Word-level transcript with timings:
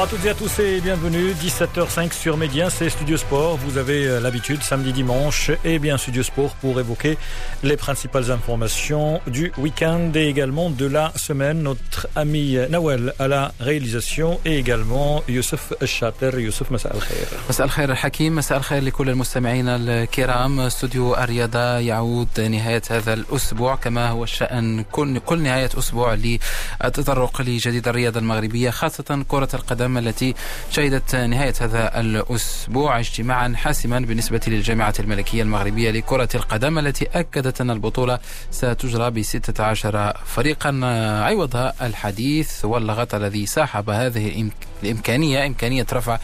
Bonsoir 0.00 0.04
à 0.04 0.06
toutes 0.06 0.24
et 0.24 0.30
à 0.30 0.34
tous 0.34 0.58
et 0.58 0.80
bienvenue. 0.80 1.32
17h05 1.32 2.10
sur 2.14 2.38
Médien, 2.38 2.70
c'est 2.70 2.88
Studio 2.88 3.18
Sport. 3.18 3.58
Vous 3.58 3.76
avez 3.76 4.06
euh, 4.06 4.20
l'habitude, 4.20 4.62
samedi, 4.62 4.90
dimanche, 4.90 5.50
et 5.66 5.78
bien 5.78 5.98
Studio 5.98 6.22
Sport 6.22 6.54
pour 6.62 6.80
évoquer 6.80 7.18
les 7.62 7.76
principales 7.76 8.30
informations 8.30 9.20
du 9.26 9.52
week-end 9.58 10.12
et 10.14 10.28
également 10.28 10.70
de 10.70 10.86
la 10.86 11.12
semaine. 11.16 11.62
Notre 11.62 12.08
ami 12.16 12.56
Nawel 12.70 13.12
à 13.18 13.28
la 13.28 13.52
réalisation 13.60 14.40
et 14.46 14.56
également 14.58 15.22
Youssef 15.28 15.74
الشاطر 15.82 16.38
يوسف 16.38 16.72
مساء 16.72 16.96
الخير 16.96 17.26
مساء 17.48 17.66
الخير 17.66 17.94
حكيم 17.94 18.36
مساء 18.36 18.58
الخير 18.58 18.82
لكل 18.82 19.10
المستمعين 19.10 19.68
الكرام 19.68 20.60
استوديو 20.60 21.14
الرياضة 21.14 21.78
يعود 21.78 22.40
نهاية 22.40 22.82
هذا 22.90 23.12
الأسبوع 23.12 23.76
كما 23.76 24.10
هو 24.10 24.24
الشأن 24.24 24.84
كل, 24.92 25.18
كل 25.18 25.42
نهاية 25.42 25.70
أسبوع 25.78 26.14
للتطرق 26.14 27.40
لجديد 27.42 27.88
الرياضة 27.88 28.20
المغربية 28.20 28.70
خاصة 28.70 29.24
كرة 29.28 29.48
القدم 29.54 29.89
التي 29.97 30.35
شهدت 30.69 31.15
نهاية 31.15 31.53
هذا 31.61 31.99
الأسبوع 31.99 32.99
اجتماعا 32.99 33.53
حاسما 33.55 33.99
بالنسبة 33.99 34.41
للجامعة 34.47 34.93
الملكية 34.99 35.41
المغربية 35.41 35.91
لكرة 35.91 36.29
القدم 36.35 36.79
التي 36.79 37.07
أكدت 37.13 37.61
أن 37.61 37.69
البطولة 37.71 38.19
ستجرى 38.51 39.11
ب 39.11 39.21
16 39.21 40.13
فريقا. 40.25 40.79
عوضها 41.25 41.73
الحديث 41.81 42.65
واللغط 42.65 43.15
الذي 43.15 43.45
ساحب 43.45 43.89
هذه 43.89 44.49
الإمكانية 44.83 45.47
إمكانية 45.47 45.85
رفع 45.93 46.19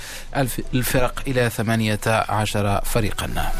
الفرق 0.73 1.23
إلى 1.27 1.49
18 1.49 2.81
فريقا. 2.85 3.51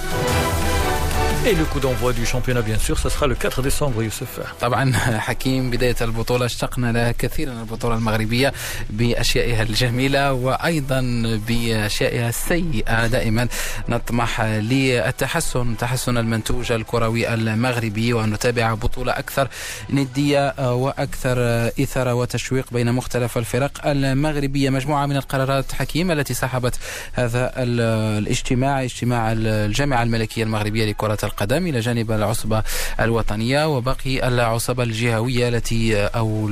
Et 1.45 1.55
le 1.55 1.63
coup 1.66 1.80
d'envoi 1.80 2.11
du 2.13 2.25
championnat, 2.25 2.61
bien 2.61 2.77
sûr, 2.77 2.99
ce 2.99 3.07
sera 3.09 3.25
le 3.27 3.35
4 3.35 3.61
décembre, 3.61 4.03
Youssef. 4.03 4.39
طبعا 4.61 4.93
حكيم 5.19 5.69
بداية 5.69 5.95
البطولة 6.02 6.45
اشتقنا 6.45 6.91
لها 6.91 7.11
كثيرا 7.11 7.52
البطولة 7.52 7.95
المغربية 7.95 8.53
بأشيائها 8.89 9.63
الجميلة 9.63 10.33
وأيضا 10.33 11.02
بأشيائها 11.47 12.30
السيئة 12.30 13.08
دائما 13.08 13.47
نطمح 13.89 14.41
للتحسن 14.41 15.77
تحسن 15.77 16.17
المنتوج 16.17 16.71
الكروي 16.71 17.33
المغربي 17.33 18.13
وأن 18.13 18.30
نتابع 18.30 18.73
بطولة 18.73 19.11
أكثر 19.11 19.47
ندية 19.89 20.73
وأكثر 20.73 21.38
إثارة 21.67 22.13
وتشويق 22.13 22.65
بين 22.71 22.91
مختلف 22.93 23.38
الفرق 23.38 23.88
المغربية 23.88 24.69
مجموعة 24.69 25.05
من 25.05 25.17
القرارات 25.17 25.71
حكيم 25.71 26.11
التي 26.11 26.33
سحبت 26.33 26.75
هذا 27.13 27.52
الاجتماع 27.58 28.83
اجتماع 28.83 29.31
الجامعة 29.38 30.03
الملكية 30.03 30.43
المغربية 30.43 30.85
لكرة 30.85 31.27
القدم 31.28 31.67
إلى 31.67 31.80
جانب 31.80 32.11
العصبة 32.11 32.64
الوطنية 33.00 33.67
وباقي 33.78 34.28
العصبة 34.28 34.83
الجهوية 34.83 35.47
التي 35.50 36.06
أو 36.06 36.45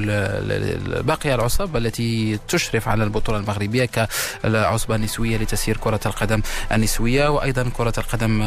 باقي 1.04 1.36
العصب 1.36 1.78
التي 1.78 2.40
تشرف 2.48 2.88
على 2.88 3.04
البطولة 3.04 3.38
المغربية 3.38 3.86
كالعصبة 3.86 4.96
النسوية 4.96 5.38
لتسيير 5.38 5.78
كرة 5.78 6.00
القدم 6.06 6.42
النسوية 6.72 7.28
وأيضا 7.30 7.70
كرة 7.78 7.94
القدم 7.98 8.44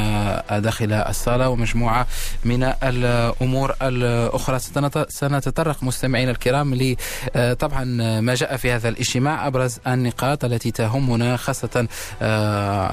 داخل 0.51 0.93
الصالة 0.93 1.49
ومجموعة 1.49 2.07
من 2.45 2.63
الأمور 2.63 3.75
الأخرى. 3.83 4.59
سنتطرق 5.09 5.83
مستمعينا 5.83 6.31
الكرام 6.31 6.75
ل 6.75 6.97
طبعا 7.59 7.85
ما 8.21 8.35
جاء 8.35 8.57
في 8.57 8.73
هذا 8.73 8.89
الاجتماع 8.89 9.47
أبرز 9.47 9.79
النقاط 9.87 10.45
التي 10.45 10.71
تهمنا 10.71 11.37
خاصة 11.37 11.89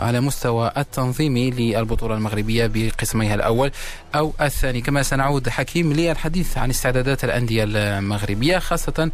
على 0.06 0.22
مستوى 0.22 0.72
التنظيمي 0.78 1.52
للبطولة 1.52 2.16
المغربية 2.16 2.67
بقسمي 2.73 3.25
قسميها 3.25 3.36
الأول 3.36 3.72
أو 4.16 4.34
الثاني 4.41 4.81
كما 4.81 5.03
سنعود 5.03 5.50
حكيم 5.50 5.94
للحديث 5.94 6.58
عن 6.58 6.69
استعدادات 6.69 7.24
الأندية 7.24 7.63
المغربية 7.68 8.59
خاصة 8.59 9.12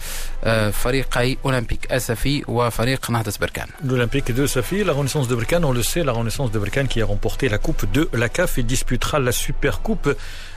فريقي 0.72 1.38
أولمبيك 1.46 1.92
أسفي 1.92 2.44
وفريق 2.48 3.12
نهضة 3.12 3.34
بركان 3.42 3.68
L'Olympique 3.84 4.32
de 4.32 4.46
Safi, 4.46 4.84
la 4.84 4.94
Renaissance 4.94 5.28
de 5.28 5.36
Berkane, 5.36 5.66
on 5.66 5.72
le 5.74 5.84
sait, 5.84 6.04
la 6.04 6.12
Renaissance 6.12 6.52
de 6.52 6.60
Berkane 6.60 6.88
qui 6.88 7.02
a 7.02 7.06
remporté 7.06 7.50
la 7.50 7.58
Coupe 7.58 7.92
de 7.92 8.10
la 8.14 8.30
CAF 8.30 8.58
et 8.58 8.64
disputera 8.64 9.20
la 9.20 9.32
Super 9.32 9.82
Coupe 9.82 10.10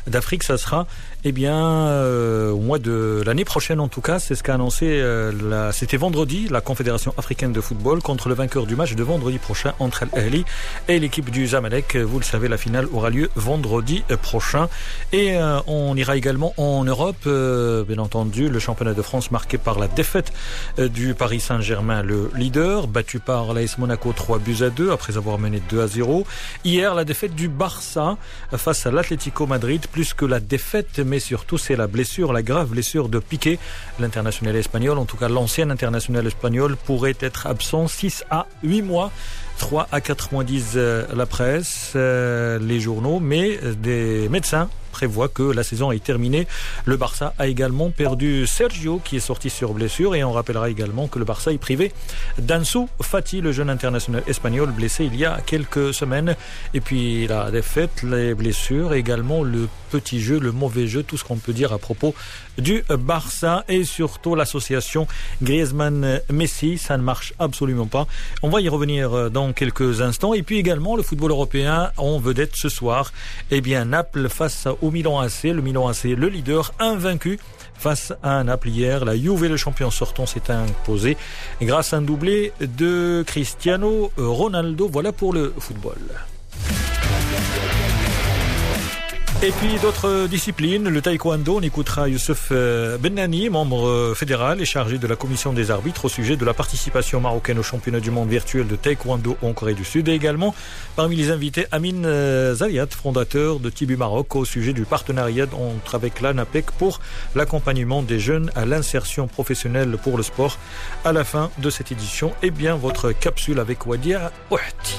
d'Afrique, 0.06 0.42
ça 0.42 0.58
sera 0.58 0.86
eh 1.24 1.32
bien 1.32 1.56
euh, 1.56 2.50
au 2.50 2.58
mois 2.58 2.78
de 2.78 3.22
l'année 3.24 3.44
prochaine 3.44 3.80
en 3.80 3.88
tout 3.88 4.00
cas, 4.00 4.18
c'est 4.18 4.34
ce 4.34 4.42
qu'a 4.42 4.54
annoncé 4.54 4.86
euh, 4.86 5.72
c'était 5.72 5.96
vendredi 5.96 6.48
la 6.50 6.60
Confédération 6.60 7.14
africaine 7.16 7.52
de 7.52 7.60
football 7.60 8.02
contre 8.02 8.28
le 8.28 8.34
vainqueur 8.34 8.66
du 8.66 8.76
match 8.76 8.94
de 8.94 9.02
vendredi 9.02 9.38
prochain 9.38 9.72
entre 9.78 10.02
Al 10.02 10.08
Ahly 10.14 10.44
et 10.88 10.98
l'équipe 10.98 11.30
du 11.30 11.46
Zamalek. 11.46 11.96
Vous 11.96 12.18
le 12.18 12.24
savez, 12.24 12.48
la 12.48 12.56
finale 12.56 12.86
aura 12.92 13.10
lieu 13.10 13.30
vendredi 13.36 14.02
prochain 14.22 14.68
et 15.12 15.36
euh, 15.36 15.60
on 15.66 15.96
ira 15.96 16.16
également 16.16 16.54
en 16.56 16.84
Europe 16.84 17.16
euh, 17.26 17.84
bien 17.84 17.98
entendu, 17.98 18.48
le 18.48 18.58
championnat 18.58 18.94
de 18.94 19.02
France 19.02 19.30
marqué 19.30 19.58
par 19.58 19.78
la 19.78 19.88
défaite 19.88 20.32
euh, 20.78 20.88
du 20.88 21.14
Paris 21.14 21.40
Saint-Germain 21.40 22.02
le 22.02 22.30
leader 22.34 22.86
battu 22.86 23.18
par 23.18 23.54
l'AS 23.54 23.78
Monaco 23.78 24.12
3 24.12 24.38
buts 24.38 24.62
à 24.62 24.70
2 24.70 24.90
après 24.90 25.16
avoir 25.16 25.38
mené 25.38 25.62
2 25.70 25.82
à 25.82 25.86
0. 25.86 26.26
Hier, 26.64 26.94
la 26.94 27.04
défaite 27.04 27.34
du 27.34 27.48
Barça 27.48 28.16
face 28.52 28.86
à 28.86 28.90
l'Atlético 28.90 29.46
Madrid 29.46 29.86
plus 29.94 30.12
que 30.12 30.24
la 30.24 30.40
défaite 30.40 30.98
mais 30.98 31.20
surtout 31.20 31.56
c'est 31.56 31.76
la 31.76 31.86
blessure, 31.86 32.32
la 32.32 32.42
grave 32.42 32.70
blessure 32.70 33.08
de 33.08 33.20
Piqué, 33.20 33.60
l'international 34.00 34.56
espagnol, 34.56 34.98
en 34.98 35.04
tout 35.04 35.16
cas 35.16 35.28
l'ancien 35.28 35.70
international 35.70 36.26
espagnol, 36.26 36.76
pourrait 36.84 37.14
être 37.20 37.46
absent 37.46 37.86
6 37.86 38.24
à 38.28 38.48
8 38.64 38.82
mois. 38.82 39.12
3 39.58 39.86
à 39.92 40.00
4 40.00 40.32
mois 40.32 40.42
disent 40.42 40.74
la 40.74 41.26
presse, 41.26 41.92
euh, 41.94 42.58
les 42.58 42.80
journaux, 42.80 43.20
mais 43.20 43.60
des 43.76 44.28
médecins 44.28 44.68
prévoit 44.94 45.28
que 45.28 45.42
la 45.42 45.64
saison 45.64 45.90
est 45.90 46.02
terminée. 46.02 46.46
Le 46.84 46.96
Barça 46.96 47.34
a 47.38 47.48
également 47.48 47.90
perdu 47.90 48.46
Sergio 48.46 49.00
qui 49.04 49.16
est 49.16 49.26
sorti 49.30 49.50
sur 49.50 49.72
blessure 49.74 50.14
et 50.14 50.22
on 50.22 50.30
rappellera 50.30 50.70
également 50.70 51.08
que 51.08 51.18
le 51.18 51.24
Barça 51.24 51.52
est 51.52 51.58
privé 51.58 51.92
d'Ansu 52.38 52.86
Fati, 53.02 53.40
le 53.40 53.50
jeune 53.50 53.70
international 53.70 54.22
espagnol 54.28 54.70
blessé 54.70 55.04
il 55.04 55.16
y 55.16 55.24
a 55.24 55.40
quelques 55.44 55.92
semaines. 55.92 56.36
Et 56.74 56.80
puis 56.80 57.26
la 57.26 57.50
défaite, 57.50 58.04
les 58.04 58.34
blessures, 58.34 58.94
également 58.94 59.42
le 59.42 59.68
petit 59.94 60.20
jeu, 60.20 60.40
le 60.40 60.50
mauvais 60.50 60.88
jeu, 60.88 61.04
tout 61.04 61.16
ce 61.16 61.22
qu'on 61.22 61.36
peut 61.36 61.52
dire 61.52 61.72
à 61.72 61.78
propos 61.78 62.16
du 62.58 62.82
Barça 62.88 63.64
et 63.68 63.84
surtout 63.84 64.34
l'association 64.34 65.06
Griezmann-Messi. 65.40 66.78
Ça 66.78 66.96
ne 66.96 67.02
marche 67.04 67.32
absolument 67.38 67.86
pas. 67.86 68.08
On 68.42 68.48
va 68.48 68.60
y 68.60 68.68
revenir 68.68 69.30
dans 69.30 69.52
quelques 69.52 70.00
instants. 70.00 70.34
Et 70.34 70.42
puis 70.42 70.58
également 70.58 70.96
le 70.96 71.04
football 71.04 71.30
européen 71.30 71.92
en 71.96 72.18
vedette 72.18 72.56
ce 72.56 72.68
soir. 72.68 73.12
Eh 73.52 73.60
bien 73.60 73.84
Naples 73.84 74.28
face 74.28 74.66
au 74.82 74.90
Milan 74.90 75.20
AC. 75.20 75.44
Le 75.44 75.62
Milan 75.62 75.86
AC, 75.86 76.02
le 76.04 76.28
leader 76.28 76.72
invaincu 76.80 77.38
face 77.76 78.12
à 78.24 78.42
Naples 78.42 78.70
hier. 78.70 79.04
La 79.04 79.16
Juve, 79.16 79.46
le 79.46 79.56
champion 79.56 79.92
sortant, 79.92 80.26
s'est 80.26 80.50
imposé 80.50 81.16
grâce 81.62 81.92
à 81.92 81.98
un 81.98 82.02
doublé 82.02 82.52
de 82.60 83.22
Cristiano 83.24 84.10
Ronaldo. 84.16 84.88
Voilà 84.88 85.12
pour 85.12 85.32
le 85.32 85.54
football. 85.56 85.98
Et 89.44 89.50
puis 89.50 89.78
d'autres 89.82 90.26
disciplines, 90.26 90.88
le 90.88 91.02
taekwondo, 91.02 91.58
on 91.58 91.60
écoutera 91.60 92.08
Youssef 92.08 92.48
euh, 92.50 92.96
Benani, 92.96 93.50
membre 93.50 93.86
euh, 93.86 94.14
fédéral 94.14 94.62
et 94.62 94.64
chargé 94.64 94.96
de 94.96 95.06
la 95.06 95.16
commission 95.16 95.52
des 95.52 95.70
arbitres 95.70 96.06
au 96.06 96.08
sujet 96.08 96.36
de 96.36 96.46
la 96.46 96.54
participation 96.54 97.20
marocaine 97.20 97.58
au 97.58 97.62
championnat 97.62 98.00
du 98.00 98.10
monde 98.10 98.30
virtuel 98.30 98.66
de 98.66 98.74
taekwondo 98.74 99.36
en 99.42 99.52
Corée 99.52 99.74
du 99.74 99.84
Sud. 99.84 100.08
Et 100.08 100.12
également, 100.12 100.54
parmi 100.96 101.16
les 101.16 101.30
invités, 101.30 101.66
Amin 101.72 102.04
euh, 102.04 102.54
Zaliat, 102.54 102.86
fondateur 102.86 103.60
de 103.60 103.68
Tibu 103.68 103.98
Maroc, 103.98 104.34
au 104.34 104.46
sujet 104.46 104.72
du 104.72 104.86
partenariat 104.86 105.44
entre 105.52 105.94
avec 105.94 106.22
l'ANAPEC 106.22 106.70
pour 106.70 107.00
l'accompagnement 107.34 108.02
des 108.02 108.20
jeunes 108.20 108.50
à 108.54 108.64
l'insertion 108.64 109.28
professionnelle 109.28 109.98
pour 110.02 110.16
le 110.16 110.22
sport. 110.22 110.56
À 111.04 111.12
la 111.12 111.22
fin 111.22 111.50
de 111.58 111.68
cette 111.68 111.92
édition, 111.92 112.30
et 112.42 112.46
eh 112.46 112.50
bien 112.50 112.76
votre 112.76 113.12
capsule 113.12 113.60
avec 113.60 113.86
Wadia 113.86 114.32
Ouhti. 114.50 114.96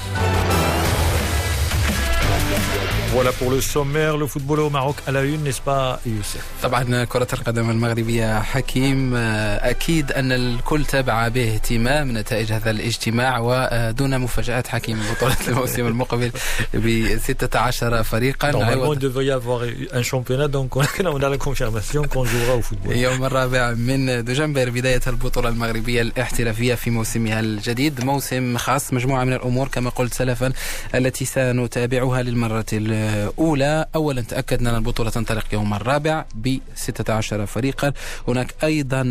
Voilà 3.14 3.32
pour 3.32 3.50
le 3.50 3.60
sommaire, 3.60 4.16
le 4.16 4.26
football 4.26 4.60
au 4.60 4.70
Maroc 4.70 4.96
à 5.06 5.12
la 5.12 5.22
une, 5.22 5.42
n'est-ce 5.42 5.60
pas 5.62 6.00
Youssef? 6.06 6.42
طبعا 6.62 7.04
كرة 7.04 7.28
القدم 7.32 7.70
المغربية 7.70 8.40
حكيم 8.40 9.14
أكيد 9.16 10.12
أن 10.12 10.32
الكل 10.32 10.84
تابع 10.84 11.28
باهتمام 11.28 12.18
نتائج 12.18 12.52
هذا 12.52 12.70
الاجتماع 12.70 13.38
ودون 13.38 14.18
مفاجآت 14.18 14.66
حكيم 14.66 15.00
بطولة 15.12 15.36
الموسم 15.48 15.86
المقبل 15.86 16.30
ب 16.74 17.16
16 17.18 18.02
فريقا. 18.02 18.52
Normalement, 18.52 18.92
il 18.92 18.98
devrait 18.98 19.26
y 19.26 19.30
avoir 19.30 19.62
un 19.92 20.02
championnat, 20.02 20.48
donc 20.48 20.76
on 20.76 21.22
a 21.22 21.28
la 21.28 21.38
confirmation 21.38 22.02
qu'on 22.02 22.24
jouera 22.24 22.56
au 22.56 22.62
football. 22.62 22.96
يوم 22.96 23.24
الرابع 23.24 23.70
من 23.74 24.24
دجنبر 24.24 24.70
بداية 24.70 25.00
البطولة 25.06 25.48
المغربية 25.48 26.02
الاحترافية 26.02 26.74
في 26.74 26.90
موسمها 26.90 27.40
الجديد. 27.40 28.04
موسم 28.04 28.56
خاص 28.56 28.92
مجموعة 28.92 29.24
من 29.24 29.32
الأمور 29.32 29.68
كما 29.68 29.90
قلت 29.90 30.14
سلفا 30.14 30.52
التي 30.94 31.24
سنتابعها 31.24 32.22
للمرة 32.22 32.66
الأولى. 32.96 33.86
أولا 33.94 34.22
تأكدنا 34.22 34.70
أن 34.70 34.76
البطولة 34.76 35.10
تنطلق 35.10 35.44
يوم 35.52 35.74
الرابع 35.74 36.24
ب 36.34 36.58
16 36.74 37.46
فريقا. 37.46 37.92
هناك 38.28 38.54
أيضا 38.64 39.02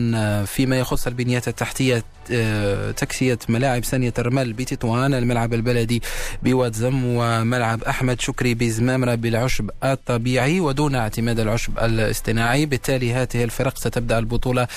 فيما 0.45 0.79
يخص 0.79 1.07
البنيات 1.07 1.47
التحتية 1.47 2.03
تكسية 2.97 3.39
ملاعب 3.49 3.83
ثانية 3.83 4.13
الرمل 4.19 4.53
بتطوان 4.53 5.13
الملعب 5.13 5.53
البلدي 5.53 6.01
بوادزم 6.43 7.05
وملعب 7.05 7.83
أحمد 7.83 8.21
شكري 8.21 8.53
بزمامرة 8.53 9.15
بالعشب 9.15 9.69
الطبيعي 9.83 10.59
ودون 10.59 10.95
اعتماد 10.95 11.39
العشب 11.39 11.79
الاصطناعي. 11.79 12.65
بالتالي 12.65 13.13
هذه 13.13 13.43
الفرق 13.43 13.77
ستبدأ 13.77 14.19
البطولة 14.19 14.67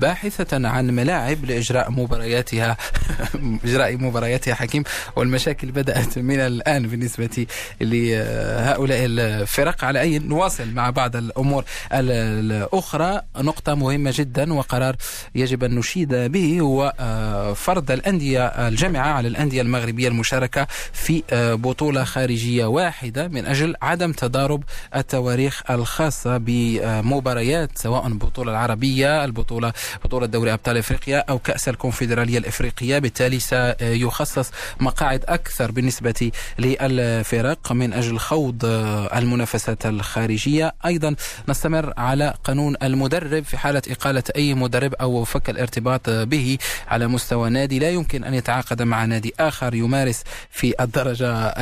باحثة 0.00 0.68
عن 0.68 0.86
ملاعب 0.90 1.44
لإجراء 1.44 1.90
مبارياتها. 1.90 2.76
إجراء 3.64 3.96
مبارياتها 3.96 4.54
حكيم. 4.54 4.84
والمشاكل 5.16 5.70
بدأت 5.70 6.18
من 6.18 6.40
الآن 6.40 6.86
بالنسبة 6.86 7.46
لهؤلاء 7.80 9.04
الفرق. 9.04 9.84
على 9.84 10.00
أي 10.00 10.18
نواصل 10.18 10.70
مع 10.70 10.90
بعض 10.90 11.16
الأمور 11.16 11.64
الأخرى 11.92 13.20
نقطة 13.36 13.74
مهمة 13.74 14.12
جدا 14.14 14.52
وقرار 14.52 14.96
يجب 15.34 15.64
أن 15.64 15.74
نشيد 15.74 16.14
به 16.34 16.60
هو 16.60 16.94
آه، 17.00 17.52
فرض 17.52 17.90
الأندية 17.90 18.46
الجامعة 18.46 19.12
على 19.12 19.28
الأندية 19.28 19.62
المغربية 19.62 20.08
المشاركة 20.08 20.66
في 20.92 21.22
آه، 21.30 21.54
بطولة 21.54 22.04
خارجية 22.04 22.66
واحدة 22.66 23.28
من 23.28 23.46
أجل 23.46 23.74
عدم 23.82 24.12
تضارب 24.12 24.62
التواريخ 24.96 25.62
الخاصة 25.70 26.36
بمباريات 26.36 27.78
سواء 27.78 28.06
البطولة 28.06 28.50
العربية 28.50 29.24
البطولة 29.24 29.72
بطولة 30.04 30.26
دوري 30.26 30.52
أبطال 30.52 30.76
إفريقيا 30.76 31.18
أو 31.18 31.38
كأس 31.38 31.68
الكونفدرالية 31.68 32.38
الإفريقية. 32.38 32.98
بالتالي 32.98 33.38
سيخصص 33.40 34.50
مقاعد 34.80 35.24
أكثر 35.28 35.70
بالنسبة 35.70 36.30
للفرق 36.58 37.72
من 37.72 37.92
أجل 37.92 38.18
خوض 38.18 38.64
آه، 38.64 39.18
المنافسات 39.18 39.86
الخارجية. 39.86 40.74
أيضا 40.86 41.16
نستمر 41.48 41.92
على 41.96 42.34
قانون 42.44 42.76
المدرب 42.82 43.44
في 43.44 43.56
حالة 43.56 43.82
إقالة 43.90 44.22
أي 44.36 44.54
مدرب 44.54 44.94
أو 44.94 45.24
فك 45.24 45.50
الارتباط 45.50 46.23
به 46.24 46.58
على 46.88 47.06
مستوى 47.06 47.50
نادي. 47.50 47.78
لا 47.78 47.90
يمكن 47.90 48.24
أن 48.24 48.34
يتعاقد 48.34 48.82
مع 48.82 49.04
نادي 49.04 49.34
آخر 49.40 49.74
يمارس 49.74 50.22
في 50.50 50.74
الدرجة 50.80 51.54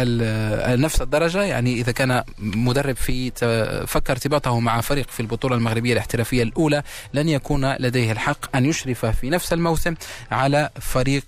نفس 0.76 1.02
الدرجة. 1.02 1.42
يعني 1.42 1.74
إذا 1.74 1.92
كان 1.92 2.22
مدرب 2.38 2.96
في 2.96 3.30
فك 3.86 4.10
ارتباطه 4.10 4.60
مع 4.60 4.80
فريق 4.80 5.10
في 5.10 5.20
البطولة 5.20 5.56
المغربية 5.56 5.92
الاحترافية 5.92 6.42
الأولى 6.42 6.82
لن 7.14 7.28
يكون 7.28 7.74
لديه 7.74 8.12
الحق 8.12 8.56
أن 8.56 8.66
يشرف 8.66 9.06
في 9.06 9.30
نفس 9.30 9.52
الموسم 9.52 9.94
على 10.30 10.70
فريق 10.80 11.24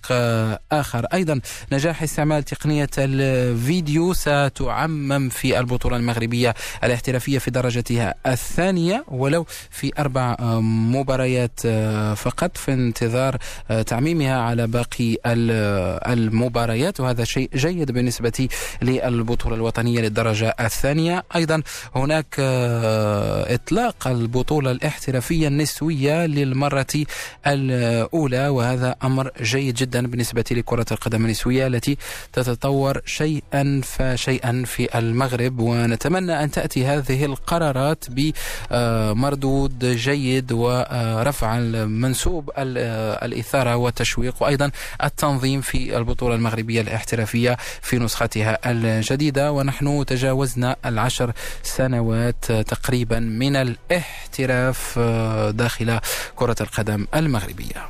آخر. 0.72 1.06
أيضا 1.14 1.40
نجاح 1.72 2.02
استعمال 2.02 2.42
تقنية 2.42 2.90
الفيديو 2.98 4.12
ستعمم 4.12 5.28
في 5.28 5.58
البطولة 5.58 5.96
المغربية 5.96 6.54
الاحترافية 6.84 7.38
في 7.38 7.50
درجتها 7.50 8.14
الثانية 8.26 9.04
ولو 9.08 9.46
في 9.70 9.92
أربع 9.98 10.36
مباريات 10.60 11.60
فقط. 12.16 12.56
في 12.56 12.72
انتظار 12.72 13.23
تعميمها 13.86 14.40
على 14.40 14.66
باقي 14.66 15.16
المباريات 16.12 17.00
وهذا 17.00 17.24
شيء 17.24 17.50
جيد 17.54 17.92
بالنسبة 17.92 18.48
للبطولة 18.82 19.56
الوطنية 19.56 20.00
للدرجة 20.00 20.54
الثانية. 20.60 21.24
أيضا 21.36 21.62
هناك 21.94 22.34
إطلاق 23.48 24.08
البطولة 24.08 24.70
الاحترافية 24.70 25.48
النسوية 25.48 26.26
للمرة 26.26 26.86
الأولى 27.46 28.48
وهذا 28.48 28.96
أمر 29.04 29.30
جيد 29.42 29.74
جدا 29.74 30.06
بالنسبة 30.06 30.44
لكرة 30.50 30.86
القدم 30.92 31.24
النسوية 31.24 31.66
التي 31.66 31.96
تتطور 32.32 33.00
شيئا 33.04 33.80
فشيئا 33.84 34.62
في 34.66 34.98
المغرب. 34.98 35.58
ونتمنى 35.58 36.44
أن 36.44 36.50
تأتي 36.50 36.86
هذه 36.86 37.24
القرارات 37.24 38.04
بمردود 38.70 39.84
جيد 39.84 40.52
ورفع 40.52 41.58
منسوب 41.84 42.50
الإثارة 43.22 43.76
والتشويق 43.76 44.42
وأيضا 44.42 44.70
التنظيم 45.04 45.60
في 45.60 45.96
البطولة 45.96 46.34
المغربية 46.34 46.80
الاحترافية 46.80 47.56
في 47.82 47.98
نسختها 47.98 48.70
الجديدة. 48.70 49.52
ونحن 49.52 50.04
تجاوزنا 50.06 50.76
العشر 50.86 51.32
سنوات 51.62 52.52
تقريبا 52.52 53.18
من 53.18 53.56
الاحتراف 53.56 54.98
داخل 55.50 55.98
كرة 56.36 56.56
القدم 56.60 57.06
المغربية. 57.14 57.88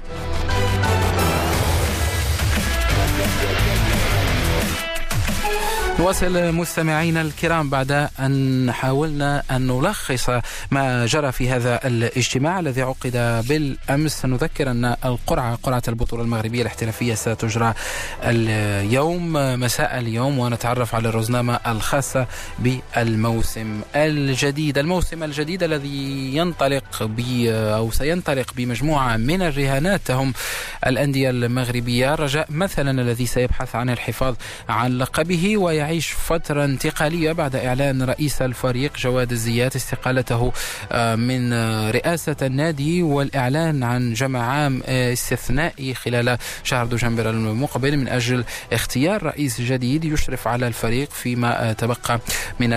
نواصل 5.98 6.54
مستمعينا 6.54 7.22
الكرام 7.22 7.70
بعد 7.70 8.08
أن 8.20 8.72
حاولنا 8.72 9.42
أن 9.50 9.66
نلخص 9.66 10.30
ما 10.70 11.06
جرى 11.06 11.32
في 11.32 11.50
هذا 11.50 11.86
الاجتماع 11.86 12.60
الذي 12.60 12.82
عقد 12.82 13.42
بالأمس. 13.48 14.24
نذكر 14.24 14.70
أن 14.70 14.96
القرعة 15.04 15.58
قرعة 15.62 15.82
البطولة 15.88 16.22
المغربية 16.22 16.62
الاحترافية 16.62 17.14
ستجرى 17.14 17.74
اليوم 18.22 19.32
مساء 19.60 19.98
اليوم 19.98 20.38
ونتعرف 20.38 20.94
على 20.94 21.08
الرزنامة 21.08 21.60
الخاصة 21.66 22.26
بالموسم 22.58 23.80
الجديد. 23.96 24.78
الموسم 24.78 25.22
الجديد 25.22 25.62
الذي 25.62 26.36
ينطلق 26.36 27.02
ب 27.02 27.20
أو 27.48 27.90
سينطلق 27.90 28.52
بمجموعة 28.56 29.16
من 29.16 29.42
الرهانات 29.42 30.10
هم 30.10 30.32
الأندية 30.86 31.30
المغربية. 31.30 32.14
رجاء 32.14 32.46
مثلا 32.50 33.02
الذي 33.02 33.26
سيبحث 33.26 33.76
عن 33.76 33.90
الحفاظ 33.90 34.34
عن 34.68 34.98
لقبه 34.98 35.58
ويعيش 35.58 35.83
يعيش 35.84 36.12
فترة 36.12 36.64
انتقالية 36.64 37.32
بعد 37.32 37.56
إعلان 37.56 38.02
رئيس 38.02 38.42
الفريق 38.42 38.96
جواد 38.98 39.32
الزيات 39.32 39.76
استقالته 39.76 40.52
آه، 40.92 41.14
من 41.14 41.52
آه، 41.52 41.90
رئاسة 41.90 42.36
النادي 42.42 43.02
والإعلان 43.02 43.82
عن 43.82 44.12
جمع 44.12 44.40
عام 44.40 44.82
آه، 44.86 45.12
استثنائي 45.12 45.94
خلال 45.94 46.38
شهر 46.62 46.86
دجنبر 46.86 47.30
المقبل 47.30 47.96
من 47.96 48.08
أجل 48.08 48.44
اختيار 48.72 49.22
رئيس 49.22 49.60
جديد 49.60 50.04
يشرف 50.04 50.48
على 50.48 50.66
الفريق 50.66 51.10
فيما 51.10 51.72
تبقى 51.72 52.20
من 52.60 52.70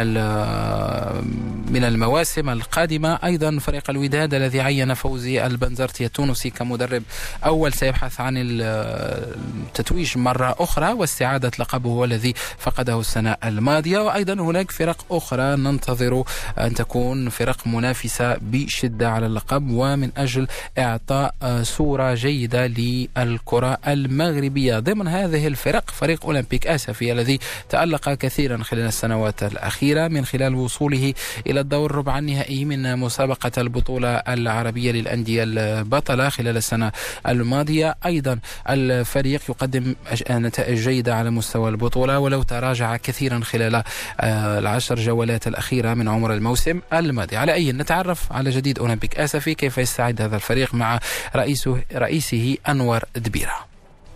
من 1.72 1.84
المواسم 1.84 2.50
القادمة. 2.50 3.20
أيضا 3.24 3.60
فريق 3.60 3.90
الوداد 3.90 4.34
الذي 4.34 4.62
عين 4.62 4.94
فوزي 4.94 5.46
البنزرتي 5.46 6.06
التونسي 6.06 6.50
كمدرب 6.50 7.04
أول 7.46 7.74
سيبحث 7.74 8.22
عن 8.22 8.34
التتويج 8.38 10.18
مرة 10.18 10.56
أخرى 10.60 10.94
واستعادة 10.94 11.52
لقبه 11.60 12.04
الذي 12.04 12.34
فقده 12.58 12.97
السنة 13.00 13.38
الماضية. 13.44 14.00
وأيضا 14.00 14.34
هناك 14.34 14.72
فرق 14.72 15.06
أخرى 15.12 15.56
ننتظر 15.56 16.24
أن 16.60 16.74
تكون 16.74 17.30
فرق 17.30 17.68
منافسة 17.68 18.38
بشدة 18.42 19.10
على 19.10 19.26
اللقب. 19.26 19.70
ومن 19.72 20.12
أجل 20.18 20.48
إعطاء 20.80 21.36
صورة 21.62 22.14
جيدة 22.14 22.68
للكرة 22.68 23.78
المغربية. 23.88 24.80
ضمن 24.80 25.08
هذه 25.08 25.48
الفرق 25.48 25.92
فريق 25.92 26.26
أولمبيك 26.26 26.68
آسفي 26.68 27.12
الذي 27.12 27.40
تألق 27.70 28.10
كثيرا 28.10 28.64
خلال 28.64 28.86
السنوات 28.86 29.44
الأخيرة 29.44 30.08
من 30.08 30.26
خلال 30.26 30.56
وصوله 30.56 31.14
إلى 31.48 31.60
الدور 31.60 31.92
الربع 31.92 32.20
النهائي 32.20 32.66
من 32.66 33.00
مسابقة 33.00 33.52
البطولة 33.58 34.10
العربية 34.10 34.92
للأندية 34.92 35.44
البطلة 35.44 36.30
خلال 36.30 36.58
السنة 36.58 36.92
الماضية. 37.28 37.96
أيضا 38.06 38.40
الفريق 38.70 39.42
يقدم 39.50 39.96
نتائج 40.32 40.78
جيدة 40.80 41.16
على 41.16 41.30
مستوى 41.30 41.70
البطولة. 41.70 42.20
ولو 42.20 42.44
تراجع 42.44 42.87
كثيرا 42.96 43.40
خلال 43.40 43.76
آه، 43.76 44.60
العشر 44.60 44.96
جولات 44.96 45.48
الأخيرة 45.48 45.94
من 45.94 46.08
عمر 46.08 46.34
الموسم 46.34 46.80
الماضي. 46.94 47.38
على 47.38 47.54
أي 47.54 47.72
نتعرف 47.72 48.32
على 48.32 48.50
جديد 48.50 48.80
أولمبيك 48.80 49.20
آسفي 49.20 49.56
كيف 49.56 49.78
يستعد 49.78 50.22
هذا 50.22 50.36
الفريق 50.36 50.74
مع 50.74 51.00
رئيسه 51.36 51.82
رئيسه 51.94 52.58
أنور 52.70 53.04
دبيرة. 53.16 53.67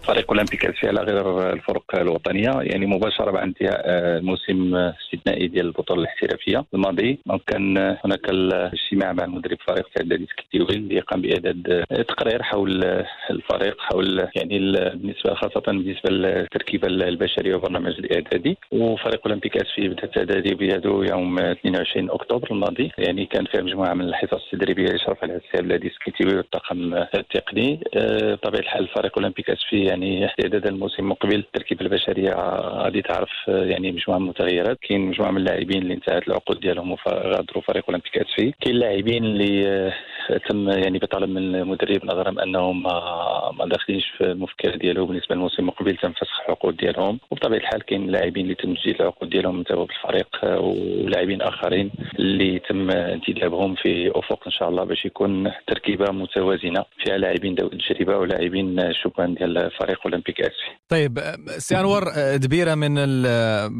فريق 0.07 0.31
أولمبيك 0.31 0.65
اسيا 0.65 0.89
على 0.89 1.01
غير 1.01 1.53
الفرق 1.53 1.95
الوطنية 1.95 2.51
يعني 2.61 2.85
مباشرة 2.85 3.31
بعد 3.31 3.43
انتهاء 3.43 3.81
الموسم 4.17 4.75
الاستثنائي 4.75 5.47
ديال 5.47 5.65
البطولة 5.65 6.01
الاحترافية 6.01 6.65
الماضي. 6.73 7.19
كان 7.47 7.77
هناك 8.05 8.29
الاجتماع 8.29 9.13
مع 9.13 9.25
مدرب 9.25 9.57
فريق 9.67 9.87
سعد 9.97 10.07
داديس 10.07 10.27
كتيوي 10.37 10.69
اللي 10.69 10.99
قام 10.99 11.21
باعداد 11.21 11.85
تقرير 12.07 12.43
حول 12.43 12.83
الفريق 13.29 13.75
حول 13.79 14.27
يعني 14.35 14.59
بالنسبة 14.59 15.33
خاصة 15.33 15.59
بالنسبة 15.67 16.09
للتركيبة 16.09 16.87
البشرية 16.87 17.53
والبرنامج 17.53 17.93
الإعدادي. 17.99 18.57
وفريق 18.71 19.27
أولمبيك 19.27 19.57
اسفي 19.57 19.87
بدا 19.87 20.03
التعدادي 20.03 20.55
بيده 20.55 21.03
يوم 21.09 21.39
22 21.39 22.09
أكتوبر 22.11 22.51
الماضي. 22.51 22.91
يعني 22.97 23.25
كان 23.25 23.45
فيها 23.45 23.61
مجموعة 23.61 23.93
من 23.93 24.05
الحصص 24.05 24.43
التدريبية 24.53 24.85
اللي 24.87 24.99
شرف 24.99 25.23
عليها 25.23 25.37
السي 25.37 25.67
داديس 25.67 25.93
كتيوي 26.05 26.35
والطاقم 26.37 26.93
التقني. 26.93 27.79
بطبيعة 27.95 28.61
الحال 28.61 28.87
فريق 28.87 29.17
أولمبيك 29.17 29.49
اسفي 29.49 29.90
يعني 29.91 30.25
استعداد 30.25 30.67
الموسم 30.67 31.03
المقبل 31.03 31.35
التركيبه 31.35 31.81
البشرية 31.81 32.33
غادي 32.83 33.01
تعرف 33.01 33.29
يعني 33.47 33.91
مجموعة 33.91 34.19
من 34.19 34.25
المتغيرات. 34.25 34.77
كاين 34.81 35.01
مجموعة 35.01 35.31
من 35.31 35.37
اللاعبين 35.37 35.81
اللي 35.81 35.93
انتهت 35.93 36.27
العقود 36.27 36.59
ديالهم 36.59 36.91
وغادروا 36.91 37.61
فريق 37.61 37.83
أولمبيك 37.89 38.17
اسفي 38.17 38.53
كاين 38.61 38.75
لاعبين 38.75 39.25
اللي 39.25 39.93
تم 40.49 40.69
يعني 40.69 40.99
بطلب 40.99 41.29
من 41.29 41.55
المدرب 41.55 42.05
نظرا 42.05 42.31
بأنهم 42.31 42.83
ما 43.57 43.65
داخلينش 43.65 44.05
في 44.17 44.23
المفكر 44.23 44.75
ديالو 44.75 45.05
بالنسبة 45.05 45.35
للموسم 45.35 45.55
المقبل 45.59 45.97
تم 45.97 46.11
فسخ 46.11 46.41
العقود 46.45 46.77
ديالهم. 46.77 47.19
وبطبيعة 47.31 47.59
الحال 47.59 47.81
كاين 47.85 48.07
لاعبين 48.07 48.43
اللي 48.43 48.55
تم 48.55 48.73
تجديد 48.73 49.01
العقود 49.01 49.29
ديالهم 49.29 49.55
من 49.57 49.63
توا 49.63 49.85
بالفريق 49.85 50.27
ولاعبين 50.43 51.41
آخرين 51.41 51.91
اللي 52.19 52.59
تم 52.59 52.91
انتدابهم 52.91 53.75
في 53.75 54.11
أفق 54.15 54.43
إن 54.45 54.51
شاء 54.51 54.69
الله 54.69 54.83
باش 54.83 55.05
يكون 55.05 55.51
تركيبة 55.67 56.11
متوازنة 56.11 56.85
فيها 56.97 57.17
لاعبين 57.17 57.55
ذوي 57.55 57.69
التجربه 57.73 58.17
ولاعبين 58.17 58.93
شبان 58.93 59.33
ديال 59.33 59.71
فريق 59.81 59.99
أولمبيك 60.05 60.39
اسفي. 60.39 60.71
طيب 60.89 61.35
سي 61.57 61.79
أنور 61.79 62.11
دبيرة 62.35 62.75
من 62.75 62.95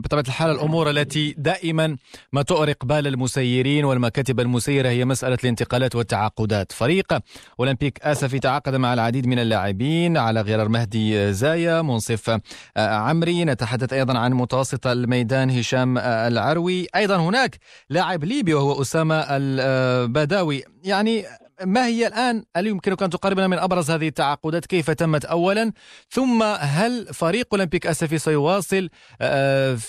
بطبيعة 0.01 0.23
الحال 0.27 0.51
الأمور 0.51 0.89
التي 0.89 1.35
دائما 1.37 1.97
ما 2.33 2.41
تؤرق 2.41 2.85
بال 2.85 3.07
المسيرين 3.07 3.85
والمكاتب 3.85 4.39
المسيرة 4.39 4.89
هي 4.89 5.05
مسألة 5.05 5.37
الانتقالات 5.43 5.95
والتعاقدات. 5.95 6.71
فريق 6.71 7.19
أولمبيك 7.59 7.99
اسفي 8.03 8.39
تعاقد 8.39 8.75
مع 8.75 8.93
العديد 8.93 9.27
من 9.27 9.39
اللاعبين 9.39 10.17
على 10.17 10.41
غرار 10.41 10.69
مهدي 10.69 11.33
زايا 11.33 11.81
منصف 11.81 12.39
عمري 12.77 13.45
نتحدث 13.45 13.93
أيضا 13.93 14.17
عن 14.17 14.33
متوسط 14.33 14.87
الميدان 14.87 15.49
هشام 15.49 15.97
العروي 15.97 16.87
أيضا 16.95 17.17
هناك 17.17 17.57
لاعب 17.89 18.23
ليبي 18.23 18.53
وهو 18.53 18.81
أسامة 18.81 19.25
البداوي 19.29 20.63
يعني 20.83 21.23
ما 21.65 21.85
هي 21.87 22.07
الآن 22.07 22.43
هل 22.57 22.67
يمكنك 22.67 23.03
أن 23.03 23.09
تقربنا 23.09 23.47
من 23.47 23.57
أبرز 23.57 23.91
هذه 23.91 24.07
التعاقدات؟ 24.07 24.65
كيف 24.65 24.91
تمت 24.91 25.25
أولا؟ 25.25 25.71
ثم 26.09 26.43
هل 26.59 27.05
فريق 27.13 27.47
أولمبيك 27.53 27.87
أسفي 27.87 28.17
سيواصل 28.17 28.89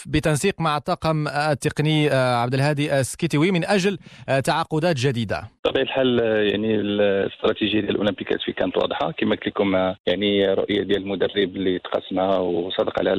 بتنسيق 0.06 0.60
مع 0.60 0.76
الطاقم 0.76 1.28
التقني 1.28 2.10
عبد 2.10 2.54
الهادي 2.54 3.00
السكيتوي 3.00 3.50
من 3.50 3.64
أجل 3.64 3.98
تعاقدات 4.44 4.96
جديدة؟ 4.96 5.42
بطبيعة 5.64 5.82
الحال 5.82 6.18
يعني 6.52 6.74
الاستراتيجية 6.74 7.80
ديال 7.80 7.90
الأولمبيك 7.90 8.32
أسفي 8.32 8.52
كانت 8.52 8.76
واضحة. 8.76 9.12
كما 9.12 9.34
قلت 9.34 9.46
لكم 9.46 9.94
يعني 10.06 10.54
رؤية 10.54 10.82
ديال 10.82 11.02
المدرب 11.02 11.56
اللي 11.56 11.78
تقاسمها 11.78 12.38
وصدق 12.38 12.98
على 12.98 13.12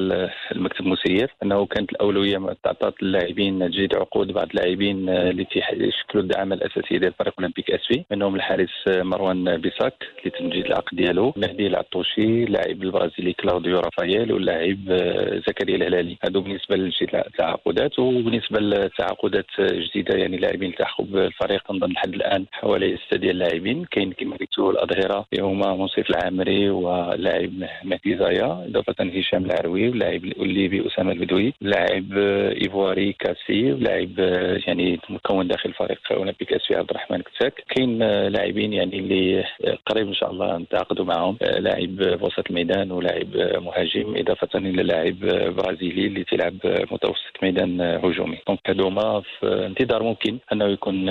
المكتب 0.51 0.85
المسير 0.85 1.35
أنه 1.43 1.65
كانت 1.65 1.91
الأولوية 1.91 2.37
تعطات 2.63 2.93
اللاعبين 3.01 3.59
تجديد 3.59 3.95
عقود 3.95 4.27
بعض 4.31 4.47
اللاعبين 4.49 5.09
اللي 5.09 5.45
تيشكلوا 5.45 6.23
الدعم 6.23 6.53
الأساسي 6.53 6.97
ديال 6.97 7.13
فريق 7.13 7.33
أولمبيك 7.39 7.71
أسفي. 7.71 8.05
منهم 8.11 8.35
الحارس 8.43 8.83
مروان 8.87 9.57
بيساك 9.57 9.93
اللي 10.19 10.31
تم 10.39 10.47
تجديد 10.47 10.65
العقد 10.65 10.97
ديالو. 10.97 11.33
مهدي 11.37 11.67
العطوشي 11.67 12.43
اللاعب 12.43 12.83
البرازيلي 12.83 13.33
كلاوديو 13.33 13.79
رافاييل 13.79 14.31
واللاعب 14.33 14.79
زكريا 15.47 15.75
الهلالي. 15.75 16.17
هادو 16.23 16.41
بالنسبة 16.41 16.75
للتعاقدات 16.75 17.99
وبالنسبة 17.99 18.59
للتعاقدات 18.59 19.45
جديدة 19.59 20.17
يعني 20.17 20.37
لاعبين 20.37 20.69
التحقوا 20.69 21.05
بالفريق 21.05 21.63
تنظن 21.67 21.91
لحد 21.91 22.13
الآن 22.13 22.45
حوالي 22.51 22.97
ستة 23.07 23.17
ديال 23.17 23.31
اللاعبين. 23.31 23.85
كاين 23.85 24.11
كما 24.11 24.35
قلتوا 24.37 24.71
الأظهرة 24.71 25.25
هما 25.39 25.75
منصف 25.75 26.09
العامري 26.09 26.69
واللاعب 26.69 27.51
مهدي 27.83 28.17
زايا 28.17 28.65
إضافة 28.67 28.95
هشام 28.99 29.45
العروي 29.45 29.89
واللاعب 29.89 30.23
الليبي 30.25 30.87
أسامة 30.87 31.11
البدوي 31.11 31.53
اللاعب 31.61 32.17
إيفواري 32.63 33.13
كاسي 33.13 33.71
ولاعب 33.73 34.19
يعني 34.67 34.99
مكون 35.09 35.47
داخل 35.47 35.73
فريق 35.73 35.99
أولمبيك 36.11 36.53
أسيا 36.53 36.77
عبد 36.77 36.89
الرحمن 36.89 37.21
كتاك. 37.21 37.63
كاين 37.69 38.03
لاعبين 38.33 38.73
يعني 38.73 38.99
اللي 38.99 39.43
قريب 39.85 40.07
إن 40.07 40.13
شاء 40.13 40.31
الله 40.31 40.57
نتعاقدوا 40.57 41.05
معهم. 41.05 41.37
لاعب 41.41 41.95
في 41.97 42.19
وسط 42.21 42.49
الميدان 42.49 42.91
ولاعب 42.91 43.27
مهاجم 43.35 44.15
إضافة 44.17 44.49
إلى 44.55 44.83
لاعب 44.83 45.19
برازيلي 45.55 46.07
اللي 46.07 46.23
تلعب 46.23 46.57
متوسط 46.91 47.33
ميدان 47.43 47.81
هجومي. 47.81 48.37
donc 48.47 48.59
هذوما 48.67 49.21
في 49.39 49.65
انتظار 49.65 50.03
ممكن 50.03 50.37
أنه 50.51 50.65
يكون 50.65 51.09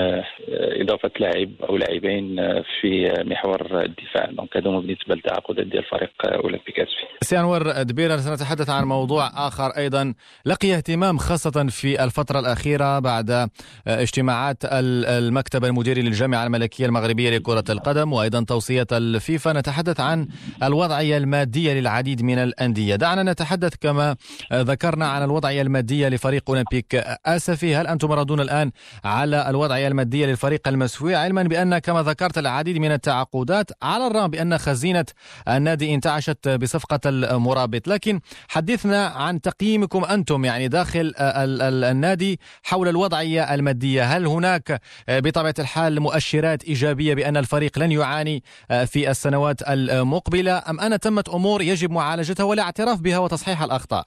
إضافة 0.83 1.11
لاعب 1.21 1.51
أو 1.69 1.77
لاعبين 1.77 2.37
في 2.81 3.13
محور 3.25 3.83
الدفاع. 3.83 4.31
donc 4.31 4.57
هذوما 4.57 4.81
بالنسبة 4.81 5.15
للتعاقدات 5.15 5.67
ديال 5.67 5.85
فريق 5.85 6.13
أولمبيك 6.25 6.81
آسفي. 6.81 7.07
سي 7.21 7.41
أنور 7.41 7.83
دبيرة 7.83 8.17
سنتحدث 8.17 8.71
عن 8.71 8.85
موضوع 8.85 9.27
آخر 9.27 9.71
أيضا. 9.77 10.15
لقي 10.47 10.75
اهتمام 10.75 11.19
خاصة 11.19 11.67
في 11.69 12.05
الفترة 12.05 12.39
الأخيرة 12.41 12.99
بعد 12.99 13.49
اجتماعات 13.87 14.57
المكتب 14.73 15.65
المديري 15.65 16.03
للجامعة 16.03 16.47
الملكية 16.47 16.87
المغربية 17.13 17.39
لكرة 17.39 17.65
القدم 17.73 18.13
وأيضا 18.13 18.45
توصية 18.45 18.87
الفيفا. 18.93 19.53
نتحدث 19.53 20.01
عن 20.01 20.29
الوضعية 20.63 21.17
المادية 21.17 21.73
للعديد 21.73 22.23
من 22.23 22.39
الأندية. 22.39 22.97
دعنا 22.97 23.33
نتحدث 23.33 23.75
كما 23.81 24.17
ذكرنا 24.53 25.07
عن 25.07 25.23
الوضعية 25.23 25.63
المادية 25.63 26.09
لفريق 26.09 26.43
أولمبيك 26.49 26.95
آسفي. 27.27 27.77
هل 27.77 27.87
أنتم 27.87 28.13
ردون 28.13 28.41
الآن 28.41 28.71
على 29.05 29.51
الوضعية 29.51 29.89
المادية 29.89 30.27
للفريق 30.27 30.69
المسوي 30.69 31.15
علما 31.15 31.43
بأن 31.43 31.79
كما 31.79 32.03
ذكرت 32.03 32.39
العديد 32.39 32.79
من 32.79 32.93
التعاقدات 32.93 33.71
على 33.83 34.07
الرغم 34.07 34.29
بأن 34.31 34.59
خزينة 34.59 35.05
النادي 35.49 35.95
انتعشت 35.95 36.49
بصفقة 36.49 37.01
المرابط. 37.07 37.89
لكن 37.89 38.21
حدثنا 38.49 39.07
عن 39.07 39.41
تقييمكم 39.41 40.05
أنتم 40.05 40.45
يعني 40.45 40.69
داخل 40.69 41.13
النادي 41.19 42.41
حول 42.63 42.89
الوضعية 42.89 43.55
المادية. 43.55 44.03
هل 44.05 44.27
هناك 44.27 44.81
بطبيعة 45.09 45.55
الحال 45.59 46.01
مؤشرات 46.01 46.65
إيجابية 46.65 46.92
بأن 46.95 47.37
الفريق 47.37 47.79
لن 47.79 47.93
يعاني 47.93 48.43
في 48.87 49.11
السنوات 49.11 49.63
المقبلة. 49.69 50.63
أم 50.71 50.81
أن 50.81 51.01
تمت 51.01 51.29
أمور 51.29 51.63
يجب 51.63 51.91
معالجتها 51.91 52.45
والاعتراف 52.45 53.01
بها 53.01 53.19
وتصحيح 53.19 53.63
الأخطاء؟ 53.63 54.05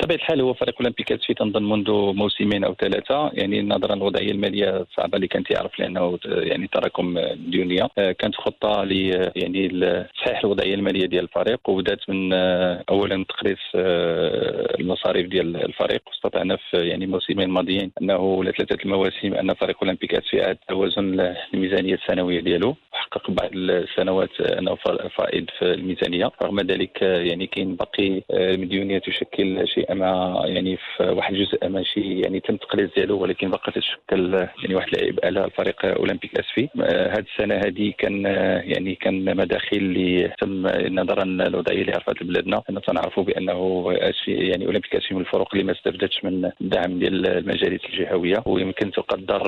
بطبيعه 0.00 0.16
الحال 0.16 0.40
هو 0.40 0.54
فريق 0.54 0.74
أولمبيك 0.80 1.22
في 1.26 1.34
تنظن 1.34 1.62
منذ 1.62 1.90
موسمين 1.90 2.64
أو 2.64 2.74
ثلاثة. 2.74 3.30
يعني 3.32 3.62
نظرا 3.62 3.94
للوضعيه 3.94 4.30
المالية 4.30 4.76
الصعبه 4.76 5.16
اللي 5.16 5.28
كانت 5.28 5.50
يعرف 5.50 5.78
لأنه 5.78 6.18
يعني 6.24 6.66
تراكم 6.66 7.18
ديونية. 7.34 7.88
كانت 7.96 8.34
خطة 8.34 8.84
ل 8.84 8.92
يعني 9.36 9.68
تصحيح 10.14 10.40
الوضعية 10.44 10.74
المالية 10.74 11.06
ديال 11.06 11.24
الفريق 11.24 11.70
وبدأت 11.70 11.98
من 12.08 12.32
اولا 12.90 13.24
تقريص 13.28 13.58
المصاريف 14.80 15.26
ديال 15.28 15.64
الفريق. 15.64 16.02
واستطعنا 16.06 16.56
في 16.70 16.76
يعني 16.76 17.04
الموسمين 17.04 17.42
الماضيين 17.42 17.92
أنه 18.02 18.16
ولا 18.16 18.50
ثلاثة 18.50 18.78
المواسم 18.84 19.34
أن 19.34 19.54
فريق 19.54 19.76
أولمبيك 19.82 20.22
في 20.30 20.56
توازن 20.68 21.34
الميزانيه 21.54 21.94
السنوية. 21.94 22.25
Gabriello 22.34 22.76
حقق 22.96 23.30
بعض 23.30 23.50
السنوات 23.54 24.40
أنه 24.40 24.74
فائض 25.16 25.44
في 25.58 25.62
الميزانية. 25.74 26.30
رغم 26.42 26.60
ذلك 26.60 27.02
يعني 27.02 27.46
كاين 27.46 27.76
باقي 27.76 28.22
مديونية 28.32 28.98
تشكل 28.98 29.68
شيء 29.68 29.94
ما 29.94 30.42
يعني 30.46 30.76
في 30.76 31.02
واحد 31.02 31.34
الجزء 31.34 31.68
ماشي 31.68 32.20
يعني 32.20 32.40
تم 32.40 32.54
التقليص 32.54 32.90
ديالو 32.96 33.18
ولكن 33.22 33.50
باقي 33.50 33.72
تشكل 33.72 34.34
يعني 34.62 34.74
واحد 34.74 34.88
العبء 34.94 35.26
على 35.26 35.44
الفريق 35.44 35.84
أولمبيك 35.84 36.38
آسفي. 36.38 36.68
هذه 36.80 37.24
السنة 37.34 37.54
هذه 37.54 37.92
كان 37.98 38.24
يعني 38.64 38.94
كان 38.94 39.36
مداخل 39.36 39.76
اللي 39.76 40.32
تم 40.40 40.66
نظرا 41.00 41.24
للوضعيه 41.24 41.80
اللي 41.80 41.92
عرفت 41.92 42.22
بلادنا. 42.22 42.62
ان 42.70 42.80
تنعرفوا 42.82 43.22
بأنه 43.24 43.86
آسفي 43.90 44.32
يعني 44.32 44.66
أولمبيك 44.66 44.96
آسفي 44.96 45.14
من 45.14 45.20
الفرق 45.20 45.48
اللي 45.52 45.64
ما 45.64 45.72
استفدتش 45.72 46.24
من 46.24 46.50
الدعم 46.60 46.98
ديال 46.98 47.26
المجالس 47.26 47.84
الجهوية. 47.84 48.42
ويمكن 48.46 48.90
تقدر 48.90 49.42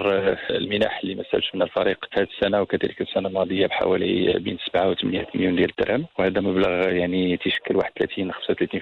المنح 0.51 1.01
اللي 1.03 1.15
ما 1.15 1.23
استفدش 1.23 1.55
من 1.55 1.63
الفريق 1.63 2.07
هذه 2.13 2.29
السنة 2.37 2.61
وكذلك 2.63 3.01
السنة 3.01 3.29
الماضية 3.39 3.67
بحوالي 3.67 4.39
بين 4.39 4.59
7 4.73 4.89
و 4.89 4.95
8 4.95 5.27
مليون 5.35 5.57
ديال 5.57 5.71
الدرهم 5.71 6.07
وهذا 6.19 6.41
مبلغ 6.41 6.89
يعني 6.89 7.37
تيشكل 7.37 7.77
واحد 7.77 7.93
30 7.99 8.33
35% 8.33 8.35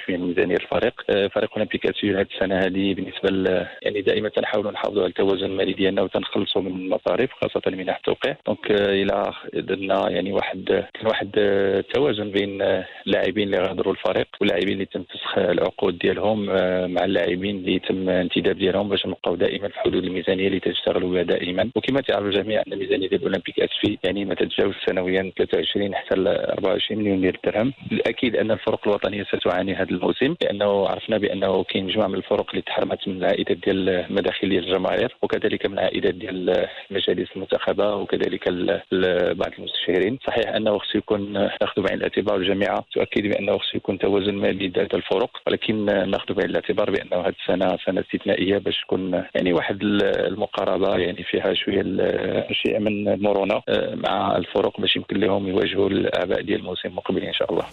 من 0.09 0.27
ميزانية 0.29 0.57
الفريق. 0.57 1.03
فريق 1.35 1.51
اولمبيك 1.53 1.87
هذه 1.87 2.27
السنة 2.35 2.59
هذه 2.59 2.95
بالنسبة 2.95 3.67
يعني 3.83 4.03
دائما 4.03 4.29
تنحاولوا 4.29 4.73
نحافظوا 4.73 5.03
على 5.03 5.09
التوازن 5.09 5.47
المالي 5.47 5.73
ديالنا 5.73 6.03
وتنخلصوا 6.03 6.63
من 6.63 6.71
المصاريف 6.71 7.31
خاصة 7.33 7.63
منح 7.67 7.97
التوقيع. 7.97 8.37
دونك 8.47 8.71
إلى 8.71 9.33
درنا 9.55 10.11
يعني 10.11 10.33
واحد 10.33 10.85
كان 10.95 11.07
واحد 11.07 11.31
التوازن 11.37 12.31
بين 12.31 12.63
اللاعبين 13.07 13.55
اللي 13.55 13.69
غادروا 13.69 13.93
الفريق 13.93 14.29
واللاعبين 14.41 14.73
اللي 14.73 14.87
تم 14.87 15.03
فسخ 15.03 15.39
العقود 15.39 15.99
ديالهم 15.99 16.47
مع 16.95 17.05
اللاعبين 17.05 17.57
اللي 17.57 17.79
تم 17.79 18.09
انتداب 18.09 18.59
ديالهم 18.59 18.89
باش 18.89 19.07
نبقاو 19.07 19.35
دائما 19.35 19.69
في 19.69 19.81
حدود 19.81 20.05
الميزانية 20.05 20.47
اللي 20.49 20.61
تشتغلوا 20.61 21.11
بها 21.13 21.23
دائما. 21.23 21.71
وكما 21.75 22.01
تعرف 22.01 22.27
الجميع 22.27 22.63
ان 22.67 22.73
الميزانية 22.73 23.09
ديال 23.09 23.21
الاولمبيك 23.21 23.61
اسفي 23.61 23.99
يعني 24.05 24.25
ما 24.25 24.35
تتجاوز 24.49 24.75
سنويا 24.87 25.33
23 25.39 25.95
حتى 25.95 26.15
ل 26.15 26.29
24 26.29 27.01
مليون 27.01 27.21
ديال 27.21 27.35
الدرهم 27.35 27.73
الأكيد 27.93 28.37
أن 28.37 28.51
الفرق 28.51 28.89
الوطنية 28.89 29.25
ستعاني 29.25 29.75
هذا 29.75 29.91
الموسم 29.91 30.35
لأنه 30.43 30.89
عرفنا 30.89 31.19
بأنه 31.19 31.65
كاين 31.65 31.85
مجموعه 31.85 32.07
من 32.07 32.15
الفرق 32.15 32.51
اللي 32.51 32.63
تحرمت 32.63 33.09
من 33.09 33.17
العائدات 33.17 33.57
ديال 33.57 33.89
المداخيل 33.89 34.51
ديال 34.51 34.65
الجماهير 34.65 35.17
وكذلك 35.23 35.67
من 35.67 35.73
العائدات 35.73 36.15
ديال 36.15 36.67
المجالس 36.91 37.29
المنتخبة 37.37 37.95
وكذلك 37.95 38.49
بعض 39.37 39.53
المستشارين. 39.59 40.19
صحيح 40.27 40.55
أنه 40.57 40.79
خصو 40.79 40.99
يكون 40.99 41.33
ناخذ 41.33 41.83
بعين 41.83 41.99
الاعتبار 41.99 42.37
الجامعة 42.37 42.85
تؤكد 42.93 43.23
بأنه 43.23 43.59
خصو 43.59 43.77
يكون 43.77 43.99
توازن 43.99 44.35
مالي 44.35 44.69
ذات 44.69 44.95
الفرق 44.95 45.31
ولكن 45.47 45.85
ناخذ 45.85 46.35
بعين 46.35 46.51
الاعتبار 46.51 46.91
بأنه 46.91 47.17
هذه 47.17 47.35
السنة 47.41 47.77
سنة 47.87 48.01
استثنائية 48.01 48.59
باش 48.59 48.81
تكون 48.81 49.25
يعني 49.35 49.53
واحد 49.53 49.83
المقاربة 50.03 50.97
يعني 50.97 51.23
فيها 51.23 51.55
شوية 51.55 51.83
شيء 52.53 52.79
من 52.79 53.09
المرونه 53.09 53.63
مع 53.95 54.36
الفرق 54.37 54.81
باش 54.81 54.97
يمكن 54.97 55.17
لهم 55.21 55.49
يواجهوا 55.49 55.89
الاعباء 55.89 56.41
ديال 56.43 56.61
الموسم 56.61 56.89
المقبل 56.89 57.23
إن 57.23 57.33
شاء 57.33 57.53
الله. 57.53 57.65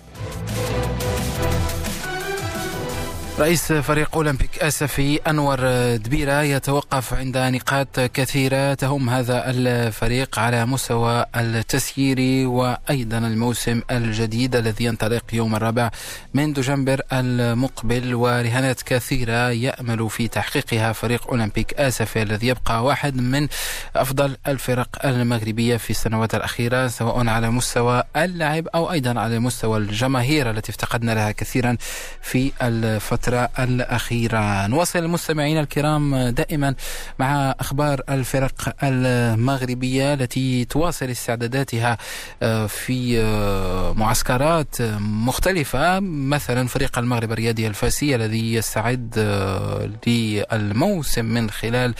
رئيس 3.40 3.74
فريق 3.74 4.16
أولمبيك 4.16 4.60
آسفي 4.64 5.20
أنور 5.28 5.60
دبيرة 5.96 6.42
يتوقف 6.42 7.14
عند 7.14 7.38
نقاط 7.38 8.00
كثيرة. 8.00 8.74
تهم 8.74 9.10
هذا 9.10 9.50
الفريق 9.50 10.40
على 10.40 10.66
مستوى 10.66 11.26
التسيير 11.36 12.48
وأيضا 12.48 13.18
الموسم 13.18 13.82
الجديد 13.92 14.56
الذي 14.56 14.86
ينطلق 14.86 15.24
يوم 15.34 15.56
الرابع 15.56 15.92
من 16.34 16.54
دجنبر 16.54 17.02
المقبل. 17.14 18.16
ورهانات 18.16 18.82
كثيرة 18.82 19.50
يأمل 19.50 20.10
في 20.10 20.28
تحقيقها 20.28 20.94
فريق 20.94 21.28
أولمبيك 21.28 21.74
آسفي 21.74 22.22
الذي 22.22 22.48
يبقى 22.48 22.84
واحد 22.84 23.16
من 23.16 23.48
أفضل 23.96 24.38
الفرق 24.48 25.06
المغربية 25.06 25.78
في 25.78 25.90
السنوات 25.90 26.36
الأخيرة 26.36 26.88
سواء 26.88 27.28
على 27.28 27.50
مستوى 27.50 28.04
اللعب 28.16 28.68
أو 28.68 28.92
أيضا 28.92 29.20
على 29.20 29.40
مستوى 29.40 29.78
الجماهير 29.78 30.50
التي 30.50 30.72
افتقدنا 30.72 31.12
لها 31.12 31.32
كثيرا 31.32 31.78
في 32.22 32.52
الفترة 32.62 33.23
الفترة 33.24 33.64
الأخيرة. 33.64 34.68
نواصل 34.68 35.00
المستمعين 35.00 35.60
الكرام 35.60 36.16
دائما 36.30 36.76
مع 37.20 37.56
أخبار 37.60 38.02
الفرق 38.10 38.76
المغربية 38.84 40.14
التي 40.14 40.66
تواصل 40.66 41.06
استعداداتها 41.06 41.98
آه، 42.44 42.66
في 42.66 43.20
آه، 43.20 43.94
معسكرات 43.94 44.82
مختلفة. 45.00 46.00
مثلا 46.00 46.68
فريق 46.68 47.00
المغرب 47.00 47.32
الرياضي 47.32 47.68
الفاسي 47.68 48.16
الذي 48.16 48.54
يستعد 48.54 49.14
آه، 49.18 49.90
للموسم 50.08 51.26
من 51.26 51.50
خلال 51.50 51.96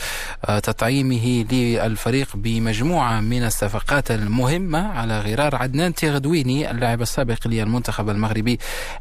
تطعيمه 0.62 1.44
للفريق 1.52 2.28
بمجموعة 2.34 3.20
من 3.20 3.44
الصفقات 3.44 4.10
المهمة 4.10 4.88
على 4.88 5.20
غرار 5.20 5.56
عدنان 5.56 5.94
تيغدويني 5.94 6.70
اللاعب 6.70 7.02
السابق 7.02 7.46
للمنتخب 7.46 8.08
المغربي 8.10 8.58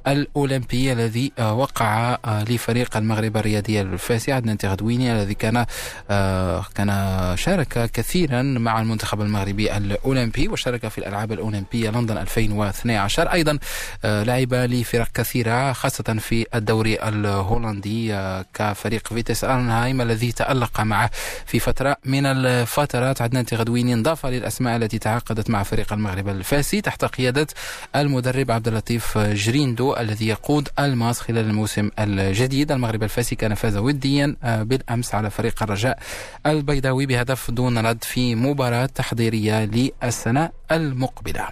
الأولمبي 0.08 0.94
الذي 0.94 1.32
وقع 1.40 2.13
لفريق 2.26 2.98
المغرب 2.98 3.38
الرياضي 3.38 3.82
الفاسي 3.82 4.32
عدنان 4.32 4.58
تغدويني 4.58 5.14
الذي 5.14 5.34
كان 5.34 5.66
آه، 6.10 6.66
كان 6.76 6.90
شارك 7.38 7.92
كثيرا 7.92 8.42
مع 8.42 8.82
المنتخب 8.82 9.22
المغربي 9.22 9.78
الأولمبي 9.78 10.48
وشارك 10.48 10.88
في 10.88 10.98
الألعاب 10.98 11.32
الأولمبية 11.32 11.90
لندن 11.90 12.18
2012 12.18 13.32
أيضا 13.32 13.60
آه، 14.06 14.24
لعب 14.24 14.54
لفرق 14.54 15.08
كثيرة 15.14 15.74
خاصة 15.74 16.04
في 16.20 16.46
الدوري 16.56 17.00
الهولندي 17.04 18.14
آه، 18.14 18.46
كفريق 18.54 19.08
فيتيس 19.08 19.44
ارنهايم 19.44 20.02
الذي 20.02 20.32
تألق 20.32 20.82
معه 20.82 21.10
في 21.46 21.60
فترة 21.60 21.98
من 22.06 22.26
الفترات. 22.26 23.22
عدنان 23.22 23.46
تيغدويني 23.46 23.94
انضاف 23.94 24.26
للأسماء 24.26 24.76
التي 24.76 25.00
تعاقدت 25.00 25.50
مع 25.50 25.64
فريق 25.64 25.94
المغرب 25.94 26.30
الفاسي 26.30 26.82
تحت 26.82 27.06
قيادة 27.06 27.48
المدرب 27.96 28.52
عبد 28.52 28.68
اللطيف 28.68 29.18
جريندو 29.18 29.96
الذي 29.96 30.28
يقود 30.28 30.70
الماس 30.80 31.20
خلال 31.20 31.46
الموسم 31.46 31.90
الجديد 32.04 32.72
المغرب 32.72 33.04
الفاسي 33.04 33.36
كان 33.36 33.54
فاز 33.54 33.78
وديا 33.78 34.36
آه، 34.44 34.64
بالأمس 34.64 35.16
على 35.16 35.30
فريق 35.30 35.64
الرجاء 35.64 36.00
البيضاوي 36.46 37.06
بهدف 37.06 37.52
دون 37.52 37.78
رد 37.78 38.04
في 38.04 38.36
مباراة 38.36 38.86
تحضيرية 38.86 39.66
للسنة 39.66 40.50
المقبلة. 40.72 41.48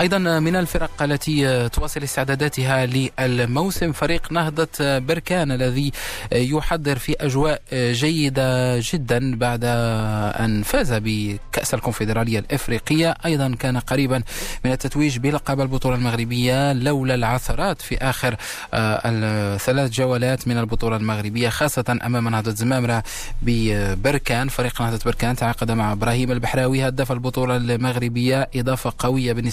أيضا 0.00 0.18
من 0.18 0.56
الفرق 0.56 1.02
التي 1.02 1.68
تواصل 1.68 2.02
استعداداتها 2.02 2.86
للموسم 3.20 3.92
فريق 3.92 4.32
نهضة 4.32 4.68
بركان 4.80 5.52
الذي 5.52 5.92
يحضر 6.32 6.98
في 6.98 7.16
أجواء 7.20 7.62
جيدة 7.72 8.78
جدا 8.80 9.36
بعد 9.36 9.60
أن 9.64 10.62
فاز 10.62 10.92
بكأس 10.92 11.74
الكونفدرالية 11.74 12.38
الإفريقية. 12.38 13.14
أيضا 13.24 13.54
كان 13.58 13.78
قريبا 13.78 14.22
من 14.64 14.72
التتويج 14.72 15.18
بلقب 15.18 15.60
البطولة 15.60 15.94
المغربية 15.96 16.72
لولا 16.72 17.14
العثرات 17.14 17.82
في 17.82 17.98
آخر 17.98 18.36
آه، 18.74 19.00
الثلاث 19.04 19.90
جولات 19.90 20.48
من 20.48 20.58
البطولة 20.58 20.96
المغربية 20.96 21.48
خاصة 21.48 21.98
أمام 22.06 22.28
نهضة 22.28 22.50
زمامرة 22.50 23.02
ببركان. 23.42 24.48
فريق 24.48 24.82
نهضة 24.82 25.00
بركان 25.06 25.36
تعاقد 25.36 25.70
مع 25.70 25.92
إبراهيم 25.92 26.32
البحراوي 26.32 26.88
هدف 26.88 27.12
البطولة 27.12 27.56
المغربية 27.56 28.48
إضافة 28.56 28.92
قوية 28.98 29.32
بالنسبة 29.32 29.51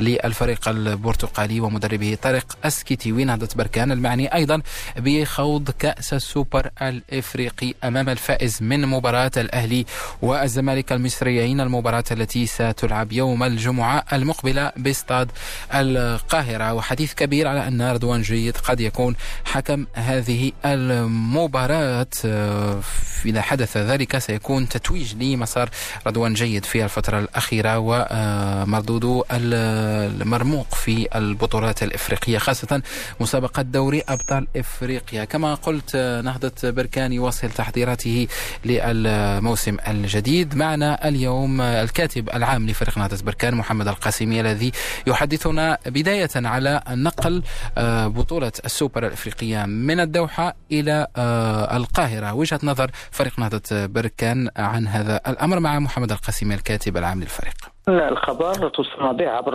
للفريق 0.00 0.68
البرتقالي 0.68 1.60
ومدربه 1.60 2.18
طارق 2.22 2.56
أسكيتي 2.64 3.10
نهضة 3.10 3.48
بركان 3.56 3.92
المعني 3.92 4.34
أيضا 4.34 4.62
بخوض 4.96 5.70
كأس 5.70 6.14
السوبر 6.14 6.70
الإفريقي 6.82 7.74
أمام 7.84 8.08
الفائز 8.08 8.62
من 8.62 8.86
مباراة 8.86 9.30
الأهلي 9.36 9.86
والزمالك 10.22 10.92
المصريين 10.92 11.60
المباراة 11.60 12.04
التي 12.10 12.46
ستلعب 12.46 13.12
يوم 13.12 13.42
الجمعة 13.42 14.04
المقبلة 14.12 14.72
باستاد 14.76 15.30
القاهرة. 15.74 16.72
وحديث 16.72 17.14
كبير 17.14 17.48
على 17.48 17.68
أن 17.68 17.82
رضوان 17.82 18.22
جيد 18.22 18.56
قد 18.56 18.80
يكون 18.80 19.16
حكم 19.44 19.86
هذه 19.94 20.52
المباراة. 20.64 22.06
إذا 23.26 23.42
حدث 23.42 23.76
ذلك 23.76 24.18
سيكون 24.18 24.68
تتويج 24.68 25.14
لمسار 25.14 25.70
رضوان 26.06 26.34
جيد 26.34 26.64
في 26.64 26.84
الفترة 26.84 27.18
الأخيرة 27.18 27.78
ومردود 27.78 29.04
المرموق 29.30 30.74
في 30.74 31.08
البطولات 31.14 31.82
الإفريقية 31.82 32.38
خاصة 32.38 32.82
مسابقة 33.20 33.62
دوري 33.62 34.02
أبطال 34.08 34.46
إفريقيا. 34.56 35.24
كما 35.24 35.54
قلت 35.54 35.96
نهضة 35.96 36.70
بركان 36.70 37.12
يواصل 37.12 37.50
تحضيراته 37.50 38.26
للموسم 38.64 39.76
الجديد. 39.88 40.54
معنا 40.56 41.08
اليوم 41.08 41.60
الكاتب 41.60 42.28
العام 42.28 42.66
لفريق 42.66 42.98
نهضة 42.98 43.24
بركان 43.24 43.54
محمد 43.54 43.88
القاسمي 43.88 44.40
الذي 44.40 44.72
يحدثنا 45.06 45.78
بداية 45.86 46.30
على 46.36 46.82
نقل 46.88 47.42
آه، 47.78 48.06
بطولة 48.06 48.52
السوبر 48.64 49.06
الإفريقية 49.06 49.64
من 49.64 50.00
الدوحة 50.00 50.56
إلى 50.72 51.06
آه، 51.16 51.76
القاهرة. 51.76 52.32
وجهة 52.32 52.60
نظر 52.62 52.90
فريق 53.10 53.38
نهضة 53.38 53.86
بركان 53.86 54.48
عن 54.56 54.86
هذا 54.88 55.20
الأمر 55.26 55.60
مع 55.60 55.78
محمد 55.78 56.12
القاسمي 56.12 56.54
الكاتب 56.54 56.96
العام 56.96 57.20
للفريق. 57.20 57.73
الخبر 57.88 58.68
توصلنا 58.68 59.12
به 59.12 59.28
عبر 59.28 59.54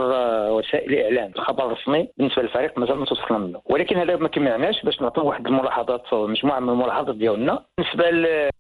وسائل 0.52 0.94
الإعلام. 0.94 1.32
الخبر 1.36 1.66
الرسمي 1.66 2.08
بالنسبة 2.18 2.42
للفريق 2.42 2.80
مازال 2.80 2.98
ما 2.98 3.06
توصلنا 3.06 3.40
منه. 3.40 3.62
ولكن 3.66 3.98
هذا 3.98 4.16
ما 4.16 4.28
كيمنعناش 4.28 4.84
باش 4.84 5.02
نعطيو 5.02 5.26
واحد 5.26 5.48
الملاحظات 5.48 6.14
مجموعة 6.14 6.60
من 6.60 6.70
الملاحظات 6.70 7.16
ديالنا. 7.16 7.64
بالنسبة 7.78 8.10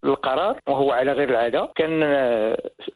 للقرار 0.03 0.59
وهو 0.67 0.91
على 0.91 1.11
غير 1.11 1.29
العادة 1.29 1.69
كان 1.75 2.03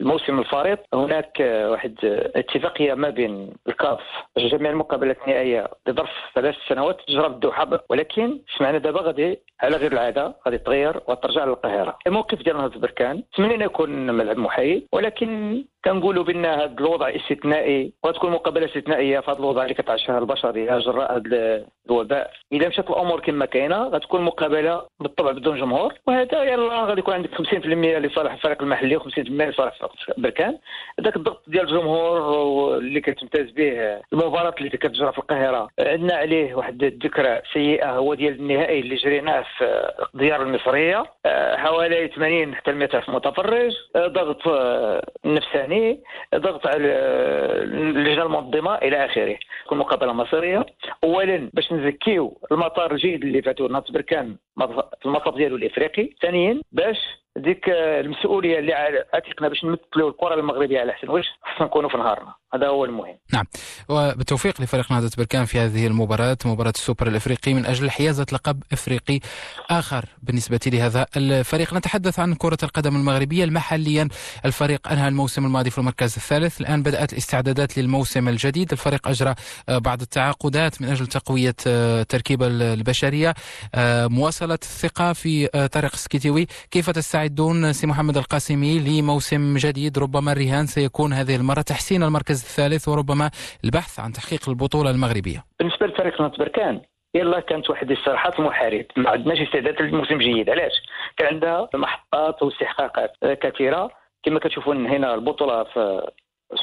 الموسم 0.01 0.39
الفارط 0.39 0.79
هناك 0.93 1.39
واحد 1.69 1.95
اتفاقية 2.35 2.93
ما 2.93 3.09
بين 3.09 3.53
الكاف 3.67 3.99
جميع 4.37 4.71
المقابلات 4.71 5.17
النهائية 5.23 5.67
لظرف 5.87 6.09
ثلاث 6.35 6.55
سنوات 6.69 6.97
تجرى 7.07 7.29
بالدوحه 7.29 7.67
ولكن 7.89 8.39
سمعنا 8.57 8.77
دابا 8.77 9.01
غادي 9.01 9.39
على 9.61 9.75
غير 9.77 9.91
العادة 9.91 10.35
غادي 10.45 10.57
تغير 10.57 11.01
وترجع 11.07 11.45
للقاهرة. 11.45 11.97
الموقف 12.07 12.43
ديال 12.43 12.57
نهضه 12.57 12.79
بركان 12.79 13.23
تمنينا 13.37 13.65
يكون 13.65 14.11
ملعب 14.11 14.37
محايد 14.37 14.87
ولكن 14.91 15.63
كنقولوا 15.85 16.23
بأن 16.23 16.45
هذا 16.45 16.75
الوضع 16.79 17.09
استثنائي؟ 17.09 17.93
وتكون 18.03 18.31
مقابلة 18.31 18.65
استثنائية 18.65 19.19
في 19.19 19.31
هذا 19.31 19.39
الوضع 19.39 19.63
اللي 19.63 19.73
كتعيشها 19.73 20.19
البشريه 20.19 20.77
جراء 20.77 21.17
هذا 21.17 21.65
الوباء. 21.85 22.31
إذا 22.51 22.67
مشات 22.67 22.89
الأمور 22.89 23.19
كما 23.19 23.45
كاينة 23.45 23.87
غتكون 23.87 24.21
مقابلة 24.21 24.85
بالطبع 24.99 25.31
بدون 25.31 25.59
جمهور. 25.59 25.93
وهذا 26.07 26.43
يلا 26.43 26.83
غادي 26.85 26.99
يكون 26.99 27.13
عندك 27.13 27.29
50% 27.35 27.53
لصالح 27.97 28.33
الفريق 28.33 28.61
المحلي 28.61 28.99
و50% 28.99 29.19
لصالح 29.19 29.73
بركان 30.17 30.57
ذاك 31.01 31.15
الضغط 31.15 31.43
ديال 31.47 31.63
الجمهور 31.63 32.77
اللي 32.77 33.01
كتمتاز 33.01 33.51
به 33.51 33.99
المباراة 34.13 34.55
اللي 34.57 34.69
كتجرى 34.69 35.11
في 35.11 35.17
القاهرة 35.17 35.67
عندنا 35.79 36.13
عليه 36.13 36.55
واحد 36.55 36.83
الذكرى 36.83 37.41
سيئة 37.53 37.91
هو 37.91 38.13
ديال 38.13 38.33
النهائي 38.33 38.79
اللي 38.79 38.95
جريناه 38.95 39.45
في 39.57 39.93
الديار 40.13 40.41
المصرية. 40.41 41.03
حوالي 41.55 42.07
80 42.07 42.55
حتى 42.55 42.71
100 42.71 42.89
الف 42.93 43.09
متفرج 43.09 43.73
ضغط 43.97 44.41
نفساني. 45.25 45.72
ضغط 46.35 46.67
على 46.67 46.87
اللجنه 47.63 48.25
المنظمه 48.25 48.75
إلى 48.75 49.05
آخره. 49.05 49.37
تكون 49.65 49.77
مقابلة 49.77 50.13
مصيرية. 50.13 50.65
اولا 51.03 51.49
باش 51.53 51.73
نزكيو 51.73 52.41
المطار 52.51 52.91
الجيد 52.91 53.23
اللي 53.23 53.41
فاتو 53.41 53.67
ناط 53.67 53.91
بركان 53.91 54.35
في 54.99 55.05
المطار 55.05 55.33
ديالو 55.33 55.55
الإفريقي. 55.55 56.09
ثانيا 56.21 56.61
باش 56.71 56.97
ديك 57.37 57.69
المسؤولية 57.69 58.59
اللي 58.59 58.73
عاتقنا 59.13 59.49
باش 59.49 59.63
نمثلوا 59.63 60.09
الكرة 60.09 60.33
المغربية 60.33 60.79
على 60.79 60.91
أحسن 60.91 61.09
وجه 61.09 61.27
خصنا 61.43 61.67
نكونوا 61.67 61.89
في 61.89 61.97
نهارنا. 61.97 62.33
هذا 62.53 62.67
هو 62.67 62.85
المهم. 62.85 63.17
نعم. 63.33 63.45
وبالتوفيق 63.89 64.61
لفريق 64.61 64.91
نهضة 64.91 65.11
بركان 65.17 65.45
في 65.45 65.59
هذه 65.59 65.87
المباراة 65.87 66.37
مباراة 66.45 66.73
السوبر 66.75 67.07
الإفريقي 67.07 67.53
من 67.53 67.65
أجل 67.65 67.91
حيازة 67.91 68.25
لقب 68.33 68.63
إفريقي 68.73 69.19
آخر. 69.69 70.05
بالنسبة 70.23 70.59
لهذا 70.67 71.05
الفريق 71.17 71.73
نتحدث 71.73 72.19
عن 72.19 72.33
كرة 72.33 72.57
القدم 72.63 72.95
المغربية 72.95 73.45
محليا 73.45 74.07
الفريق 74.45 74.87
أنهى 74.87 75.07
الموسم 75.07 75.45
الماضي 75.45 75.69
في 75.69 75.77
المركز 75.77 76.15
الثالث. 76.15 76.61
الآن 76.61 76.83
بدأت 76.83 77.13
الاستعدادات 77.13 77.77
للموسم 77.77 78.27
الجديد. 78.27 78.71
الفريق 78.71 79.07
أجرى 79.07 79.35
آه، 79.69 79.77
بعض 79.77 80.01
التعاقدات 80.01 80.81
من 80.81 80.87
أجل 80.89 81.07
تقوية 81.07 81.55
التركيبة 81.67 82.45
آه، 82.45 82.73
البشرية. 82.73 83.33
آه، 83.75 84.07
مواصلة 84.07 84.53
الثقة 84.53 85.13
في 85.13 85.47
طارق 85.47 85.95
سكيتيوي. 85.95 86.47
كيف 86.71 86.89
تستعدون 87.23 87.73
سي 87.73 87.87
محمد 87.87 88.17
القاسمي 88.17 88.79
لموسم 88.79 89.57
جديد. 89.57 89.99
ربما 89.99 90.31
الرهان 90.31 90.65
سيكون 90.65 91.13
هذه 91.13 91.35
المرة 91.35 91.61
تحسين 91.61 92.03
المركز 92.03 92.43
الثالث 92.43 92.87
وربما 92.87 93.31
البحث 93.65 93.99
عن 93.99 94.11
تحقيق 94.11 94.49
البطولة 94.49 94.89
المغربية. 94.89 95.43
بالنسبة 95.59 95.87
لفريق 95.87 96.21
نهضة 96.21 96.37
بركان 96.37 96.81
يلا 97.15 97.39
كانت 97.39 97.69
واحد 97.69 97.91
الاستراحات 97.91 98.39
المحارب 98.39 98.85
ما 98.97 99.09
عندناش 99.09 99.39
استعداد 99.41 99.81
للموسم 99.81 100.17
جديد. 100.17 100.49
علاش؟ 100.49 100.71
كان 101.17 101.27
عندها 101.33 101.69
محطات 101.75 102.43
واستحقاقات 102.43 103.11
كثيرة. 103.23 103.89
كما 104.23 104.39
كتشوفوا 104.39 104.73
هنا 104.73 105.13
البطولة 105.13 105.63
في 105.63 106.11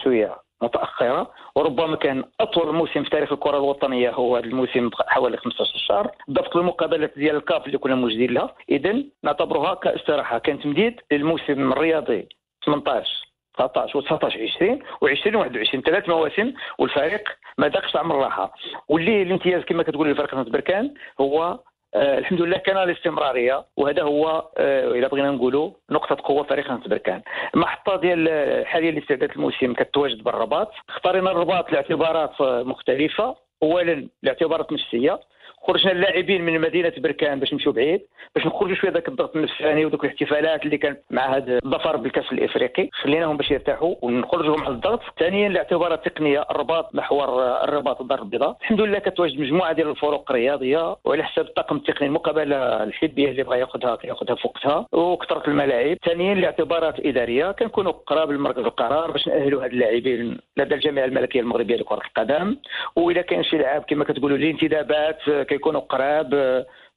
شوية 0.05 0.37
متاخره 0.63 1.31
وربما 1.57 1.97
كان 1.97 2.25
اطول 2.41 2.75
موسم 2.75 3.05
في 3.05 3.11
تاريخ 3.11 3.33
الكره 3.33 3.57
الوطنيه 3.57 4.11
هو 4.11 4.37
هذا 4.37 4.47
الموسم 4.47 4.91
حوالي 5.09 5.37
15 5.37 5.79
شهر 5.79 6.11
ضبط 6.31 6.57
المقابلات 6.57 7.13
ديال 7.17 7.37
الكاف 7.37 7.67
اللي 7.67 7.79
كنا 7.79 7.95
موجودين 7.95 8.31
لها 8.31 8.55
اذا 8.69 9.03
نعتبرها 9.23 9.75
كاستراحه 9.75 10.39
كان 10.39 10.61
تمديد 10.61 11.01
للموسم 11.13 11.73
الرياضي 11.73 12.29
18 12.67 13.31
19 13.55 13.99
و 13.99 14.01
19 14.01 14.43
20 14.43 14.79
و20 14.79 15.37
21 15.37 15.83
ثلاث 15.83 16.09
مواسم 16.09 16.53
والفريق 16.79 17.29
ما 17.59 17.69
ذاقش 17.69 17.93
طعم 17.93 18.13
الراحه 18.13 18.55
واللي 18.89 19.23
الامتياز 19.23 19.63
كما 19.63 19.83
كتقول 19.83 20.11
الفريق 20.11 20.35
بركان 20.35 20.95
هو 21.21 21.43
آه 21.43 21.65
الحمد 21.97 22.41
لله 22.43 22.59
كان 22.59 22.77
الاستمرارية 22.77 23.65
وهذا 23.77 24.03
هو 24.03 24.49
آه 24.59 24.93
إذا 24.93 25.09
بغينا 25.09 25.31
نقولوا 25.31 25.71
نقطة 25.91 26.17
قوة 26.25 26.43
فريق 26.43 26.71
ناس 26.71 26.89
بركان 26.89 27.23
المحطه 27.55 27.97
ديال 27.97 28.67
حاليا 28.67 28.91
لاستعداد 28.91 29.31
الموسم 29.31 29.75
كتواجد 29.75 30.23
بالرباط. 30.25 30.73
اختارينا 30.89 31.31
الرباط 31.31 31.73
لأعتبارات 31.73 32.41
مختلفة 32.41 33.37
اولا 33.63 34.09
لأعتبارات 34.23 34.73
نفسيه 34.73 35.21
خرجنا 35.63 35.93
اللاعبين 35.93 36.43
من 36.43 36.61
مدينة 36.61 36.93
بركان 36.99 37.41
باش 37.41 37.53
نمشيو 37.53 37.73
بعيد 37.73 38.01
باش 38.35 38.47
نخرجوا 38.47 38.75
شوية 38.75 38.91
ذاك 38.91 39.09
الضغط 39.09 39.37
النفساني 39.37 39.85
وذوك 39.85 40.05
الاحتفالات 40.05 40.65
اللي 40.65 40.79
كانت 40.79 41.01
مع 41.11 41.37
هذا 41.37 41.59
الظفر 41.65 41.97
بالكأس 41.97 42.33
الإفريقي. 42.33 42.89
خليناهم 42.93 43.37
باش 43.37 43.51
يرتاحوا 43.51 43.95
ونخرجوا 44.03 44.57
مع 44.57 44.69
الضغط. 44.69 45.01
ثانيا 45.19 45.47
الاعتبارات 45.47 46.07
التقنيه 46.07 46.45
الرباط 46.51 46.95
محور 46.95 47.29
الرباط 47.65 48.01
الدار 48.01 48.23
البيضاء. 48.23 48.57
الحمد 48.61 48.81
لله 48.81 48.99
كتواجد 48.99 49.41
مجموعة 49.41 49.73
ديال 49.73 49.89
الفروق 49.89 50.31
الرياضيه 50.31 50.97
وعلى 51.05 51.25
حساب 51.25 51.45
الطاقم 51.45 51.77
التقني 51.77 52.09
المقابلة 52.09 52.83
الحبيه 52.83 53.31
اللي 53.31 53.43
بغى 53.43 53.59
ياخذها 53.59 53.99
ياخذها 54.05 54.35
في 54.35 54.49
وقتها 54.49 54.87
وكثرة 54.93 55.51
الملاعب. 55.51 55.97
ثانيا 56.07 56.33
الاعتبارات 56.33 56.99
الاداريه 56.99 57.53
كنكونوا 57.53 57.93
قراب 57.93 58.31
لمركز 58.31 58.65
القرار 58.65 59.11
باش 59.11 59.29
نأهلوا 59.29 59.65
هاد 59.65 59.73
اللاعبين 59.73 60.39
لدى 60.57 60.75
الجامعة 60.75 61.05
الملكية 61.05 61.41
المغربية 61.41 61.77
لكرة 61.77 62.01
القدم. 62.07 62.57
واذا 62.97 63.23
كان 63.23 63.43
شي 63.43 63.59
لعاب 63.59 63.83
كما 63.83 64.05
كتقولوا 64.05 64.37
الانتدابات 64.37 65.19
كيكونوا 65.51 65.81
قراب 65.81 66.31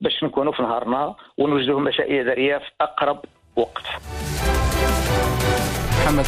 باش 0.02 0.24
نكونوا 0.24 0.54
في 0.54 0.62
نهارنا 0.62 1.16
ونوجدوا 1.38 1.80
مشاريع 1.80 2.22
اداريه 2.22 2.58
في 2.58 2.72
أقرب 2.82 3.20
وقت. 3.56 3.84
محمد 6.04 6.26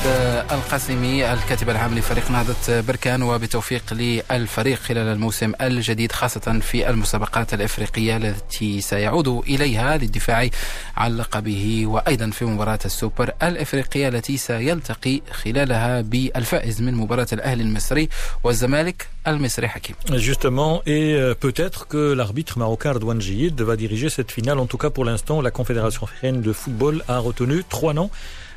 القاسمي 0.52 1.34
الكاتب 1.34 1.70
العام 1.70 1.98
لفريق 1.98 2.32
نهضة 2.32 2.82
بركان 2.82 3.24
وبتوفيق 3.24 3.94
للفريق 3.94 4.80
خلال 4.80 5.08
الموسم 5.08 5.54
الجديد 5.62 6.12
خاصة 6.12 6.60
في 6.60 6.90
المسابقات 6.90 7.54
الإفريقية 7.54 8.18
التي 8.18 8.82
سيعود 8.82 9.28
إليها 9.28 9.98
للدفاع 9.98 10.50
عن 10.98 11.18
لقبه 11.18 11.84
وأيضا 11.88 12.30
في 12.30 12.46
مباراة 12.46 12.80
السوبر 12.86 13.32
الإفريقية 13.44 14.08
التي 14.08 14.38
سيلتقي 14.38 15.22
خلالها 15.32 16.02
بالفائز 16.02 16.82
من 16.82 16.94
مباراة 16.96 17.28
الأهلي 17.34 17.64
المصري 17.64 18.10
والزمالك 18.44 19.08
المصري 19.28 19.68
حكيم 19.68 19.96
Justement, 20.12 20.82
et 20.86 21.16
euh, 21.16 21.34
peut-être 21.34 21.88
que 21.88 22.14
l'arbitre 22.14 22.60
marocain 22.60 22.92
Ardouane 22.92 23.22
Jiyid 23.22 23.60
va 23.62 23.76
diriger 23.76 24.10
cette 24.10 24.32
finale. 24.32 24.60
En 24.60 24.68
tout 24.68 24.78
cas, 24.78 24.90
pour 24.90 25.04
l'instant, 25.04 25.42
la 25.42 25.52
Confédération 25.52 26.04
africaine 26.04 26.42
de 26.42 26.54
football 26.54 27.04
a 27.08 27.18
retenu 27.20 27.64
trois 27.70 27.94
noms 27.94 28.10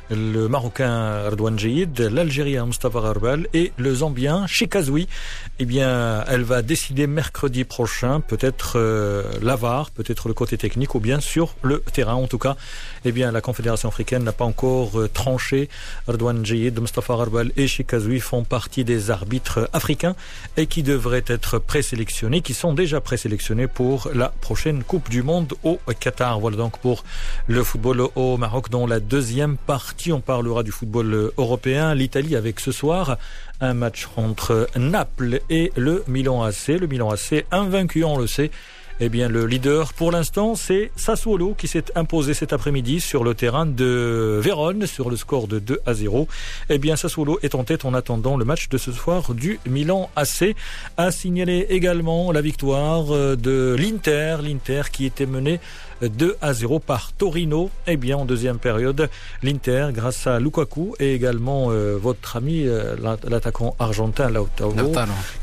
le 0.09 0.47
Marocain 0.47 0.91
Ardouane 1.27 1.59
Jayid, 1.59 1.99
l'Algérien 1.99 2.65
Mustafa 2.65 2.99
Garbal 3.01 3.47
et 3.53 3.71
le 3.77 3.93
Zambien 3.93 4.47
Chikazoui. 4.47 5.07
Eh 5.59 5.65
bien, 5.65 6.23
elle 6.27 6.43
va 6.43 6.61
décider 6.61 7.05
mercredi 7.05 7.63
prochain, 7.63 8.19
peut-être 8.21 8.73
euh, 8.77 9.23
l'avare, 9.41 9.91
peut-être 9.91 10.27
le 10.27 10.33
côté 10.33 10.57
technique 10.57 10.95
ou 10.95 10.99
bien 10.99 11.19
sur 11.19 11.55
le 11.61 11.81
terrain. 11.81 12.15
En 12.15 12.27
tout 12.27 12.39
cas, 12.39 12.55
eh 13.05 13.11
bien, 13.11 13.31
la 13.31 13.41
Confédération 13.41 13.89
africaine 13.89 14.23
n'a 14.23 14.31
pas 14.31 14.45
encore 14.45 14.99
euh, 14.99 15.07
tranché. 15.07 15.69
Ardouane 16.07 16.45
Jayid, 16.45 16.79
Mustafa 16.79 17.15
Garbal 17.15 17.51
et 17.55 17.67
Chikazoui 17.67 18.19
font 18.19 18.43
partie 18.43 18.83
des 18.83 19.11
arbitres 19.11 19.69
africains 19.73 20.15
et 20.57 20.65
qui 20.65 20.81
devraient 20.81 21.25
être 21.27 21.59
présélectionnés, 21.59 22.41
qui 22.41 22.53
sont 22.53 22.73
déjà 22.73 22.99
présélectionnés 23.01 23.67
pour 23.67 24.09
la 24.13 24.29
prochaine 24.29 24.83
Coupe 24.83 25.09
du 25.09 25.21
Monde 25.21 25.53
au 25.63 25.79
Qatar. 25.99 26.39
Voilà 26.39 26.57
donc 26.57 26.79
pour 26.79 27.03
le 27.47 27.63
football 27.63 28.01
au 28.15 28.37
Maroc 28.37 28.69
dans 28.69 28.87
la 28.87 28.99
deuxième 28.99 29.57
partie 29.57 29.98
on 30.07 30.21
parlera 30.21 30.63
du 30.63 30.71
football 30.71 31.31
européen. 31.37 31.93
L'Italie 31.93 32.35
avec 32.35 32.59
ce 32.59 32.71
soir 32.71 33.17
un 33.61 33.73
match 33.73 34.07
entre 34.15 34.69
Naples 34.77 35.41
et 35.49 35.71
le 35.75 36.03
Milan 36.07 36.43
AC. 36.43 36.69
Le 36.69 36.87
Milan 36.87 37.09
AC 37.09 37.45
invaincu, 37.51 38.03
on 38.03 38.17
le 38.17 38.27
sait. 38.27 38.51
Eh 39.01 39.07
bien, 39.07 39.29
le 39.29 39.45
leader 39.45 39.93
pour 39.93 40.11
l'instant, 40.11 40.55
c'est 40.55 40.91
Sassuolo 40.97 41.53
qui 41.53 41.69
s'est 41.69 41.85
imposé 41.95 42.33
cet 42.33 42.51
après-midi 42.51 42.99
sur 42.99 43.23
le 43.23 43.33
terrain 43.33 43.65
de 43.65 44.39
Vérone 44.43 44.85
sur 44.87 45.09
le 45.09 45.15
score 45.15 45.47
de 45.47 45.59
2 45.59 45.79
à 45.85 45.93
0. 45.93 46.27
Eh 46.69 46.77
bien, 46.79 46.97
Sassuolo 46.97 47.39
est 47.41 47.55
en 47.55 47.63
tête 47.63 47.85
en 47.85 47.93
attendant 47.93 48.35
le 48.35 48.43
match 48.43 48.67
de 48.67 48.77
ce 48.77 48.91
soir 48.91 49.33
du 49.33 49.59
Milan 49.65 50.09
AC. 50.17 50.53
A 50.97 51.11
signalé 51.11 51.67
également 51.69 52.33
la 52.33 52.41
victoire 52.41 53.37
de 53.37 53.75
l'Inter, 53.79 54.37
l'Inter 54.43 54.81
qui 54.91 55.05
était 55.05 55.25
mené 55.25 55.61
2 56.01 56.37
à 56.41 56.53
0 56.53 56.79
par 56.79 57.13
Torino. 57.13 57.69
Eh 57.87 57.97
bien, 57.97 58.17
en 58.17 58.25
deuxième 58.25 58.59
période, 58.59 59.09
l'Inter, 59.43 59.89
grâce 59.91 60.27
à 60.27 60.39
Lukaku 60.39 60.95
et 60.99 61.13
également 61.13 61.67
euh, 61.69 61.97
votre 62.01 62.37
ami, 62.37 62.63
euh, 62.65 62.95
l'attaquant 63.27 63.75
argentin 63.79 64.29
Lautaro, 64.29 64.73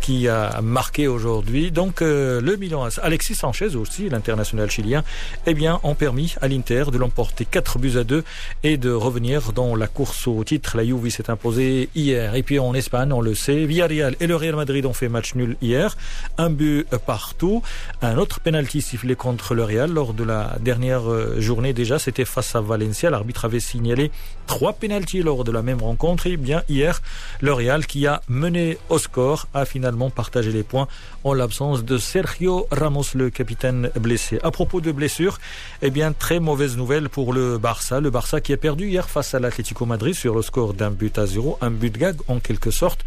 qui 0.01 0.29
a 0.29 0.61
marqué 0.63 1.09
aujourd'hui. 1.09 1.71
Donc, 1.71 2.03
euh, 2.03 2.41
le 2.41 2.57
Milan, 2.57 2.89
Alexis 3.03 3.35
Sanchez 3.35 3.77
aussi, 3.77 4.09
l'international 4.09 4.71
chilien, 4.71 5.05
eh 5.47 5.55
bien, 5.55 5.81
ont 5.83 5.95
permis 5.95 6.35
à 6.41 6.49
l'Inter 6.49 6.85
de 6.93 6.99
l'emporter 6.99 7.45
4 7.45 7.79
buts 7.79 7.99
à 7.99 8.05
2 8.05 8.25
et 8.63 8.77
de 8.77 8.91
revenir 8.91 9.53
dans 9.53 9.75
la 9.75 9.87
course 9.87 10.27
au 10.27 10.43
titre. 10.45 10.77
La 10.77 10.85
Juve 10.85 11.09
s'est 11.11 11.31
imposée 11.31 11.89
hier. 11.95 12.35
Et 12.35 12.43
puis 12.43 12.59
en 12.59 12.75
Espagne, 12.75 13.13
on 13.13 13.21
le 13.21 13.35
sait, 13.35 13.65
Villarreal 13.65 14.17
et 14.21 14.27
le 14.27 14.37
Real 14.37 14.57
Madrid 14.57 14.87
ont 14.87 14.93
fait 14.93 15.09
match 15.09 15.35
nul 15.35 15.57
hier. 15.61 15.97
Un 16.39 16.51
but 16.51 16.87
partout. 17.07 17.63
Un 18.03 18.19
autre 18.19 18.41
penalty 18.41 18.83
sifflé 18.83 19.15
contre 19.17 19.55
le 19.55 19.65
Real 19.65 19.91
lors 19.91 20.15
de 20.15 20.25
la 20.25 20.46
dernière 20.61 21.03
journée 21.39 21.73
déjà, 21.73 21.99
c'était 21.99 22.25
face 22.25 22.55
à 22.55 22.61
Valencia. 22.61 23.11
L'arbitre 23.11 23.45
avait 23.45 23.61
signalé 23.61 24.11
trois 24.47 24.73
pénalties 24.73 25.23
lors 25.23 25.45
de 25.45 25.53
la 25.53 25.63
même 25.63 25.83
rencontre. 25.83 26.27
Et 26.27 26.37
bien 26.37 26.63
hier, 26.69 27.01
le 27.41 27.53
Real 27.53 27.87
qui 27.87 28.07
a 28.07 28.23
mené 28.29 28.79
au 28.89 28.99
score 28.99 29.47
a 29.55 29.65
finalement 29.65 30.11
partagé 30.11 30.51
les 30.53 30.63
points 30.63 30.89
en 31.25 31.35
l'absence 31.35 31.85
de 31.85 31.99
Sergio 31.99 32.67
Ramos, 32.71 33.05
le 33.15 33.31
capitaine 33.31 33.91
blessé. 33.99 34.39
À 34.43 34.51
propos 34.51 34.81
de 34.81 34.93
blessures, 34.93 35.39
eh 35.83 35.91
bien 35.91 36.13
très 36.13 36.41
mauvaise 36.41 36.77
nouvelle 36.77 37.09
pour 37.09 37.33
le 37.33 37.59
Barça. 37.59 38.01
Le 38.01 38.11
Barça 38.11 38.41
qui 38.41 38.53
a 38.53 38.57
perdu 38.57 38.89
hier 38.89 39.09
face 39.09 39.35
à 39.35 39.41
l'Atlético 39.41 39.87
Madrid 39.87 40.15
sur 40.15 40.35
le 40.35 40.43
score 40.43 40.75
d'un 40.75 40.91
but 40.91 41.19
à 41.19 41.27
zéro, 41.27 41.59
un 41.61 41.71
but 41.71 41.97
gag 41.97 42.17
en 42.29 42.41
quelque 42.41 42.71
sorte. 42.71 43.05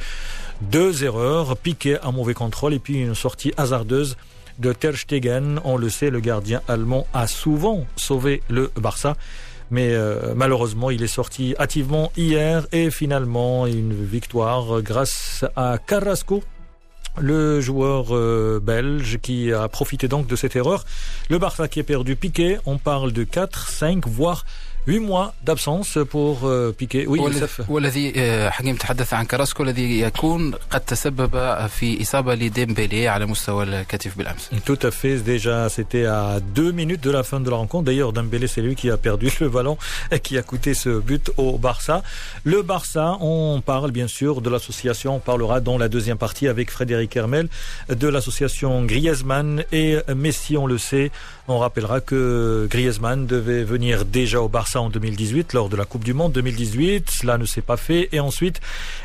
Deux 0.61 1.03
erreurs, 1.03 1.55
Piqué 1.57 1.97
un 2.03 2.11
mauvais 2.11 2.33
contrôle 2.33 2.73
et 2.73 2.79
puis 2.79 3.01
une 3.01 3.15
sortie 3.15 3.53
hasardeuse 3.57 4.17
de 4.59 4.73
Ter 4.73 4.95
Stegen. 4.95 5.59
On 5.63 5.77
le 5.77 5.89
sait, 5.89 6.09
le 6.09 6.19
gardien 6.19 6.61
allemand 6.67 7.07
a 7.13 7.27
souvent 7.27 7.85
sauvé 7.95 8.43
le 8.49 8.71
Barça. 8.75 9.15
Mais 9.71 9.93
euh, 9.93 10.33
malheureusement, 10.35 10.89
il 10.89 11.03
est 11.03 11.07
sorti 11.07 11.55
hâtivement 11.59 12.11
hier 12.17 12.67
et 12.71 12.89
finalement 12.91 13.67
une 13.67 13.93
victoire 13.93 14.81
grâce 14.81 15.45
à 15.55 15.77
Carrasco, 15.77 16.43
le 17.17 17.61
joueur 17.61 18.15
euh, 18.15 18.59
belge 18.61 19.19
qui 19.21 19.51
a 19.53 19.67
profité 19.67 20.07
donc 20.07 20.27
de 20.27 20.35
cette 20.35 20.55
erreur. 20.55 20.85
Le 21.29 21.37
Barça 21.37 21.67
qui 21.67 21.79
est 21.79 21.83
perdu 21.83 22.15
piqué, 22.15 22.57
on 22.65 22.77
parle 22.77 23.11
de 23.11 23.23
4, 23.23 23.67
5, 23.67 24.07
voire 24.07 24.45
8 24.88 24.98
mois 25.00 25.34
d'absence 25.42 25.98
pour 26.10 26.44
euh, 26.44 26.74
Piqué. 26.76 27.06
Oui, 27.06 27.20
والذي 27.68 28.12
حكيم 28.50 28.76
تحدث 28.76 29.14
عن 29.14 29.24
كراسكو 29.24 29.62
الذي 29.62 30.00
يكون 30.00 30.54
قد 30.70 30.80
تسبب 30.80 31.66
في 31.68 32.02
إصابة 32.02 32.34
لديمبélé 32.34 33.06
على 33.06 33.26
مستوى 33.26 33.64
الكتف 33.64 34.18
بالأمس. 34.18 34.50
Tout 34.64 34.78
à 34.82 34.90
fait. 34.90 35.16
Déjà, 35.16 35.68
c'était 35.70 36.04
à 36.04 36.40
deux 36.40 36.72
minutes 36.72 37.02
de 37.02 37.10
la 37.10 37.22
fin 37.22 37.40
de 37.40 37.48
la 37.50 37.56
rencontre. 37.56 37.84
D'ailleurs, 37.84 38.12
Dembélé, 38.12 38.46
c'est 38.46 38.60
lui 38.60 38.74
qui 38.74 38.90
a 38.90 38.96
perdu 38.96 39.30
le 39.40 39.48
ballon 39.48 39.78
et 40.10 40.20
qui 40.20 40.36
a 40.36 40.42
coûté 40.42 40.74
ce 40.74 41.00
but 41.00 41.30
au 41.38 41.56
Barça. 41.58 42.02
Le 42.44 42.60
Barça, 42.62 43.16
on 43.20 43.62
parle 43.64 43.90
bien 43.90 44.06
sûr 44.06 44.42
de 44.42 44.50
l'association. 44.50 45.16
On 45.16 45.20
parlera 45.20 45.60
dans 45.60 45.78
la 45.78 45.88
deuxième 45.88 46.18
partie 46.18 46.46
avec 46.46 46.70
Frédéric 46.70 47.16
Hermel 47.16 47.48
de 47.88 48.08
l'association 48.08 48.84
Griezmann 48.84 49.64
et 49.72 49.96
Messi. 50.14 50.58
On 50.58 50.66
le 50.66 50.78
sait. 50.78 51.10
on 51.51 51.57
rappellera 51.57 51.99
que 51.99 52.67
Griezmann 52.69 53.25
devait 53.25 53.63
venir 53.63 54.05
déjà 54.05 54.39
au 54.39 54.47
Barça 54.47 54.79
en 54.81 54.91
2018 54.91 55.53
lors 55.53 55.67
de 55.67 55.75
la 55.75 55.85
Coupe 55.85 56.03
du 56.03 56.13
Monde 56.13 56.31
2018. 56.31 57.09
Cela 57.09 57.39
ne 57.39 57.45
s'est 57.45 57.63
pas 57.63 57.75
fait. 57.75 58.07
Et 58.11 58.19
ensuite, 58.19 58.61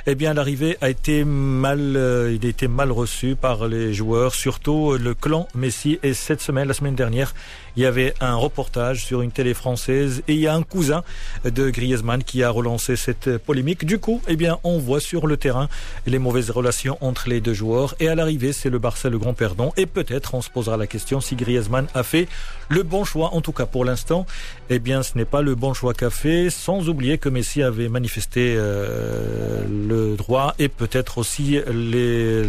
eh 0.07 0.15
bien, 0.15 0.35
l'arrivée 0.35 0.77
a 0.83 0.91
été 0.91 1.25
mal, 1.25 1.97
euh, 1.97 2.37
il 2.39 2.45
a 2.45 2.51
été 2.51 2.69
mal 2.69 2.93
reçu 2.93 3.35
par 3.35 3.67
les 3.67 3.95
joueurs, 3.95 4.35
surtout 4.35 4.99
le 5.01 5.15
clan 5.15 5.49
Messi. 5.55 5.99
Et 6.03 6.13
cette 6.13 6.43
semaine, 6.43 6.69
la 6.69 6.75
semaine 6.75 6.95
dernière, 6.95 7.33
Il 7.77 7.83
y 7.83 7.87
avait 7.87 8.15
un 8.21 8.37
reportage 8.37 9.05
sur 9.05 9.23
une 9.23 9.33
télé 9.33 9.55
française 9.55 10.23
et 10.29 10.35
il 10.35 10.41
y 10.41 10.47
a 10.47 10.55
un 10.55 10.63
cousin 10.63 11.03
de 11.45 11.71
Griezmann 11.71 12.23
qui 12.23 12.43
a 12.43 12.51
relancé 12.51 12.97
cette 12.97 13.39
polémique. 13.39 13.85
Du 13.85 13.99
coup, 13.99 14.21
eh 14.29 14.37
bien, 14.37 14.59
on 14.63 14.79
voit 14.79 15.01
sur 15.01 15.27
le 15.27 15.37
terrain 15.37 15.69
les 16.07 16.19
mauvaises 16.19 16.51
relations 16.51 16.99
entre 17.01 17.29
les 17.29 17.41
deux 17.41 17.55
joueurs 17.55 17.95
et 18.01 18.09
à 18.09 18.15
l'arrivée, 18.15 18.53
c'est 18.53 18.71
le 18.71 18.79
Barça 18.79 19.09
le 19.09 19.19
grand 19.19 19.35
perdant 19.35 19.73
et 19.77 19.87
peut-être 19.87 20.35
on 20.35 20.43
se 20.43 20.51
posera 20.51 20.77
la 20.77 20.87
question 20.87 21.21
si 21.21 21.37
Griezmann 21.37 21.87
a 21.95 22.03
fait 22.03 22.29
le 22.69 22.83
bon 22.83 23.05
choix. 23.05 23.35
En 23.35 23.41
tout 23.41 23.53
cas, 23.53 23.67
pour 23.67 23.85
l'instant, 23.85 24.27
eh 24.71 24.79
bien, 24.79 25.03
ce 25.03 25.17
n'est 25.17 25.25
pas 25.25 25.43
le 25.43 25.55
bon 25.55 25.75
choix 25.75 25.95
qu'a 25.95 26.11
fait, 26.11 26.51
sans 26.51 26.89
oublier 26.89 27.19
que 27.19 27.29
Messi 27.29 27.63
avait 27.63 27.89
manifesté 27.89 28.55
euh, 28.57 29.65
le 29.69 30.17
droit 30.17 30.55
et 30.59 30.69
peut-être 30.69 31.19
aussi 31.19 31.61
les, 31.73 32.43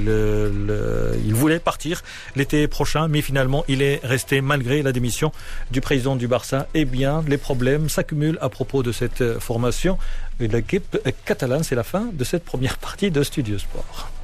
il 1.25 1.33
voulait 1.33 1.59
partir 1.59 2.01
l'été 2.35 2.67
prochain, 2.67 3.07
mais 3.07 3.21
finalement, 3.21 3.63
il 3.67 3.81
est 3.81 3.99
resté 4.03 4.41
malgré 4.41 4.81
la 4.81 4.91
démission 4.91 5.31
du 5.71 5.81
président 5.81 6.15
du 6.15 6.27
Barça. 6.27 6.67
Eh 6.73 6.85
bien, 6.85 7.23
les 7.27 7.37
problèmes 7.37 7.89
s'accumulent 7.89 8.39
à 8.41 8.49
propos 8.49 8.83
de 8.83 8.91
cette 8.91 9.39
formation 9.39 9.97
l'équipe 10.39 10.97
catalane. 11.25 11.63
C'est 11.63 11.75
la 11.75 11.83
fin 11.83 12.09
de 12.11 12.23
cette 12.23 12.43
première 12.43 12.77
partie 12.77 13.11
de 13.11 13.23
Studio 13.23 13.57
Sport. 13.57 14.14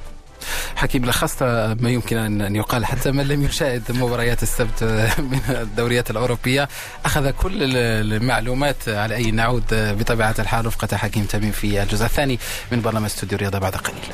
حكيم 0.76 1.04
لخصت 1.04 1.42
ما 1.80 1.90
يمكن 1.90 2.40
ان 2.40 2.56
يقال 2.56 2.86
حتى 2.86 3.12
من 3.12 3.28
لم 3.28 3.44
يشاهد 3.44 3.82
مباريات 3.92 4.42
السبت 4.42 4.84
من 5.18 5.40
الدوريات 5.48 6.10
الأوروبية 6.10 6.68
أخذ 7.04 7.30
كل 7.30 7.76
المعلومات 7.76 8.88
على 8.88 9.14
أي 9.14 9.30
نعود 9.30 9.64
بطبيعة 9.70 10.34
الحال 10.38 10.66
رفقة 10.66 10.96
حكيم 10.96 11.24
تميم 11.24 11.52
في 11.52 11.82
الجزء 11.82 12.04
الثاني 12.04 12.38
من 12.72 12.82
برنامج 12.82 13.04
استوديو 13.04 13.38
رياضه 13.38 13.58
بعد 13.58 13.76
قليل. 13.76 14.04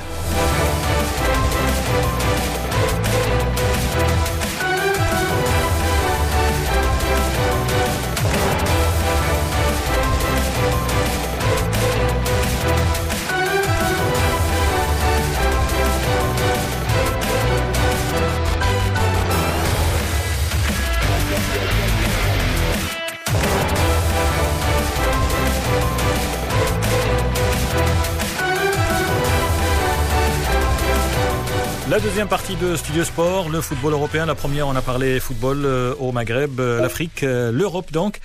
La 31.98 32.04
deuxième 32.04 32.28
partie 32.28 32.54
de 32.54 32.76
Studio 32.76 33.02
Sport, 33.02 33.48
le 33.48 33.61
football 33.61 33.92
européen. 33.92 34.24
La 34.24 34.37
première, 34.37 34.68
on 34.68 34.76
a 34.76 34.82
parlé 34.82 35.18
football 35.18 35.64
euh, 35.64 35.96
au 35.98 36.12
Maghreb, 36.12 36.61
euh, 36.61 36.80
l'Afrique, 36.80 37.24
euh, 37.24 37.50
l'Europe 37.50 37.90
donc. 37.90 38.20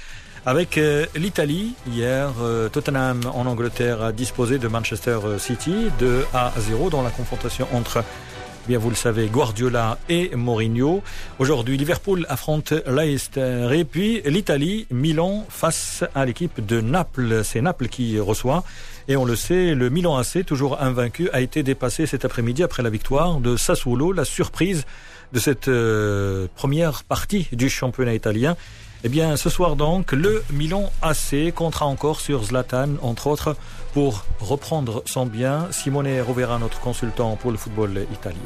Avec 0.46 0.80
l'Italie, 1.16 1.74
hier, 1.88 2.34
Tottenham 2.72 3.22
en 3.34 3.48
Angleterre 3.48 4.04
a 4.04 4.12
disposé 4.12 4.60
de 4.60 4.68
Manchester 4.68 5.18
City 5.40 5.90
2 6.00 6.26
à 6.34 6.52
0 6.58 6.90
dans 6.90 7.02
la 7.02 7.10
confrontation 7.10 7.66
entre 7.74 8.04
bien 8.68 8.80
vous 8.80 8.90
le 8.90 8.96
savez, 8.96 9.28
Guardiola 9.28 9.98
et 10.10 10.36
Mourinho. 10.36 11.04
Aujourd'hui, 11.40 11.78
Liverpool 11.78 12.26
affronte 12.30 12.74
Leicester 12.88 13.70
et 13.74 13.84
puis 13.84 14.22
l'Italie, 14.26 14.88
Milan 14.92 15.46
face 15.50 16.04
à 16.16 16.26
l'équipe 16.26 16.66
de 16.66 16.80
Naples. 16.80 17.42
C'est 17.44 17.62
Naples 17.62 17.88
qui 17.88 18.20
reçoit. 18.20 18.64
Et 19.08 19.18
on 19.18 19.26
le 19.26 19.36
sait, 19.36 19.76
le 19.76 19.90
Milan 19.90 20.18
AC, 20.18 20.46
toujours 20.46 20.82
invaincu, 20.82 21.30
a 21.34 21.42
été 21.42 21.64
dépassé 21.64 22.06
cet 22.06 22.26
après-midi 22.26 22.64
après 22.64 22.84
la 22.84 22.90
victoire 22.90 23.40
de 23.40 23.58
Sassuolo, 23.58 24.14
la 24.14 24.26
surprise 24.26 24.86
de 25.34 25.40
cette 25.40 25.68
euh, 25.68 26.48
première 26.56 27.04
partie 27.04 27.48
du 27.52 27.70
championnat 27.70 28.14
italien. 28.14 28.56
Eh 29.04 29.10
bien, 29.10 29.36
ce 29.36 29.50
soir 29.50 29.76
donc, 29.76 30.14
le 30.14 30.44
Milan 30.54 30.90
AC 31.02 31.54
comptera 31.54 31.86
encore 31.86 32.22
sur 32.22 32.46
Zlatan, 32.46 32.92
entre 33.02 33.28
autres, 33.28 33.58
pour 33.94 34.26
reprendre 34.40 35.04
son 35.06 35.26
bien. 35.26 35.68
Simone 35.72 36.20
Rovera, 36.22 36.58
notre 36.58 36.80
consultant 36.80 37.36
pour 37.36 37.52
le 37.52 37.58
football 37.58 38.06
italien. 38.12 38.38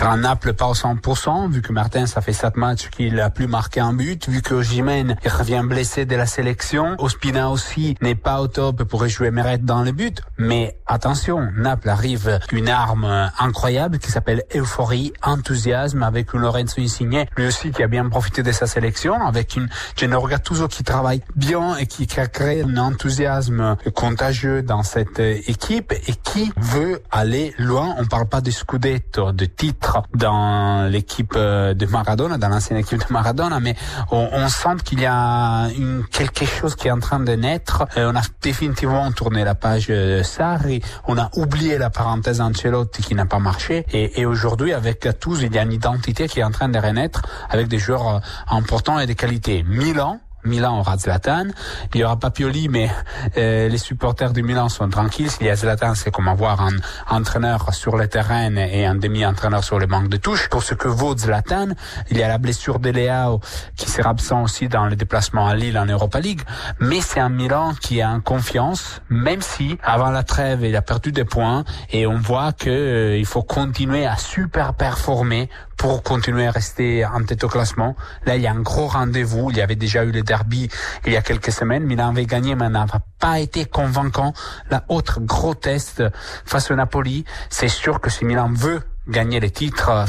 Un 0.00 0.16
Naples 0.16 0.54
pas 0.54 0.66
au 0.66 0.74
100%, 0.74 1.50
vu 1.50 1.62
que 1.62 1.72
Martin, 1.72 2.06
ça 2.06 2.20
fait 2.20 2.32
7 2.32 2.56
matchs 2.56 2.88
qu'il 2.88 3.20
a 3.20 3.30
plus 3.30 3.46
marqué 3.46 3.78
un 3.78 3.92
but, 3.92 4.28
vu 4.28 4.42
que 4.42 4.60
Jiménez 4.60 5.14
revient 5.24 5.62
blessé 5.64 6.06
de 6.06 6.16
la 6.16 6.26
sélection. 6.26 6.96
Ospina 6.98 7.50
aussi 7.50 7.96
n'est 8.00 8.16
pas 8.16 8.40
au 8.40 8.48
top 8.48 8.82
pour 8.82 9.06
jouer 9.06 9.30
Meret 9.30 9.58
dans 9.58 9.82
le 9.82 9.92
but. 9.92 10.22
Mais 10.38 10.76
attention, 10.86 11.48
Naples 11.56 11.88
arrive 11.88 12.40
une 12.50 12.68
arme 12.68 13.30
incroyable 13.38 13.98
qui 13.98 14.10
s'appelle 14.10 14.42
euphorie, 14.56 15.12
enthousiasme, 15.22 16.02
avec 16.02 16.32
Lorenzo 16.32 16.80
Insigne, 16.80 17.26
lui 17.36 17.46
aussi 17.46 17.70
qui 17.70 17.82
a 17.82 17.88
bien 17.88 18.08
profité 18.08 18.42
de 18.42 18.50
sa 18.50 18.66
sélection, 18.66 19.24
avec 19.24 19.56
une 19.56 19.68
Gennaro 19.96 20.26
Gattuso 20.26 20.66
qui 20.66 20.82
travaille 20.82 21.22
bien 21.36 21.76
et 21.76 21.86
qui 21.86 22.08
a 22.18 22.26
créé 22.26 22.62
un 22.62 22.76
enthousiasme 22.76 23.76
contagieux 23.94 24.62
dans 24.62 24.82
cette 24.92 25.20
équipe 25.20 25.92
et 25.92 26.14
qui 26.22 26.52
veut 26.56 27.02
aller 27.10 27.54
loin. 27.58 27.94
On 27.98 28.04
parle 28.04 28.28
pas 28.28 28.40
de 28.40 28.50
scudetto, 28.50 29.32
de 29.32 29.46
titre 29.46 30.02
dans 30.14 30.90
l'équipe 30.90 31.34
de 31.34 31.86
Maradona, 31.86 32.36
dans 32.36 32.48
l'ancienne 32.48 32.78
équipe 32.78 32.98
de 32.98 33.12
Maradona, 33.12 33.58
mais 33.60 33.74
on, 34.10 34.28
on 34.32 34.48
sent 34.48 34.76
qu'il 34.84 35.00
y 35.00 35.06
a 35.06 35.68
une, 35.76 36.04
quelque 36.10 36.44
chose 36.44 36.74
qui 36.74 36.88
est 36.88 36.90
en 36.90 37.00
train 37.00 37.20
de 37.20 37.32
naître. 37.32 37.84
Et 37.96 38.02
on 38.04 38.14
a 38.14 38.22
définitivement 38.42 39.10
tourné 39.12 39.44
la 39.44 39.54
page 39.54 39.88
de 39.88 40.22
Sarri. 40.22 40.82
On 41.06 41.16
a 41.16 41.30
oublié 41.36 41.78
la 41.78 41.90
parenthèse 41.90 42.40
Ancelotti 42.40 43.02
qui 43.02 43.14
n'a 43.14 43.26
pas 43.26 43.38
marché. 43.38 43.86
Et, 43.92 44.20
et 44.20 44.26
aujourd'hui, 44.26 44.72
avec 44.72 45.08
tous, 45.20 45.40
il 45.42 45.54
y 45.54 45.58
a 45.58 45.62
une 45.62 45.72
identité 45.72 46.28
qui 46.28 46.40
est 46.40 46.44
en 46.44 46.50
train 46.50 46.68
de 46.68 46.78
renaître 46.78 47.22
avec 47.48 47.68
des 47.68 47.78
joueurs 47.78 48.20
importants 48.48 48.98
et 48.98 49.06
des 49.06 49.14
qualités. 49.14 49.62
Milan, 49.62 50.20
Milan 50.44 50.78
aura 50.78 50.96
Zlatan. 50.96 51.48
Il 51.94 52.00
y 52.00 52.04
aura 52.04 52.18
pas 52.18 52.30
Pioli, 52.30 52.68
mais 52.68 52.90
euh, 53.36 53.68
les 53.68 53.78
supporters 53.78 54.32
du 54.32 54.42
Milan 54.42 54.68
sont 54.68 54.88
tranquilles. 54.88 55.30
S'il 55.30 55.46
y 55.46 55.50
a 55.50 55.56
Zlatan, 55.56 55.94
c'est 55.94 56.10
comme 56.10 56.28
avoir 56.28 56.60
un 56.60 56.76
entraîneur 57.08 57.72
sur 57.74 57.96
le 57.96 58.08
terrain 58.08 58.54
et 58.56 58.84
un 58.84 58.94
demi-entraîneur 58.94 59.64
sur 59.64 59.78
le 59.78 59.86
banc 59.86 60.02
de 60.02 60.16
touche. 60.16 60.48
Pour 60.48 60.62
ce 60.62 60.74
que 60.74 60.88
vaut 60.88 61.16
Zlatan, 61.16 61.68
il 62.10 62.18
y 62.18 62.22
a 62.22 62.28
la 62.28 62.38
blessure 62.38 62.78
de 62.78 62.90
Léao 62.90 63.40
qui 63.76 63.90
sera 63.90 64.10
absent 64.10 64.42
aussi 64.42 64.68
dans 64.68 64.86
le 64.86 64.96
déplacement 64.96 65.46
à 65.46 65.54
Lille 65.54 65.78
en 65.78 65.86
Europa 65.86 66.20
League. 66.20 66.42
Mais 66.80 67.00
c'est 67.00 67.20
un 67.20 67.28
Milan 67.28 67.72
qui 67.80 68.00
est 68.00 68.04
en 68.04 68.20
confiance, 68.20 69.00
même 69.08 69.40
si 69.40 69.78
avant 69.82 70.10
la 70.10 70.22
trêve, 70.22 70.64
il 70.64 70.76
a 70.76 70.82
perdu 70.82 71.12
des 71.12 71.24
points 71.24 71.64
et 71.90 72.06
on 72.06 72.18
voit 72.18 72.52
que 72.52 72.70
euh, 72.70 73.16
il 73.16 73.26
faut 73.26 73.42
continuer 73.42 74.06
à 74.06 74.16
super 74.16 74.74
performer 74.74 75.48
pour 75.82 76.04
continuer 76.04 76.46
à 76.46 76.52
rester 76.52 77.04
en 77.04 77.24
tête 77.24 77.42
au 77.42 77.48
classement. 77.48 77.96
Là, 78.24 78.36
il 78.36 78.42
y 78.42 78.46
a 78.46 78.52
un 78.52 78.60
gros 78.60 78.86
rendez-vous. 78.86 79.50
Il 79.50 79.56
y 79.56 79.60
avait 79.60 79.74
déjà 79.74 80.04
eu 80.04 80.12
le 80.12 80.22
derby 80.22 80.68
il 81.04 81.12
y 81.12 81.16
a 81.16 81.22
quelques 81.22 81.50
semaines. 81.50 81.82
Milan 81.82 82.10
avait 82.10 82.24
gagné, 82.24 82.54
mais 82.54 82.68
n'a 82.68 82.86
pas 83.18 83.40
été 83.40 83.64
convaincant. 83.64 84.32
La 84.70 84.84
autre 84.86 85.18
gros 85.20 85.56
test 85.56 86.04
face 86.44 86.70
au 86.70 86.76
Napoli, 86.76 87.24
c'est 87.50 87.66
sûr 87.66 88.00
que 88.00 88.10
si 88.10 88.24
Milan 88.24 88.52
veut 88.54 88.82
gagner 89.08 89.40
les 89.40 89.50
titres, 89.50 90.06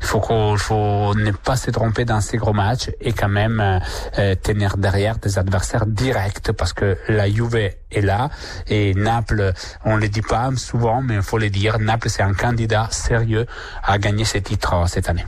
il 0.00 0.06
faut 0.06 0.20
qu'on 0.20 0.56
faut 0.56 1.14
ne 1.14 1.30
pas 1.30 1.56
se 1.56 1.70
tromper 1.70 2.04
dans 2.04 2.20
ces 2.20 2.36
gros 2.36 2.52
matchs 2.52 2.90
et 3.00 3.12
quand 3.12 3.28
même 3.28 3.80
euh, 4.18 4.34
tenir 4.36 4.76
derrière 4.76 5.18
des 5.18 5.38
adversaires 5.38 5.86
directs 5.86 6.52
parce 6.52 6.72
que 6.72 6.96
la 7.08 7.28
Juve 7.28 7.56
est 7.56 8.00
là 8.00 8.30
et 8.66 8.94
Naples, 8.94 9.52
on 9.84 9.96
le 9.96 10.08
dit 10.08 10.22
pas 10.22 10.50
souvent, 10.56 11.02
mais 11.02 11.16
il 11.16 11.22
faut 11.22 11.38
le 11.38 11.50
dire, 11.50 11.78
Naples 11.78 12.08
c'est 12.08 12.22
un 12.22 12.34
candidat 12.34 12.88
sérieux 12.90 13.46
à 13.82 13.98
gagner 13.98 14.24
ces 14.24 14.40
titres 14.40 14.88
cette 14.88 15.08
année. 15.08 15.24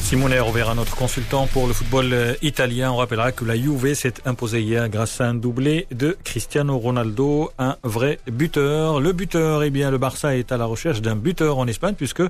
Simone 0.00 0.38
Rovera, 0.38 0.74
notre 0.74 0.96
consultant 0.96 1.46
pour 1.46 1.66
le 1.66 1.74
football 1.74 2.36
italien. 2.40 2.90
On 2.92 2.96
rappellera 2.96 3.32
que 3.32 3.44
la 3.44 3.56
Juve 3.56 3.92
s'est 3.94 4.14
imposée 4.24 4.62
hier 4.62 4.88
grâce 4.88 5.20
à 5.20 5.28
un 5.28 5.34
doublé 5.34 5.86
de 5.90 6.16
Cristiano 6.24 6.78
Ronaldo, 6.78 7.50
un 7.58 7.76
vrai 7.82 8.18
buteur. 8.26 9.00
Le 9.00 9.12
buteur, 9.12 9.62
eh 9.62 9.70
bien, 9.70 9.90
le 9.90 9.98
Barça 9.98 10.36
est 10.36 10.50
à 10.50 10.56
la 10.56 10.64
recherche 10.64 11.02
d'un 11.02 11.16
buteur 11.16 11.58
en 11.58 11.66
Espagne 11.66 11.94
puisque 11.94 12.22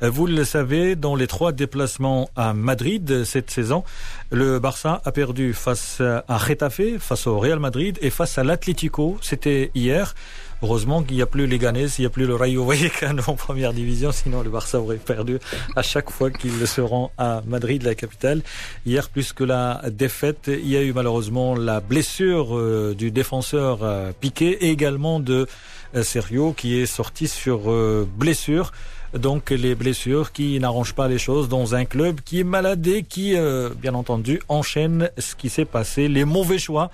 vous 0.00 0.26
le 0.26 0.44
savez, 0.44 0.94
dans 0.96 1.16
les 1.16 1.26
trois 1.26 1.52
déplacements 1.52 2.30
à 2.36 2.52
Madrid 2.54 3.24
cette 3.24 3.50
saison, 3.50 3.84
le 4.30 4.58
Barça 4.58 5.00
a 5.04 5.12
perdu 5.12 5.54
face 5.54 6.00
à 6.00 6.38
Getafe, 6.38 6.98
face 7.00 7.26
au 7.26 7.38
Real 7.38 7.58
Madrid 7.58 7.98
et 8.00 8.10
face 8.10 8.38
à 8.38 8.44
l'Atlético. 8.44 9.18
C'était 9.22 9.70
hier. 9.74 10.14
Heureusement 10.60 11.04
qu'il 11.04 11.14
n'y 11.14 11.22
a 11.22 11.26
plus 11.26 11.46
les 11.46 11.58
Ganes, 11.58 11.76
il 11.76 12.00
n'y 12.00 12.06
a 12.06 12.10
plus 12.10 12.26
le 12.26 12.34
Rayo 12.34 12.64
Vallecano 12.64 13.22
en 13.28 13.34
première 13.34 13.72
division, 13.72 14.10
sinon 14.10 14.42
le 14.42 14.50
Barça 14.50 14.80
aurait 14.80 14.96
perdu 14.96 15.38
à 15.76 15.82
chaque 15.82 16.10
fois 16.10 16.30
qu'il 16.30 16.66
se 16.66 16.80
rend 16.80 17.12
à 17.16 17.42
Madrid, 17.46 17.84
la 17.84 17.94
capitale. 17.94 18.42
Hier, 18.84 19.08
plus 19.08 19.32
que 19.32 19.44
la 19.44 19.82
défaite, 19.88 20.48
il 20.48 20.68
y 20.68 20.76
a 20.76 20.82
eu 20.82 20.92
malheureusement 20.92 21.54
la 21.54 21.80
blessure 21.80 22.58
euh, 22.58 22.94
du 22.98 23.12
défenseur 23.12 23.80
euh, 23.82 24.10
Piqué 24.18 24.66
et 24.66 24.70
également 24.70 25.20
de 25.20 25.46
euh, 25.94 26.02
Sergio 26.02 26.52
qui 26.52 26.76
est 26.76 26.86
sorti 26.86 27.28
sur 27.28 27.72
blessure 28.18 28.72
donc 29.14 29.50
les 29.50 29.74
blessures 29.74 30.32
qui 30.32 30.58
n'arrangent 30.60 30.94
pas 30.94 31.08
les 31.08 31.18
choses 31.18 31.48
dans 31.48 31.74
un 31.74 31.84
club 31.84 32.20
qui 32.24 32.40
est 32.40 32.44
malade 32.44 32.86
et 32.86 33.02
qui, 33.02 33.34
bien 33.80 33.94
entendu, 33.94 34.40
enchaîne 34.48 35.10
ce 35.18 35.34
qui 35.34 35.48
s'est 35.48 35.64
passé, 35.64 36.08
les 36.08 36.24
mauvais 36.24 36.58
choix 36.58 36.90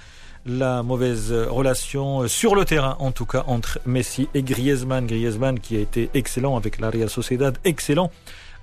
la 0.47 0.83
mauvaise 0.83 1.33
relation 1.33 2.29
sur 2.29 2.55
le 2.55 2.65
terrain, 2.65 2.97
en 2.99 3.13
tout 3.13 3.25
cas 3.25 3.45
entre 3.47 3.79
Messi 3.87 4.29
et 4.35 4.43
Griezmann. 4.43 5.07
Griezmann 5.07 5.59
qui 5.59 5.77
a 5.77 5.81
été 5.81 6.11
excellent 6.13 6.57
avec 6.57 6.81
la 6.81 6.91
Real 6.91 7.09
Sociedad, 7.09 7.57
excellent 7.65 8.11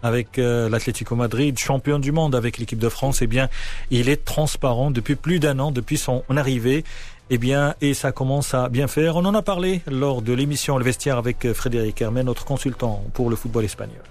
avec 0.03 0.39
euh, 0.39 0.69
l'Atlético 0.69 1.15
Madrid, 1.15 1.57
champion 1.57 1.99
du 1.99 2.11
monde 2.11 2.35
avec 2.35 2.57
l'équipe 2.57 2.79
de 2.79 2.89
France, 2.89 3.21
eh 3.21 3.27
bien, 3.27 3.49
il 3.89 4.09
est 4.09 4.25
transparent 4.25 4.91
depuis 4.91 5.15
plus 5.15 5.39
d'un 5.39 5.59
an, 5.59 5.71
depuis 5.71 5.97
son 5.97 6.23
arrivée. 6.29 6.83
Eh 7.33 7.37
bien, 7.37 7.75
et 7.79 7.93
ça 7.93 8.11
commence 8.11 8.53
à 8.53 8.67
bien 8.67 8.89
faire. 8.89 9.15
On 9.15 9.23
en 9.23 9.33
a 9.33 9.41
parlé 9.41 9.79
lors 9.87 10.21
de 10.21 10.33
l'émission 10.33 10.77
Le 10.77 10.83
Vestiaire 10.83 11.17
avec 11.17 11.45
euh, 11.45 11.53
Frédéric 11.53 12.01
Hermé, 12.01 12.23
notre 12.23 12.43
consultant 12.43 13.05
pour 13.13 13.29
le 13.29 13.37
football 13.37 13.63
espagnol. 13.63 14.01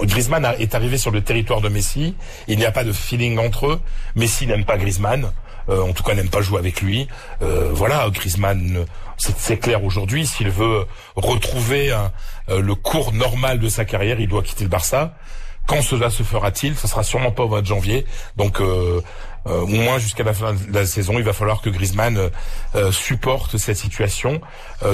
Griezmann 0.00 0.46
est 0.60 0.76
arrivé 0.76 0.96
sur 0.96 1.10
le 1.10 1.20
territoire 1.20 1.60
de 1.60 1.68
Messi. 1.68 2.14
Il 2.46 2.56
n'y 2.56 2.64
a 2.64 2.70
pas 2.70 2.84
de 2.84 2.92
feeling 2.92 3.36
entre 3.40 3.66
eux. 3.66 3.80
Messi 4.14 4.46
n'aime 4.46 4.64
pas 4.64 4.78
Griezmann. 4.78 5.32
Euh, 5.68 5.82
en 5.82 5.92
tout 5.92 6.04
cas, 6.04 6.14
n'aime 6.14 6.28
pas 6.28 6.40
jouer 6.40 6.60
avec 6.60 6.80
lui. 6.80 7.08
Euh, 7.42 7.70
voilà, 7.72 8.08
Griezmann, 8.10 8.84
c'est 9.16 9.58
clair 9.58 9.82
aujourd'hui. 9.82 10.24
S'il 10.24 10.50
veut 10.50 10.86
retrouver 11.16 11.92
le 12.48 12.74
cours 12.76 13.12
normal 13.12 13.58
de 13.58 13.68
sa 13.68 13.86
carrière, 13.86 14.20
il 14.20 14.28
doit 14.28 14.44
quitter 14.44 14.62
le 14.62 14.70
Barça. 14.70 15.16
Quand 15.68 15.82
cela 15.82 16.08
se 16.08 16.22
fera-t-il? 16.22 16.74
Ce 16.76 16.88
sera 16.88 17.02
sûrement 17.02 17.30
pas 17.30 17.44
au 17.44 17.48
mois 17.48 17.60
de 17.60 17.66
janvier. 17.66 18.06
Donc 18.36 18.58
euh, 18.62 19.02
au 19.48 19.66
moins 19.66 19.98
jusqu'à 19.98 20.24
la 20.24 20.34
fin 20.34 20.52
de 20.52 20.72
la 20.72 20.86
saison, 20.86 21.14
il 21.18 21.24
va 21.24 21.32
falloir 21.32 21.60
que 21.60 21.70
Griezmann 21.70 22.16
euh, 22.16 22.28
euh, 22.74 22.92
supporte 22.92 23.56
cette 23.56 23.76
situation 23.76 24.40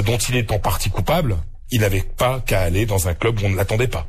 dont 0.04 0.18
il 0.18 0.36
est 0.36 0.50
en 0.52 0.58
partie 0.58 0.90
coupable. 0.90 1.36
Il 1.70 1.80
n'avait 1.80 2.02
pas 2.02 2.40
qu'à 2.40 2.60
aller 2.60 2.86
dans 2.86 3.08
un 3.08 3.14
club 3.14 3.40
où 3.40 3.46
on 3.46 3.50
ne 3.50 3.56
l'attendait 3.56 3.88
pas. 3.88 4.06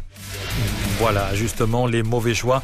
Voilà, 1.00 1.34
justement, 1.36 1.88
les 1.88 2.04
mauvais 2.04 2.34
choix 2.34 2.62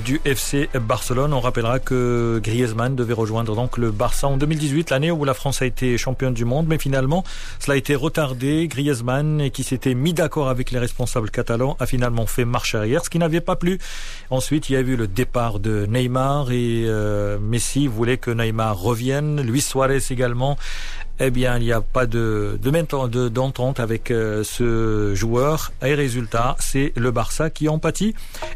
du 0.00 0.20
FC 0.24 0.68
Barcelone. 0.74 1.32
On 1.32 1.40
rappellera 1.40 1.78
que 1.78 2.40
Griezmann 2.42 2.96
devait 2.96 3.14
rejoindre 3.14 3.54
donc 3.54 3.78
le 3.78 3.90
Barça 3.90 4.26
en 4.26 4.36
2018, 4.36 4.90
l'année 4.90 5.10
où 5.10 5.24
la 5.24 5.34
France 5.34 5.62
a 5.62 5.66
été 5.66 5.96
championne 5.98 6.34
du 6.34 6.44
monde, 6.44 6.66
mais 6.68 6.78
finalement, 6.78 7.24
cela 7.58 7.74
a 7.74 7.76
été 7.76 7.94
retardé. 7.94 8.66
Griezmann, 8.68 9.50
qui 9.50 9.62
s'était 9.62 9.94
mis 9.94 10.12
d'accord 10.12 10.48
avec 10.48 10.70
les 10.70 10.78
responsables 10.78 11.30
catalans, 11.30 11.76
a 11.80 11.86
finalement 11.86 12.26
fait 12.26 12.44
marche 12.44 12.74
arrière, 12.74 13.04
ce 13.04 13.10
qui 13.10 13.18
n'avait 13.18 13.40
pas 13.40 13.56
plu. 13.56 13.78
Ensuite, 14.30 14.68
il 14.70 14.72
y 14.72 14.76
a 14.76 14.80
eu 14.80 14.96
le 14.96 15.06
départ 15.06 15.58
de 15.58 15.86
Neymar 15.86 16.50
et 16.50 16.84
euh, 16.86 17.38
Messi 17.38 17.86
voulait 17.86 18.18
que 18.18 18.30
Neymar 18.30 18.78
revienne, 18.78 19.42
Luis 19.42 19.62
Suarez 19.62 20.02
également 20.10 20.56
eh 21.20 21.30
bien, 21.30 21.58
il 21.58 21.64
n'y 21.64 21.72
a 21.72 21.80
pas 21.80 22.06
de, 22.06 22.58
de 22.60 23.28
d'entente 23.28 23.78
avec 23.78 24.10
euh, 24.10 24.42
ce 24.42 25.14
joueur. 25.14 25.72
Et 25.84 25.94
résultat, 25.94 26.56
c'est 26.58 26.92
le 26.96 27.12
Barça 27.12 27.50
qui 27.50 27.68
en 27.68 27.78
pâtit. 27.78 28.14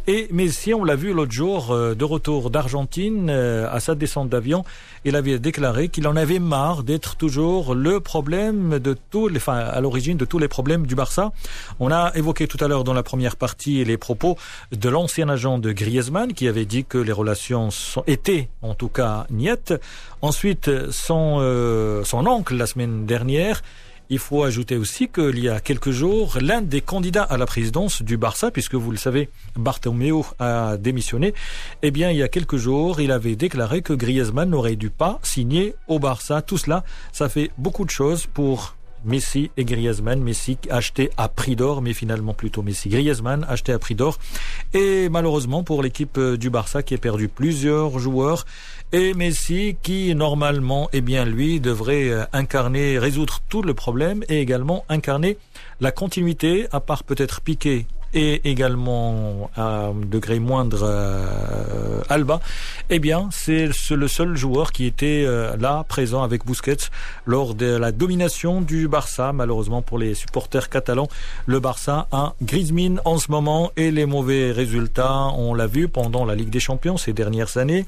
Et 0.09 0.27
Messi, 0.33 0.75
on 0.75 0.83
l'a 0.83 0.97
vu 0.97 1.13
l'autre 1.13 1.28
jour, 1.33 1.71
euh, 1.71 1.95
de 1.95 2.05
retour 2.05 2.51
d'Argentine, 2.51 3.29
euh, 3.31 3.69
à 3.71 3.81
sa 3.81 3.95
descente 3.95 4.29
d'avion, 4.29 4.65
il 5.05 5.17
avait 5.17 5.39
déclaré 5.39 5.89
qu'il 5.89 6.07
en 6.07 6.17
avait 6.17 6.39
marre 6.39 6.83
d'être 6.83 7.17
toujours 7.17 7.75
le 7.75 8.01
problème 8.01 8.79
de 8.79 8.97
tous 9.11 9.29
les, 9.29 9.41
à 9.49 9.81
l'origine 9.81 10.17
de 10.17 10.25
tous 10.25 10.39
les 10.39 10.49
problèmes 10.49 10.87
du 10.87 10.95
Barça. 10.95 11.33
On 11.81 11.91
a 11.91 12.13
évoqué 12.15 12.47
tout 12.47 12.63
à 12.63 12.69
l'heure 12.69 12.85
dans 12.85 12.95
la 12.95 13.03
première 13.03 13.37
partie 13.37 13.85
les 13.85 13.97
propos 13.97 14.37
de 14.73 14.89
l'ancien 14.89 15.29
agent 15.29 15.59
de 15.59 15.73
Griezmann 15.73 16.33
qui 16.33 16.49
avait 16.49 16.65
dit 16.67 16.85
que 16.85 16.99
les 16.99 17.13
relations 17.13 17.71
sont, 17.71 18.05
étaient, 18.07 18.49
en 18.63 18.75
tout 18.75 18.89
cas, 18.89 19.27
niettes. 19.31 19.75
Ensuite, 20.23 20.71
son, 20.91 22.03
son 22.05 22.27
oncle 22.27 22.57
la 22.57 22.67
semaine 22.67 23.07
dernière. 23.07 23.63
Il 24.11 24.19
faut 24.19 24.43
ajouter 24.43 24.77
aussi 24.77 25.09
qu'il 25.09 25.39
y 25.39 25.51
a 25.51 25.61
quelques 25.61 25.91
jours, 25.91 26.39
l'un 26.41 26.63
des 26.63 26.81
candidats 26.81 27.25
à 27.25 27.37
la 27.37 27.45
présidence 27.45 28.01
du 28.01 28.17
Barça, 28.17 28.51
puisque 28.51 28.75
vous 28.75 28.91
le 28.91 28.97
savez, 28.97 29.29
Bartomeu 29.55 30.23
a 30.39 30.79
démissionné, 30.79 31.35
eh 31.83 31.91
bien, 31.91 32.11
il 32.11 32.17
y 32.17 32.23
a 32.23 32.29
quelques 32.29 32.57
jours, 32.57 33.03
il 33.03 33.13
avait 33.13 33.37
déclaré 33.37 33.83
que 33.83 33.93
Griezmann 33.93 34.49
n'aurait 34.49 34.77
dû 34.77 34.89
pas 34.89 35.19
signer 35.23 35.75
au 35.89 35.99
Barça. 35.99 36.41
Tout 36.41 36.57
cela, 36.57 36.85
ça 37.13 37.29
fait 37.29 37.51
beaucoup 37.59 37.85
de 37.85 37.91
choses 37.91 38.27
pour 38.27 38.78
Messi 39.05 39.51
et 39.57 39.65
Griezmann. 39.65 40.21
Messi 40.23 40.59
acheté 40.71 41.11
à 41.17 41.29
prix 41.29 41.57
d'or, 41.57 41.83
mais 41.83 41.93
finalement 41.93 42.35
plutôt 42.35 42.63
Messi. 42.63 42.89
Griezmann 42.89 43.45
acheté 43.49 43.73
à 43.73 43.79
prix 43.79 43.95
d'or. 43.95 44.19
Et 44.75 45.09
malheureusement 45.09 45.63
pour 45.63 45.83
l'équipe 45.83 46.19
du 46.19 46.51
Barça 46.51 46.83
qui 46.83 46.95
a 46.95 46.99
perdu 46.99 47.29
plusieurs 47.29 47.99
joueurs 47.99 48.45
et 48.93 49.15
Messi 49.15 49.77
qui 49.83 50.15
normalement, 50.15 50.89
eh 50.93 51.01
bien 51.01 51.25
lui, 51.25 51.61
devrait 51.61 52.09
euh, 52.09 52.25
incarner, 52.33 52.99
résoudre 52.99 53.41
tout 53.49 53.63
le 53.63 53.75
problème 53.75 54.25
et 54.29 54.41
également 54.41 54.85
incarner 54.89 55.39
la 55.81 55.93
continuité, 55.93 56.67
à 56.73 56.81
part 56.81 57.05
peut-être 57.05 57.41
Piqué 57.41 57.87
et 58.15 58.49
également 58.49 59.51
à 59.57 59.87
un 59.87 59.95
degré 59.95 60.39
moindre 60.39 60.81
euh, 60.83 62.03
Alba, 62.09 62.41
eh 62.91 62.99
bien 62.99 63.29
c'est 63.31 63.69
le 63.91 64.09
seul 64.09 64.37
joueur 64.37 64.73
qui 64.73 64.87
était 64.87 65.25
euh, 65.27 65.57
là 65.57 65.85
présent 65.89 66.23
avec 66.23 66.47
Busquets 66.47 66.91
lors 67.27 67.55
de 67.55 67.67
la 67.67 67.93
domination 67.93 68.61
du 68.61 68.89
Barça. 68.89 69.33
Malheureusement 69.33 69.83
pour 69.83 69.99
les 69.99 70.15
supporters 70.15 70.69
catalans, 70.69 71.09
le 71.47 71.61
Barça 71.61 72.09
a 72.13 72.35
Griezmann 72.43 73.01
en 73.05 73.19
ce 73.19 73.31
moment 73.31 73.71
et 73.77 73.91
les 73.91 74.07
mauvais 74.07 74.53
résultats, 74.53 75.27
on 75.37 75.55
l'a 75.55 75.67
vu 75.67 75.89
pendant 75.89 76.25
la 76.25 76.35
Ligue 76.35 76.51
des 76.51 76.61
Champions 76.61 76.97
ces 76.97 77.13
dernières 77.13 77.57
années 77.57 77.87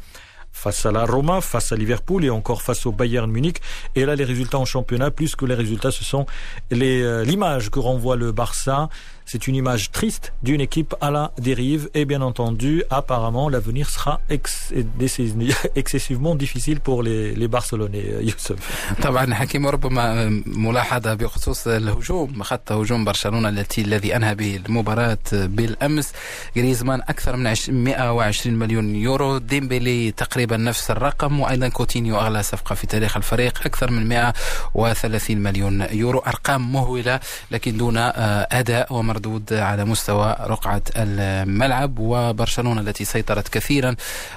face 0.52 0.84
à 0.84 0.92
la 0.92 1.06
Roma, 1.06 1.40
face 1.40 1.72
à 1.72 1.76
Liverpool 1.76 2.24
et 2.24 2.30
encore 2.30 2.62
face 2.62 2.86
au 2.86 2.92
Bayern 2.92 3.30
Munich. 3.30 3.60
Et 3.94 4.04
là, 4.04 4.14
les 4.14 4.24
résultats 4.24 4.58
en 4.58 4.64
championnat, 4.64 5.10
plus 5.10 5.36
que 5.36 5.44
les 5.44 5.54
résultats, 5.54 5.90
ce 5.90 6.04
sont 6.04 6.26
euh, 6.72 7.24
l'image 7.24 7.70
que 7.70 7.78
renvoie 7.78 8.16
le 8.16 8.32
Barça. 8.32 8.88
C'est 9.24 9.46
une 9.48 9.54
image 9.54 9.90
triste 9.90 10.32
d'une 10.42 10.60
équipe 10.60 10.94
à 11.00 11.10
la 11.10 11.32
dérive 11.38 11.88
et 11.94 12.04
bien 12.04 12.20
entendu, 12.20 12.82
apparemment, 12.90 13.48
l'avenir 13.48 13.88
sera 13.88 14.20
ex 14.28 14.72
excessivement 15.76 16.34
difficile 16.34 16.80
pour 16.80 17.02
les, 17.02 17.34
les 17.34 17.48
Barcelonais. 17.48 18.04
يوسف. 18.20 18.56
طبعا 19.02 19.34
حكيم 19.34 19.66
ربما 19.66 20.28
ملاحظة 20.46 21.14
بخصوص 21.14 21.66
الهجوم 21.66 22.42
خط 22.42 22.72
هجوم 22.72 23.04
برشلونة 23.04 23.48
التي 23.48 23.80
الذي 23.80 24.16
أنهى 24.16 24.34
به 24.34 24.60
المباراة 24.66 25.18
بالأمس 25.32 26.12
جريزمان 26.56 27.00
أكثر 27.08 27.36
من 27.36 27.54
120 27.68 28.58
مليون 28.58 28.96
يورو 28.96 29.38
ديمبلي 29.38 30.10
تقريبا 30.10 30.56
نفس 30.56 30.90
الرقم 30.90 31.40
وأيضا 31.40 31.68
كوتينيو 31.68 32.16
أغلى 32.16 32.42
صفقة 32.42 32.74
في 32.74 32.86
تاريخ 32.86 33.16
الفريق 33.16 33.60
أكثر 33.66 33.90
من 33.90 34.08
130 34.08 35.36
مليون 35.36 35.80
يورو 35.92 36.18
أرقام 36.18 36.72
مهولة 36.72 37.20
لكن 37.50 37.76
دون 37.76 37.96
أداء 37.96 38.94
ومرض 38.94 39.09
مردود 39.10 39.52
على 39.52 39.84
مستوى 39.84 40.36
رقعة 40.40 40.82
الملعب 40.96 41.98
وبرشلونة 41.98 42.80
التي 42.80 43.04
سيطرت 43.04 43.48
كثيرا 43.48 43.96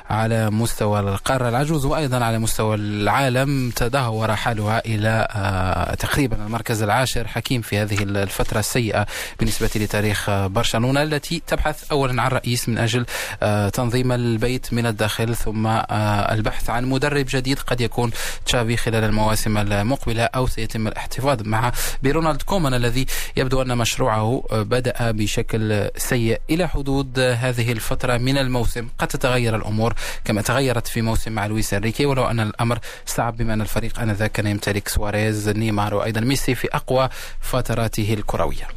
على 0.09 0.49
مستوى 0.49 0.99
القارة. 0.99 1.49
العجوز 1.49 1.85
وأيضا 1.85 2.25
على 2.25 2.39
مستوى 2.39 2.75
العالم 2.75 3.71
تدهور 3.75 4.35
حالها 4.35 4.85
إلى 4.85 5.27
آه، 5.31 5.93
تقريبا 5.93 6.35
المركز 6.35 6.83
العاشر. 6.83 7.27
حكيم 7.27 7.61
في 7.61 7.77
هذه 7.77 8.03
الفترة 8.03 8.59
السيئة 8.59 9.05
بالنسبة 9.39 9.69
لتاريخ 9.75 10.29
برشلونة 10.29 11.03
التي 11.03 11.41
تبحث 11.47 11.91
أولا 11.91 12.21
عن 12.21 12.31
رئيس 12.31 12.69
من 12.69 12.77
أجل 12.77 13.05
آه، 13.43 13.69
تنظيم 13.69 14.11
البيت 14.11 14.73
من 14.73 14.85
الداخل 14.85 15.35
ثم 15.35 15.67
آه، 15.67 16.33
البحث 16.33 16.69
عن 16.69 16.85
مدرب 16.85 17.25
جديد 17.29 17.59
قد 17.59 17.81
يكون 17.81 18.11
تشافي 18.45 18.77
خلال 18.77 19.03
المواسم 19.03 19.57
المقبلة 19.57 20.23
أو 20.23 20.47
سيتم 20.47 20.87
الاحتفاظ 20.87 21.41
مع 21.41 21.71
برونالد 22.03 22.41
كومان 22.41 22.73
الذي 22.73 23.05
يبدو 23.37 23.61
أن 23.61 23.77
مشروعه 23.77 24.43
بدأ 24.63 25.11
بشكل 25.11 25.89
سيء 25.97 26.41
إلى 26.49 26.67
حدود 26.67 27.19
هذه 27.19 27.71
الفترة 27.71 28.17
من 28.17 28.37
الموسم. 28.37 28.87
قد 28.97 29.07
تتغير 29.07 29.55
الأمور 29.55 29.93
كما 30.25 30.41
تغيرت 30.41 30.87
في 30.87 31.01
موسم 31.01 31.31
مع 31.31 31.45
لويس 31.45 31.73
إنريكي 31.73 32.05
ولو 32.05 32.25
أن 32.25 32.39
الأمر 32.39 32.79
صعب 33.05 33.37
بما 33.37 33.53
أن 33.53 33.61
الفريق 33.61 33.99
آنذاك 33.99 34.31
كان 34.31 34.47
يمتلك 34.47 34.87
سواريز 34.87 35.49
نيمار 35.49 35.95
وأيضا 35.95 36.21
ميسي 36.21 36.55
في 36.55 36.67
أقوى 36.73 37.09
فتراته 37.41 38.13
الكروية. 38.13 38.67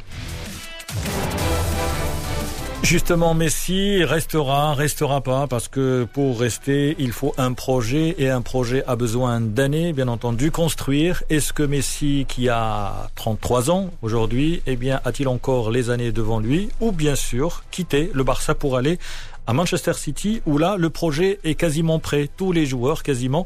Justement, 2.83 3.33
Messi 3.33 4.05
restera, 4.05 4.73
restera 4.73 5.19
pas, 5.19 5.45
parce 5.47 5.67
que 5.67 6.07
pour 6.13 6.39
rester, 6.39 6.95
il 6.99 7.11
faut 7.11 7.33
un 7.37 7.51
projet, 7.51 8.15
et 8.17 8.29
un 8.29 8.41
projet 8.41 8.83
a 8.87 8.95
besoin 8.95 9.41
d'années, 9.41 9.91
bien 9.91 10.07
entendu, 10.07 10.51
construire. 10.51 11.21
Est-ce 11.29 11.51
que 11.51 11.63
Messi, 11.63 12.25
qui 12.29 12.47
a 12.47 13.09
33 13.15 13.71
ans 13.71 13.89
aujourd'hui, 14.01 14.61
eh 14.67 14.77
bien, 14.77 15.01
a-t-il 15.03 15.27
encore 15.27 15.69
les 15.69 15.89
années 15.89 16.13
devant 16.13 16.39
lui, 16.39 16.69
ou 16.79 16.93
bien 16.93 17.15
sûr, 17.15 17.63
quitter 17.71 18.09
le 18.13 18.23
Barça 18.23 18.55
pour 18.55 18.77
aller 18.77 18.99
à 19.47 19.53
Manchester 19.53 19.93
City, 19.93 20.41
où 20.45 20.57
là, 20.57 20.77
le 20.77 20.89
projet 20.89 21.39
est 21.43 21.55
quasiment 21.55 21.99
prêt, 21.99 22.29
tous 22.37 22.53
les 22.53 22.65
joueurs 22.65 23.03
quasiment 23.03 23.45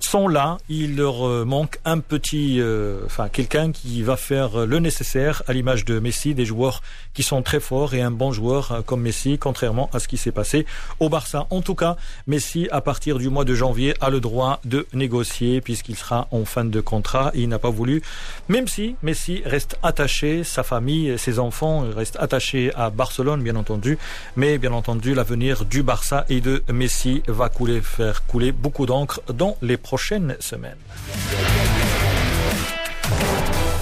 sont 0.00 0.28
là. 0.28 0.58
Il 0.68 0.96
leur 0.96 1.26
euh, 1.26 1.44
manque 1.44 1.78
un 1.84 1.98
petit, 1.98 2.60
euh, 2.60 3.00
enfin 3.06 3.28
quelqu'un 3.28 3.72
qui 3.72 4.02
va 4.02 4.16
faire 4.16 4.66
le 4.66 4.78
nécessaire 4.78 5.42
à 5.46 5.52
l'image 5.52 5.84
de 5.84 5.98
Messi, 5.98 6.34
des 6.34 6.44
joueurs 6.44 6.82
qui 7.14 7.22
sont 7.22 7.42
très 7.42 7.60
forts 7.60 7.94
et 7.94 8.02
un 8.02 8.10
bon 8.10 8.32
joueur 8.32 8.72
euh, 8.72 8.82
comme 8.82 9.02
Messi, 9.02 9.38
contrairement 9.38 9.90
à 9.92 9.98
ce 9.98 10.08
qui 10.08 10.16
s'est 10.16 10.32
passé 10.32 10.66
au 11.00 11.08
Barça. 11.08 11.46
En 11.50 11.62
tout 11.62 11.74
cas, 11.74 11.96
Messi, 12.26 12.68
à 12.70 12.80
partir 12.80 13.18
du 13.18 13.28
mois 13.28 13.44
de 13.44 13.54
janvier, 13.54 13.94
a 14.00 14.10
le 14.10 14.20
droit 14.20 14.60
de 14.64 14.86
négocier 14.92 15.60
puisqu'il 15.60 15.96
sera 15.96 16.28
en 16.30 16.44
fin 16.44 16.64
de 16.64 16.80
contrat. 16.80 17.30
Il 17.34 17.48
n'a 17.48 17.58
pas 17.58 17.70
voulu, 17.70 18.02
même 18.48 18.68
si 18.68 18.96
Messi 19.02 19.42
reste 19.44 19.78
attaché, 19.82 20.44
sa 20.44 20.62
famille, 20.62 21.18
ses 21.18 21.38
enfants 21.38 21.84
restent 21.94 22.18
attachés 22.20 22.72
à 22.74 22.90
Barcelone, 22.90 23.42
bien 23.42 23.56
entendu. 23.56 23.98
Mais 24.36 24.58
bien 24.58 24.72
entendu, 24.72 25.14
l'avenir 25.14 25.64
du 25.64 25.82
Barça 25.82 26.24
et 26.28 26.40
de 26.40 26.62
Messi 26.72 27.22
va 27.26 27.48
couler, 27.48 27.80
faire 27.80 28.26
couler 28.26 28.52
beaucoup 28.52 28.86
d'encre 28.86 29.20
dans 29.32 29.56
les 29.62 29.76
prochaines 29.86 30.34
semaines. 30.40 30.82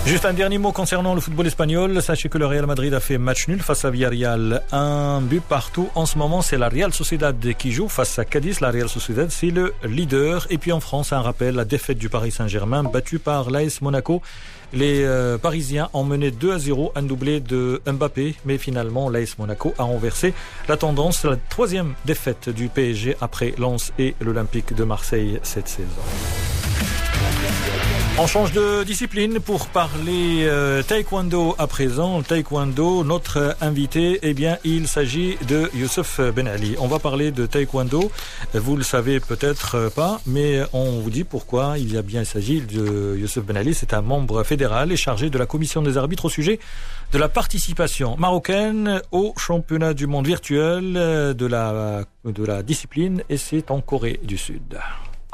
Juste 0.04 0.26
un 0.26 0.34
dernier 0.34 0.58
mot 0.58 0.70
concernant 0.70 1.14
le 1.14 1.20
football 1.22 1.46
espagnol. 1.46 2.02
Sachez 2.02 2.28
que 2.28 2.36
le 2.36 2.44
Real 2.44 2.66
Madrid 2.66 2.92
a 2.92 3.00
fait 3.00 3.16
match 3.16 3.48
nul 3.48 3.62
face 3.62 3.86
à 3.86 3.90
Villarreal. 3.90 4.60
Un 4.70 5.22
but 5.22 5.42
partout. 5.42 5.88
En 5.94 6.04
ce 6.04 6.18
moment, 6.18 6.42
c'est 6.42 6.58
la 6.58 6.68
Real 6.68 6.92
Sociedad 6.92 7.34
qui 7.56 7.72
joue 7.72 7.88
face 7.88 8.18
à 8.18 8.26
Cadiz. 8.26 8.60
La 8.60 8.70
Real 8.70 8.90
Sociedad, 8.90 9.30
c'est 9.30 9.46
le 9.46 9.72
leader. 9.82 10.46
Et 10.50 10.58
puis 10.58 10.72
en 10.72 10.80
France, 10.80 11.14
un 11.14 11.22
rappel, 11.22 11.54
la 11.54 11.64
défaite 11.64 11.96
du 11.96 12.10
Paris 12.10 12.32
Saint-Germain, 12.32 12.82
battue 12.82 13.18
par 13.18 13.50
l'AS 13.50 13.80
Monaco. 13.80 14.20
Les 14.72 15.04
euh, 15.04 15.38
Parisiens 15.38 15.88
ont 15.92 16.04
mené 16.04 16.30
2 16.30 16.52
à 16.52 16.58
0, 16.58 16.92
un 16.96 17.02
doublé 17.02 17.40
de 17.40 17.80
Mbappé, 17.86 18.34
mais 18.44 18.58
finalement 18.58 19.08
l'AS 19.08 19.38
Monaco 19.38 19.74
a 19.78 19.84
renversé 19.84 20.34
la 20.68 20.76
tendance. 20.76 21.24
La 21.24 21.36
troisième 21.36 21.94
défaite 22.04 22.48
du 22.48 22.68
PSG 22.68 23.16
après 23.20 23.54
Lens 23.58 23.92
et 23.98 24.14
l'Olympique 24.20 24.74
de 24.74 24.84
Marseille 24.84 25.38
cette 25.42 25.68
saison. 25.68 26.63
On 28.16 28.28
change 28.28 28.52
de 28.52 28.84
discipline 28.84 29.40
pour 29.40 29.66
parler 29.66 30.44
euh, 30.44 30.84
taekwondo 30.84 31.56
à 31.58 31.66
présent. 31.66 32.22
Taekwondo, 32.22 33.02
notre 33.02 33.56
invité, 33.60 34.20
eh 34.22 34.34
bien, 34.34 34.56
il 34.62 34.86
s'agit 34.86 35.36
de 35.48 35.68
Youssef 35.74 36.20
Ben 36.20 36.46
Ali. 36.46 36.76
On 36.78 36.86
va 36.86 37.00
parler 37.00 37.32
de 37.32 37.44
taekwondo. 37.44 38.12
Vous 38.54 38.76
le 38.76 38.84
savez 38.84 39.18
peut-être 39.18 39.90
pas, 39.96 40.20
mais 40.26 40.62
on 40.72 41.00
vous 41.00 41.10
dit 41.10 41.24
pourquoi 41.24 41.76
il 41.76 41.92
y 41.92 41.96
a 41.96 42.02
bien 42.02 42.22
s'agit 42.22 42.60
de 42.60 43.16
Youssef 43.18 43.44
Ben 43.44 43.56
Ali. 43.56 43.74
C'est 43.74 43.94
un 43.94 44.02
membre 44.02 44.44
fédéral 44.44 44.92
et 44.92 44.96
chargé 44.96 45.28
de 45.28 45.36
la 45.36 45.46
commission 45.46 45.82
des 45.82 45.96
arbitres 45.96 46.26
au 46.26 46.30
sujet 46.30 46.60
de 47.10 47.18
la 47.18 47.28
participation 47.28 48.16
marocaine 48.16 49.02
au 49.10 49.34
championnat 49.36 49.92
du 49.92 50.06
monde 50.06 50.28
virtuel 50.28 50.92
de 50.92 51.46
la, 51.46 52.04
de 52.24 52.44
la 52.44 52.62
discipline 52.62 53.24
et 53.28 53.38
c'est 53.38 53.72
en 53.72 53.80
Corée 53.80 54.20
du 54.22 54.38
Sud. 54.38 54.78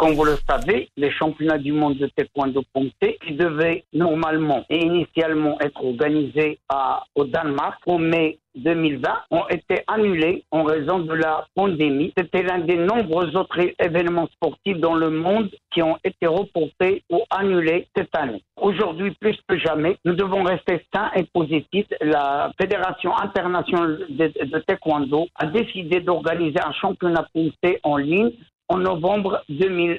Comme 0.01 0.15
vous 0.15 0.25
le 0.25 0.39
savez, 0.49 0.89
les 0.97 1.11
championnats 1.11 1.59
du 1.59 1.73
monde 1.73 1.99
de 1.99 2.07
taekwondo 2.07 2.63
poncé, 2.73 3.19
qui 3.23 3.35
devaient 3.35 3.85
normalement 3.93 4.65
et 4.71 4.79
initialement 4.79 5.61
être 5.61 5.85
organisés 5.85 6.59
au 7.15 7.25
Danemark 7.27 7.83
au 7.85 7.99
mai 7.99 8.39
2020 8.55 9.01
ont 9.31 9.47
été 9.51 9.83
annulés 9.87 10.43
en 10.51 10.63
raison 10.63 11.01
de 11.01 11.13
la 11.13 11.47
pandémie. 11.55 12.15
C'était 12.17 12.43
l'un 12.43 12.61
des 12.61 12.79
nombreux 12.79 13.37
autres 13.37 13.61
événements 13.79 14.29
sportifs 14.29 14.79
dans 14.79 14.95
le 14.95 15.11
monde 15.11 15.51
qui 15.71 15.83
ont 15.83 15.99
été 16.03 16.27
reportés 16.27 17.03
ou 17.11 17.21
annulés 17.31 17.87
cette 17.95 18.17
année. 18.17 18.43
Aujourd'hui, 18.57 19.15
plus 19.21 19.37
que 19.47 19.59
jamais, 19.59 19.99
nous 20.07 20.15
devons 20.15 20.43
rester 20.43 20.83
sains 20.95 21.11
et 21.15 21.25
positifs. 21.25 21.87
La 22.01 22.51
Fédération 22.59 23.17
internationale 23.19 24.07
de, 24.09 24.59
taekwondo 24.67 25.27
a 25.35 25.47
décidé 25.47 26.01
d'organiser 26.01 26.61
un 26.65 26.73
championnat 26.73 27.29
poncé 27.35 27.81
en 27.83 27.99
ligne 27.99 28.33
en 28.71 28.79
novembre 28.79 29.43
2020 29.49 29.99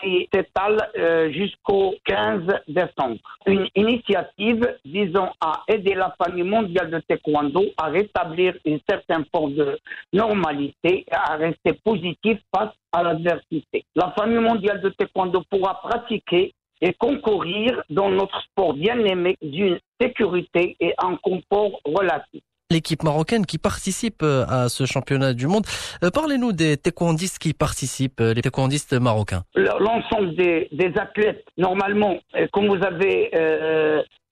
qui 0.00 0.28
s'étale 0.32 0.90
euh, 0.98 1.32
jusqu'au 1.32 1.94
15 2.04 2.42
décembre. 2.68 3.18
Une 3.46 3.66
initiative 3.74 4.76
visant 4.84 5.32
à 5.40 5.62
aider 5.68 5.94
la 5.94 6.14
famille 6.22 6.44
mondiale 6.44 6.90
de 6.90 7.00
taekwondo 7.00 7.64
à 7.78 7.86
rétablir 7.86 8.54
une 8.66 8.78
certaine 8.88 9.24
forme 9.34 9.54
de 9.54 9.78
normalité 10.12 11.06
et 11.10 11.14
à 11.14 11.36
rester 11.36 11.72
positif 11.82 12.38
face 12.54 12.74
à 12.92 13.02
l'adversité. 13.02 13.84
La 13.96 14.12
famille 14.16 14.38
mondiale 14.38 14.82
de 14.82 14.90
taekwondo 14.90 15.42
pourra 15.50 15.80
pratiquer 15.80 16.52
et 16.82 16.92
concourir 16.94 17.82
dans 17.88 18.10
notre 18.10 18.38
sport 18.42 18.74
bien 18.74 18.98
aimé 18.98 19.36
d'une 19.40 19.78
sécurité 19.98 20.76
et 20.78 20.92
un 20.98 21.16
confort 21.16 21.80
relatif 21.86 22.42
l'équipe 22.70 23.02
marocaine 23.02 23.44
qui 23.44 23.58
participe 23.58 24.22
euh, 24.22 24.44
à 24.48 24.68
ce 24.68 24.86
championnat 24.86 25.34
du 25.34 25.46
monde. 25.46 25.64
Euh, 26.04 26.10
parlez-nous 26.10 26.52
des 26.52 26.76
taekwondistes 26.76 27.38
qui 27.38 27.52
participent, 27.52 28.20
euh, 28.20 28.32
les 28.32 28.42
taekwondistes 28.42 28.94
marocains. 28.94 29.42
L'ensemble 29.54 30.34
des, 30.36 30.68
des, 30.72 30.92
athlètes, 30.98 31.44
normalement, 31.58 32.18
comme 32.52 32.68
vous 32.68 32.82
avez 32.84 33.30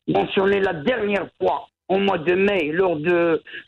mentionné 0.07 0.61
la 0.61 0.75
dernière 0.75 1.27
fois, 1.41 1.67
au 1.89 1.99
mois 1.99 2.19
de 2.19 2.35
mai 2.35 2.71
lors 2.73 2.97
du 2.97 3.11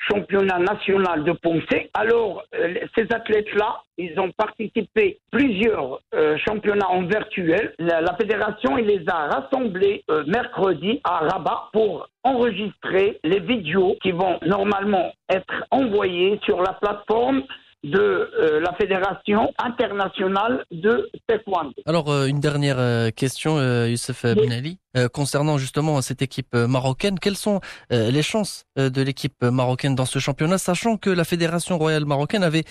championnat 0.08 0.58
national 0.58 1.24
de 1.24 1.32
Poncé. 1.32 1.90
Alors, 1.94 2.44
euh, 2.54 2.74
ces 2.96 3.06
athlètes-là, 3.12 3.82
ils 3.98 4.18
ont 4.18 4.30
participé 4.30 5.18
plusieurs 5.30 6.00
euh, 6.14 6.36
championnats 6.38 6.88
en 6.88 7.02
virtuel. 7.02 7.74
La, 7.78 8.16
fédération, 8.20 8.78
il 8.78 8.86
les 8.86 9.04
a 9.08 9.28
rassemblés 9.28 10.04
euh, 10.10 10.24
mercredi 10.26 11.00
à 11.04 11.18
Rabat 11.18 11.68
pour 11.72 12.08
enregistrer 12.22 13.18
les 13.24 13.40
vidéos 13.40 13.96
qui 14.02 14.12
vont 14.12 14.38
normalement 14.42 15.12
être 15.30 15.64
envoyées 15.70 16.38
sur 16.44 16.60
la 16.62 16.74
plateforme 16.74 17.42
de 17.84 17.98
euh, 17.98 18.60
la 18.60 18.72
Fédération 18.74 19.52
internationale 19.58 20.64
de 20.70 21.08
taekwondo. 21.26 21.72
Alors, 21.86 22.10
euh, 22.10 22.26
une 22.26 22.40
dernière 22.40 22.78
euh, 22.78 23.10
question, 23.10 23.58
Youssef 23.86 24.24
Benali, 24.24 24.78
concernant 25.12 25.56
justement 25.56 26.00
cette 26.02 26.20
équipe 26.20 26.54
marocaine. 26.54 27.18
Quelles 27.18 27.36
sont 27.36 27.60
les 27.90 28.22
chances 28.22 28.64
de 28.76 29.02
l'équipe 29.02 29.42
marocaine 29.42 29.94
dans 29.94 30.04
ce 30.04 30.18
championnat, 30.18 30.58
sachant 30.58 30.96
que 30.96 31.10
la 31.10 31.22
Fédération 31.24 31.78
royale 31.78 32.04
marocaine 32.06 32.42
avait 32.42 32.64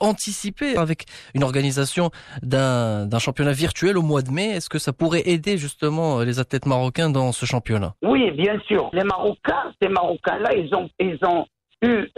anticipé 0.00 0.76
avec 0.76 1.06
une 1.34 1.42
organisation 1.42 2.10
d'un 2.42 3.18
championnat 3.18 3.52
virtuel 3.52 3.98
au 3.98 4.02
mois 4.02 4.22
de 4.22 4.30
mai 4.30 4.50
Est-ce 4.50 4.68
que 4.68 4.78
ça 4.78 4.92
pourrait 4.92 5.22
aider 5.26 5.58
justement 5.58 6.20
les 6.20 6.38
athlètes 6.38 6.66
marocains 6.66 7.10
dans 7.10 7.32
ce 7.32 7.44
championnat? 7.44 7.94
Oui, 8.02 8.30
bien 8.30 8.60
sûr. 8.68 8.90
Les 8.92 9.04
Marocains, 9.04 9.72
ces 9.82 9.88
Marocains-là, 9.88 10.54
ils 10.56 10.72
ont, 10.74 10.88
ils 11.00 11.18
ont 11.26 11.44
eu 11.84 12.10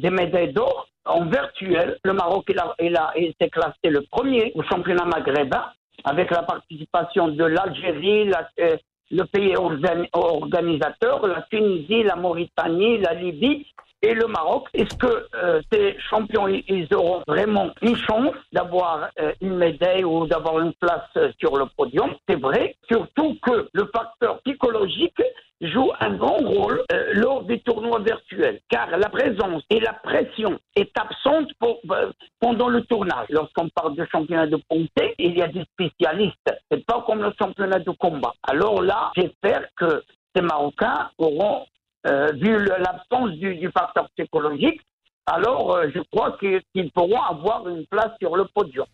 des 0.00 0.10
médailles 0.10 0.52
d'or 0.52 0.88
en 1.04 1.24
virtuel. 1.26 1.98
Le 2.04 2.12
Maroc 2.12 2.44
il 2.80 2.96
a, 2.96 3.12
il 3.16 3.34
classé 3.50 3.90
le 3.90 4.02
premier 4.10 4.52
au 4.54 4.62
championnat 4.62 5.04
maghrébin 5.04 5.64
avec 6.04 6.30
la 6.30 6.42
participation 6.42 7.28
de 7.28 7.44
l'Algérie, 7.44 8.30
euh, 8.60 8.76
le 9.10 9.24
pays 9.24 9.54
organisateur, 9.56 11.26
la 11.26 11.42
Tunisie, 11.50 12.02
la 12.02 12.16
Mauritanie, 12.16 12.98
la 12.98 13.14
Libye 13.14 13.66
et 14.02 14.14
le 14.14 14.26
Maroc. 14.26 14.68
Est-ce 14.74 14.96
que 14.96 15.26
euh, 15.34 15.60
ces 15.72 15.96
champions 16.10 16.48
ils 16.48 16.88
auront 16.94 17.22
vraiment 17.26 17.70
une 17.80 17.96
chance 17.96 18.34
d'avoir 18.52 19.10
euh, 19.20 19.32
une 19.40 19.56
médaille 19.56 20.04
ou 20.04 20.26
d'avoir 20.26 20.60
une 20.60 20.74
place 20.74 21.32
sur 21.38 21.56
le 21.56 21.66
podium? 21.76 22.14
C'est 22.28 22.40
vrai, 22.40 22.76
surtout 22.90 23.36
que 23.42 23.68
le 23.72 23.90
facteur 23.94 24.40
psychologique 24.42 25.22
joue 25.62 25.92
un 26.00 26.14
grand 26.16 26.38
rôle 26.38 26.82
euh, 26.92 27.12
lors 27.14 27.44
des 27.44 27.60
tournois 27.60 28.00
virtuels, 28.00 28.60
car 28.68 28.90
la 28.90 29.08
présence 29.08 29.62
et 29.70 29.80
la 29.80 29.92
pression 29.92 30.58
est 30.74 30.90
absente 30.98 31.50
pour, 31.58 31.78
euh, 31.90 32.10
pendant 32.40 32.68
le 32.68 32.82
tournage. 32.82 33.26
Lorsqu'on 33.30 33.68
parle 33.68 33.94
de 33.94 34.06
championnat 34.10 34.48
de 34.48 34.58
poncé, 34.68 35.14
il 35.18 35.36
y 35.36 35.42
a 35.42 35.48
des 35.48 35.64
spécialistes. 35.72 36.52
C'est 36.70 36.84
pas 36.84 37.04
comme 37.06 37.22
le 37.22 37.32
championnat 37.40 37.78
de 37.78 37.90
combat. 37.92 38.34
Alors 38.42 38.82
là, 38.82 39.12
j'espère 39.16 39.68
que 39.76 40.02
ces 40.34 40.42
Marocains 40.42 41.10
auront, 41.18 41.66
euh, 42.06 42.32
vu 42.32 42.64
l'absence 42.64 43.30
du, 43.32 43.56
du, 43.56 43.70
facteur 43.70 44.08
psychologique, 44.16 44.80
alors 45.26 45.80
je 45.94 46.00
crois 46.10 46.36
qu'ils 46.38 46.90
pourront 46.92 47.22
avoir 47.22 47.68
une 47.68 47.86
place 47.86 48.12
sur 48.20 48.36
le 48.36 48.44
podium. 48.46 48.86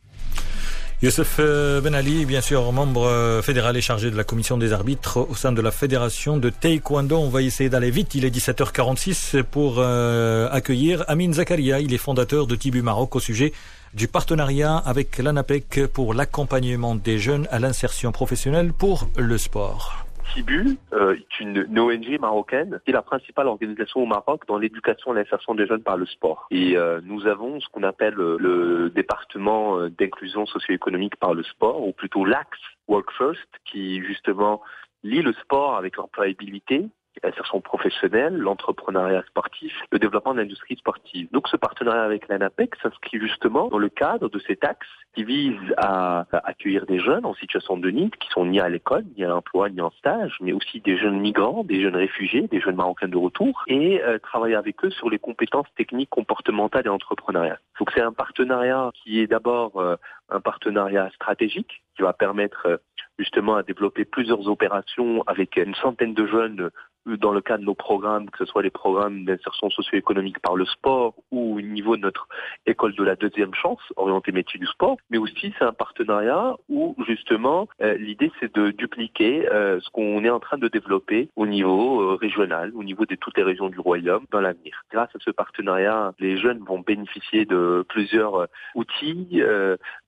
Youssef 1.00 1.36
euh, 1.38 1.80
Ben 1.80 1.94
Ali, 1.94 2.26
bien 2.26 2.40
sûr, 2.40 2.72
membre 2.72 3.04
euh, 3.04 3.40
fédéral 3.40 3.76
et 3.76 3.80
chargé 3.80 4.10
de 4.10 4.16
la 4.16 4.24
commission 4.24 4.58
des 4.58 4.72
arbitres 4.72 5.18
au 5.30 5.36
sein 5.36 5.52
de 5.52 5.62
la 5.62 5.70
fédération 5.70 6.38
de 6.38 6.50
Taekwondo. 6.50 7.16
On 7.16 7.28
va 7.28 7.40
essayer 7.42 7.70
d'aller 7.70 7.92
vite. 7.92 8.16
Il 8.16 8.24
est 8.24 8.36
17h46 8.36 9.44
pour 9.44 9.76
euh, 9.78 10.48
accueillir 10.50 11.04
Amin 11.06 11.32
Zakaria. 11.32 11.78
Il 11.78 11.94
est 11.94 11.98
fondateur 11.98 12.48
de 12.48 12.56
Tibu 12.56 12.82
Maroc 12.82 13.14
au 13.14 13.20
sujet 13.20 13.52
du 13.94 14.08
partenariat 14.08 14.76
avec 14.76 15.18
l'ANAPEC 15.18 15.86
pour 15.86 16.14
l'accompagnement 16.14 16.96
des 16.96 17.20
jeunes 17.20 17.46
à 17.52 17.60
l'insertion 17.60 18.10
professionnelle 18.10 18.72
pour 18.72 19.08
le 19.16 19.38
sport. 19.38 20.07
Tibu 20.34 20.78
euh, 20.92 21.14
est 21.14 21.40
une, 21.40 21.78
ONG 21.78 22.18
marocaine 22.20 22.80
qui 22.84 22.90
est 22.90 22.94
la 22.94 23.02
principale 23.02 23.46
organisation 23.46 24.00
au 24.02 24.06
Maroc 24.06 24.42
dans 24.46 24.58
l'éducation 24.58 25.12
et 25.12 25.16
l'insertion 25.16 25.54
des 25.54 25.66
jeunes 25.66 25.82
par 25.82 25.96
le 25.96 26.06
sport. 26.06 26.46
Et 26.50 26.76
euh, 26.76 27.00
nous 27.04 27.26
avons 27.26 27.60
ce 27.60 27.68
qu'on 27.68 27.82
appelle 27.82 28.14
le 28.14 28.90
département 28.94 29.78
euh, 29.78 29.90
d'inclusion 29.90 30.46
socio-économique 30.46 31.16
par 31.16 31.34
le 31.34 31.42
sport, 31.42 31.86
ou 31.86 31.92
plutôt 31.92 32.24
l'AXE 32.24 32.58
Work 32.88 33.10
First, 33.16 33.48
qui 33.64 34.02
justement 34.02 34.60
lie 35.02 35.22
le 35.22 35.32
sport 35.34 35.76
avec 35.76 35.96
l'employabilité 35.96 36.88
l'insertion 37.22 37.60
professionnelle, 37.60 38.36
l'entrepreneuriat 38.36 39.22
sportif, 39.28 39.72
le 39.90 39.98
développement 39.98 40.34
de 40.34 40.40
l'industrie 40.40 40.76
sportive. 40.76 41.28
Donc 41.32 41.48
ce 41.48 41.56
partenariat 41.56 42.02
avec 42.02 42.28
l'ANAPEC 42.28 42.74
s'inscrit 42.82 43.18
justement 43.20 43.68
dans 43.68 43.78
le 43.78 43.88
cadre 43.88 44.28
de 44.28 44.38
cet 44.40 44.64
axe 44.64 44.86
qui 45.14 45.24
vise 45.24 45.74
à, 45.76 46.26
accueillir 46.44 46.86
des 46.86 46.98
jeunes 46.98 47.24
en 47.24 47.34
situation 47.34 47.76
de 47.76 47.90
need 47.90 48.14
qui 48.16 48.28
sont 48.30 48.46
ni 48.46 48.60
à 48.60 48.68
l'école, 48.68 49.04
ni 49.16 49.24
à 49.24 49.28
l'emploi, 49.28 49.68
ni 49.68 49.80
en 49.80 49.90
stage, 49.90 50.36
mais 50.40 50.52
aussi 50.52 50.80
des 50.80 50.96
jeunes 50.96 51.18
migrants, 51.18 51.64
des 51.64 51.82
jeunes 51.82 51.96
réfugiés, 51.96 52.46
des 52.48 52.60
jeunes 52.60 52.76
marocains 52.76 53.08
de 53.08 53.16
retour, 53.16 53.64
et 53.66 54.02
euh, 54.02 54.18
travailler 54.18 54.54
avec 54.54 54.84
eux 54.84 54.90
sur 54.90 55.10
les 55.10 55.18
compétences 55.18 55.66
techniques, 55.76 56.10
comportementales 56.10 56.86
et 56.86 56.90
entrepreneuriales. 56.90 57.60
Donc 57.78 57.90
c'est 57.94 58.02
un 58.02 58.12
partenariat 58.12 58.90
qui 58.94 59.20
est 59.20 59.26
d'abord 59.26 59.80
euh, 59.80 59.96
un 60.28 60.40
partenariat 60.40 61.10
stratégique 61.14 61.82
qui 61.96 62.02
va 62.02 62.12
permettre 62.12 62.66
euh, 62.66 62.76
justement 63.18 63.56
à 63.56 63.62
développer 63.62 64.04
plusieurs 64.04 64.48
opérations 64.48 65.24
avec 65.26 65.56
une 65.56 65.74
centaine 65.74 66.14
de 66.14 66.26
jeunes 66.26 66.70
dans 67.16 67.32
le 67.32 67.40
cadre 67.40 67.60
de 67.60 67.66
nos 67.66 67.74
programmes, 67.74 68.28
que 68.30 68.38
ce 68.38 68.44
soit 68.44 68.62
les 68.62 68.70
programmes 68.70 69.24
d'insertion 69.24 69.70
socio-économique 69.70 70.38
par 70.40 70.56
le 70.56 70.64
sport 70.66 71.14
ou 71.30 71.56
au 71.56 71.60
niveau 71.60 71.96
de 71.96 72.02
notre 72.02 72.28
école 72.66 72.94
de 72.94 73.02
la 73.02 73.16
deuxième 73.16 73.54
chance, 73.54 73.80
orientée 73.96 74.32
métier 74.32 74.60
du 74.60 74.66
sport, 74.66 74.96
mais 75.10 75.18
aussi 75.18 75.54
c'est 75.58 75.64
un 75.64 75.72
partenariat 75.72 76.54
où 76.68 76.94
justement 77.06 77.68
euh, 77.80 77.96
l'idée 77.96 78.30
c'est 78.40 78.54
de 78.54 78.70
dupliquer 78.70 79.48
euh, 79.50 79.80
ce 79.80 79.90
qu'on 79.90 80.24
est 80.24 80.30
en 80.30 80.40
train 80.40 80.58
de 80.58 80.68
développer 80.68 81.28
au 81.36 81.46
niveau 81.46 82.00
euh, 82.00 82.14
régional, 82.14 82.72
au 82.74 82.84
niveau 82.84 83.06
de 83.06 83.14
toutes 83.14 83.36
les 83.36 83.42
régions 83.42 83.68
du 83.68 83.80
royaume 83.80 84.24
dans 84.30 84.40
l'avenir. 84.40 84.84
Grâce 84.90 85.10
à 85.14 85.18
ce 85.20 85.30
partenariat, 85.30 86.12
les 86.18 86.38
jeunes 86.38 86.62
vont 86.64 86.80
bénéficier 86.80 87.44
de 87.44 87.84
plusieurs 87.88 88.48
outils, 88.74 89.42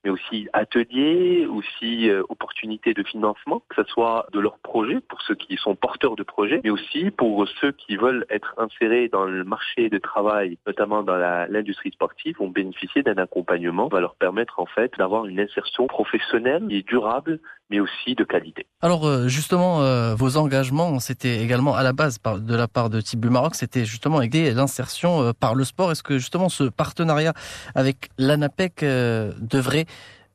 mais 0.03 0.09
aussi 0.09 0.47
ateliers, 0.53 1.45
aussi 1.45 2.09
opportunités 2.29 2.93
de 2.93 3.03
financement, 3.03 3.61
que 3.69 3.83
ce 3.83 3.89
soit 3.89 4.27
de 4.33 4.39
leurs 4.39 4.59
projets 4.59 4.99
pour 5.07 5.21
ceux 5.21 5.35
qui 5.35 5.57
sont 5.57 5.75
porteurs 5.75 6.15
de 6.15 6.23
projets, 6.23 6.61
mais 6.63 6.69
aussi 6.69 6.90
pour 7.15 7.47
ceux 7.59 7.71
qui 7.71 7.95
veulent 7.95 8.25
être 8.29 8.53
insérés 8.57 9.07
dans 9.07 9.25
le 9.25 9.43
marché 9.43 9.89
de 9.89 9.97
travail, 9.97 10.57
notamment 10.67 11.03
dans 11.03 11.15
l'industrie 11.49 11.91
sportive, 11.91 12.35
vont 12.37 12.49
bénéficier 12.49 13.03
d'un 13.03 13.15
accompagnement 13.15 13.87
qui 13.87 13.93
va 13.93 14.01
leur 14.01 14.15
permettre 14.15 14.59
en 14.59 14.65
fait 14.65 14.91
d'avoir 14.97 15.25
une 15.25 15.39
insertion 15.39 15.87
professionnelle 15.87 16.65
et 16.69 16.83
durable, 16.83 17.39
mais 17.69 17.79
aussi 17.79 18.15
de 18.15 18.23
qualité. 18.23 18.65
Alors 18.81 19.07
euh, 19.07 19.27
justement, 19.27 19.81
euh, 19.81 20.15
vos 20.15 20.37
engagements, 20.37 20.99
c'était 20.99 21.41
également 21.41 21.75
à 21.75 21.83
la 21.83 21.93
base 21.93 22.19
de 22.21 22.55
la 22.55 22.67
part 22.67 22.89
de 22.89 22.99
Tibu 23.01 23.29
Maroc, 23.29 23.55
c'était 23.55 23.85
justement 23.85 24.21
aider 24.21 24.51
l'insertion 24.51 25.21
euh, 25.21 25.31
par 25.33 25.55
le 25.55 25.63
sport. 25.63 25.91
Est-ce 25.91 26.03
que 26.03 26.17
justement 26.17 26.49
ce 26.49 26.65
partenariat 26.65 27.33
avec 27.75 28.09
l'ANAPEC 28.17 28.83
devrait 28.83 29.85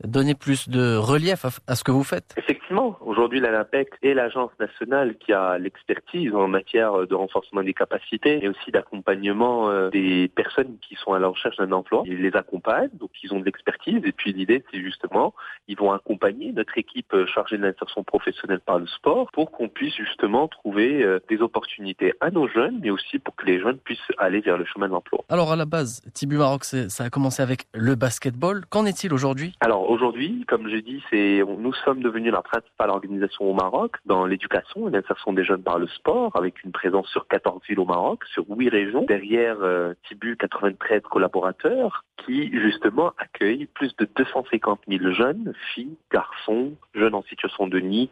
donner 0.05 0.35
plus 0.35 0.69
de 0.69 0.97
relief 0.97 1.45
à, 1.67 1.75
ce 1.75 1.85
que 1.85 1.91
vous 1.91 2.05
faites? 2.05 2.35
Effectivement, 2.37 2.99
aujourd'hui 3.27 3.41
l'ANAPEC 3.41 3.89
est 4.03 4.15
l'agence 4.15 4.53
nationale 4.61 5.17
qui 5.19 5.33
a 5.33 5.59
l'expertise 5.59 6.33
en 6.33 6.47
matière 6.47 7.09
de 7.09 7.15
renforcement 7.17 7.61
des 7.61 7.75
capacités 7.75 8.45
et 8.45 8.49
aussi 8.49 8.71
d'accompagnement 8.71 9.69
euh, 9.69 9.91
des 9.91 10.29
personnes 10.29 10.77
qui 10.81 10.95
sont 10.95 11.13
à 11.13 11.19
la 11.19 11.27
recherche 11.27 11.57
d'un 11.57 11.73
emploi. 11.73 12.05
Ils 12.07 12.23
les 12.23 12.37
accompagnent, 12.37 12.91
donc 12.93 13.11
ils 13.25 13.35
ont 13.35 13.41
de 13.41 13.45
l'expertise 13.45 14.01
et 14.05 14.13
puis 14.13 14.33
l'idée 14.33 14.63
c'est 14.71 14.81
justement, 14.81 15.35
ils 15.67 15.77
vont 15.77 15.91
accompagner 15.91 16.53
notre 16.53 16.79
équipe 16.79 17.13
chargée 17.27 17.59
de 17.59 17.63
l'insertion 17.63 18.05
professionnelle 18.05 18.61
par 18.61 18.79
le 18.79 18.87
sport 18.87 19.29
pour 19.33 19.51
qu'on 19.51 19.69
puisse 19.69 19.97
justement 19.97 20.47
trouver 20.47 21.03
euh, 21.03 21.19
des 21.29 21.41
opportunités 21.43 22.13
à 22.21 22.31
nos 22.31 22.47
jeunes 22.47 22.79
mais 22.81 22.91
aussi 22.91 23.19
pour 23.19 23.35
que 23.35 23.47
les 23.47 23.59
jeunes 23.59 23.79
puissent 23.79 23.99
aller 24.19 24.39
vers 24.39 24.57
le 24.57 24.67
chemin 24.67 24.87
de 24.87 24.93
l'emploi. 24.93 25.25
Alors 25.31 25.51
à 25.51 25.57
la 25.57 25.65
base, 25.65 26.01
Tibu 26.15 26.37
Maroc, 26.37 26.63
ça 26.63 27.03
a 27.03 27.11
commencé 27.11 27.43
avec 27.43 27.67
le 27.75 27.97
basketball. 27.97 28.65
Qu'en 28.71 28.87
est-il 28.87 29.13
aujourd'hui? 29.13 29.57
Alors 29.59 29.91
aujourd'hui, 29.91 30.45
comme 30.47 30.69
j'ai 30.69 30.83
dit, 30.83 31.03
c'est 31.11 31.43
nous 31.59 31.73
sommes 31.85 32.05
devenus 32.05 32.33
la 32.33 32.43
principale 32.43 32.91
organisation 32.91 33.16
au 33.41 33.53
Maroc 33.53 33.97
dans 34.07 34.27
l'éducation 34.27 34.89
et 34.89 34.91
l'insertion 34.91 35.33
des 35.33 35.45
jeunes 35.45 35.63
par 35.63 35.79
le 35.79 35.87
sport, 35.89 36.33
avec 36.35 36.63
une 36.65 36.73
présence 36.73 37.09
sur 37.09 37.27
14 37.29 37.63
villes 37.69 37.81
au 37.81 37.85
Maroc, 37.85 38.25
sur 38.33 38.45
8 38.49 38.69
régions. 38.69 39.05
Derrière 39.07 39.57
euh, 39.61 39.95
Tibu, 40.09 40.37
93 40.37 41.03
collaborateurs 41.03 42.05
qui 42.25 42.51
justement 42.51 43.13
accueillent 43.19 43.67
plus 43.67 43.95
de 43.97 44.09
250 44.17 44.81
000 44.89 45.13
jeunes, 45.13 45.53
filles, 45.75 45.97
garçons, 46.13 46.73
jeunes 46.95 47.15
en 47.15 47.23
situation 47.23 47.67
de 47.67 47.79
NIT, 47.79 48.11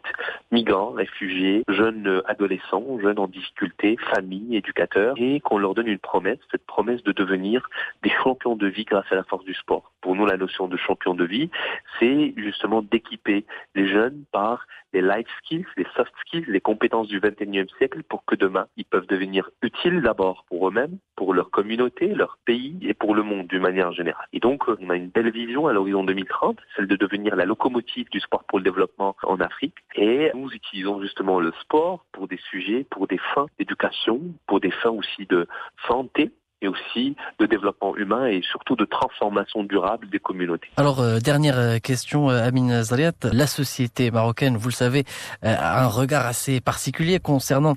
migrants, 0.53 0.91
réfugiés, 0.91 1.65
jeunes 1.69 2.23
adolescents, 2.27 2.99
jeunes 3.01 3.19
en 3.19 3.27
difficulté, 3.27 3.97
familles, 4.15 4.57
éducateurs, 4.57 5.15
et 5.17 5.41
qu'on 5.41 5.59
leur 5.59 5.75
donne 5.75 5.89
une 5.89 5.99
promesse, 5.99 6.39
cette 6.51 6.67
promesse 6.67 7.03
de 7.03 7.13
devenir 7.13 7.69
des 8.03 8.11
champions 8.23 8.57
de 8.57 8.67
vie 8.67 8.85
grâce 8.85 9.11
à 9.11 9.17
la 9.17 9.25
force 9.25 9.45
du 9.45 9.55
sport. 9.55 9.93
Pour 10.01 10.15
nous, 10.15 10.27
la 10.27 10.37
notion 10.37 10.69
de 10.69 10.77
champion 10.77 11.15
de 11.15 11.25
vie, 11.25 11.51
c'est 11.99 12.35
justement 12.37 12.83
d'équiper 12.83 13.47
les 13.75 13.89
jeunes 13.89 14.25
par 14.33 14.67
les 14.95 15.03
life 15.03 15.27
skills, 15.41 15.67
les 15.77 15.87
soft 15.97 16.13
skills, 16.21 16.45
les 16.49 16.61
compétences 16.61 17.09
du 17.09 17.21
21e 17.21 17.69
siècle 17.77 18.03
pour 18.05 18.25
que 18.25 18.37
demain, 18.37 18.67
ils 18.77 18.85
peuvent 18.85 19.07
devenir 19.07 19.51
utiles 19.61 20.01
d'abord 20.01 20.45
pour 20.49 20.69
eux-mêmes, 20.69 20.99
pour 21.17 21.35
leur 21.35 21.51
communauté, 21.51 22.15
leur 22.15 22.39
pays 22.47 22.79
et 22.83 22.95
pour 22.95 23.15
le 23.15 23.23
monde 23.23 23.49
d'une 23.49 23.61
manière 23.61 23.93
générale. 23.93 24.27
Et 24.33 24.41
donc, 24.41 24.65
on 24.69 24.91
a 24.91 24.97
une 24.97 25.09
belle 25.09 25.31
vision 25.31 25.67
à 25.67 25.73
l'horizon 25.73 26.05
2030, 26.05 26.59
celle 26.77 26.87
de 26.87 26.97
devenir 26.97 27.35
la 27.35 27.45
locomotive 27.45 28.09
du 28.11 28.21
sport 28.21 28.45
pour 28.45 28.59
le 28.59 28.65
développement 28.65 29.17
en 29.25 29.41
Afrique. 29.41 29.75
Et 29.97 30.31
nous 30.35 30.51
utilisons 30.53 31.03
justement 31.03 31.41
le 31.41 31.53
sport 31.61 32.07
pour 32.13 32.29
des 32.29 32.39
sujets, 32.51 32.87
pour 32.89 33.09
des 33.09 33.19
fins 33.35 33.47
d'éducation, 33.59 34.21
pour 34.47 34.61
des 34.61 34.71
fins 34.71 34.91
aussi 34.91 35.27
de 35.27 35.49
santé, 35.89 36.31
mais 36.65 36.69
aussi 36.69 37.17
de 37.39 37.47
développement 37.47 37.97
humain 37.97 38.27
et 38.27 38.43
surtout 38.43 38.77
de 38.77 38.85
transformation 38.85 39.65
durable 39.65 40.09
des 40.11 40.19
communautés. 40.19 40.69
Alors, 40.77 41.01
euh, 41.01 41.19
dernière 41.19 41.59
euh, 41.59 41.79
question, 41.79 42.31
euh, 42.31 42.43
Amine 42.43 42.83
Zariat. 42.83 43.13
La 43.33 43.47
société 43.47 44.11
marocaine, 44.11 44.57
vous 44.57 44.69
le 44.69 44.75
savez, 44.75 45.05
a 45.43 45.85
un 45.85 45.89
regard 45.89 46.27
assez 46.27 46.61
particulier 46.61 47.19
concernant 47.19 47.75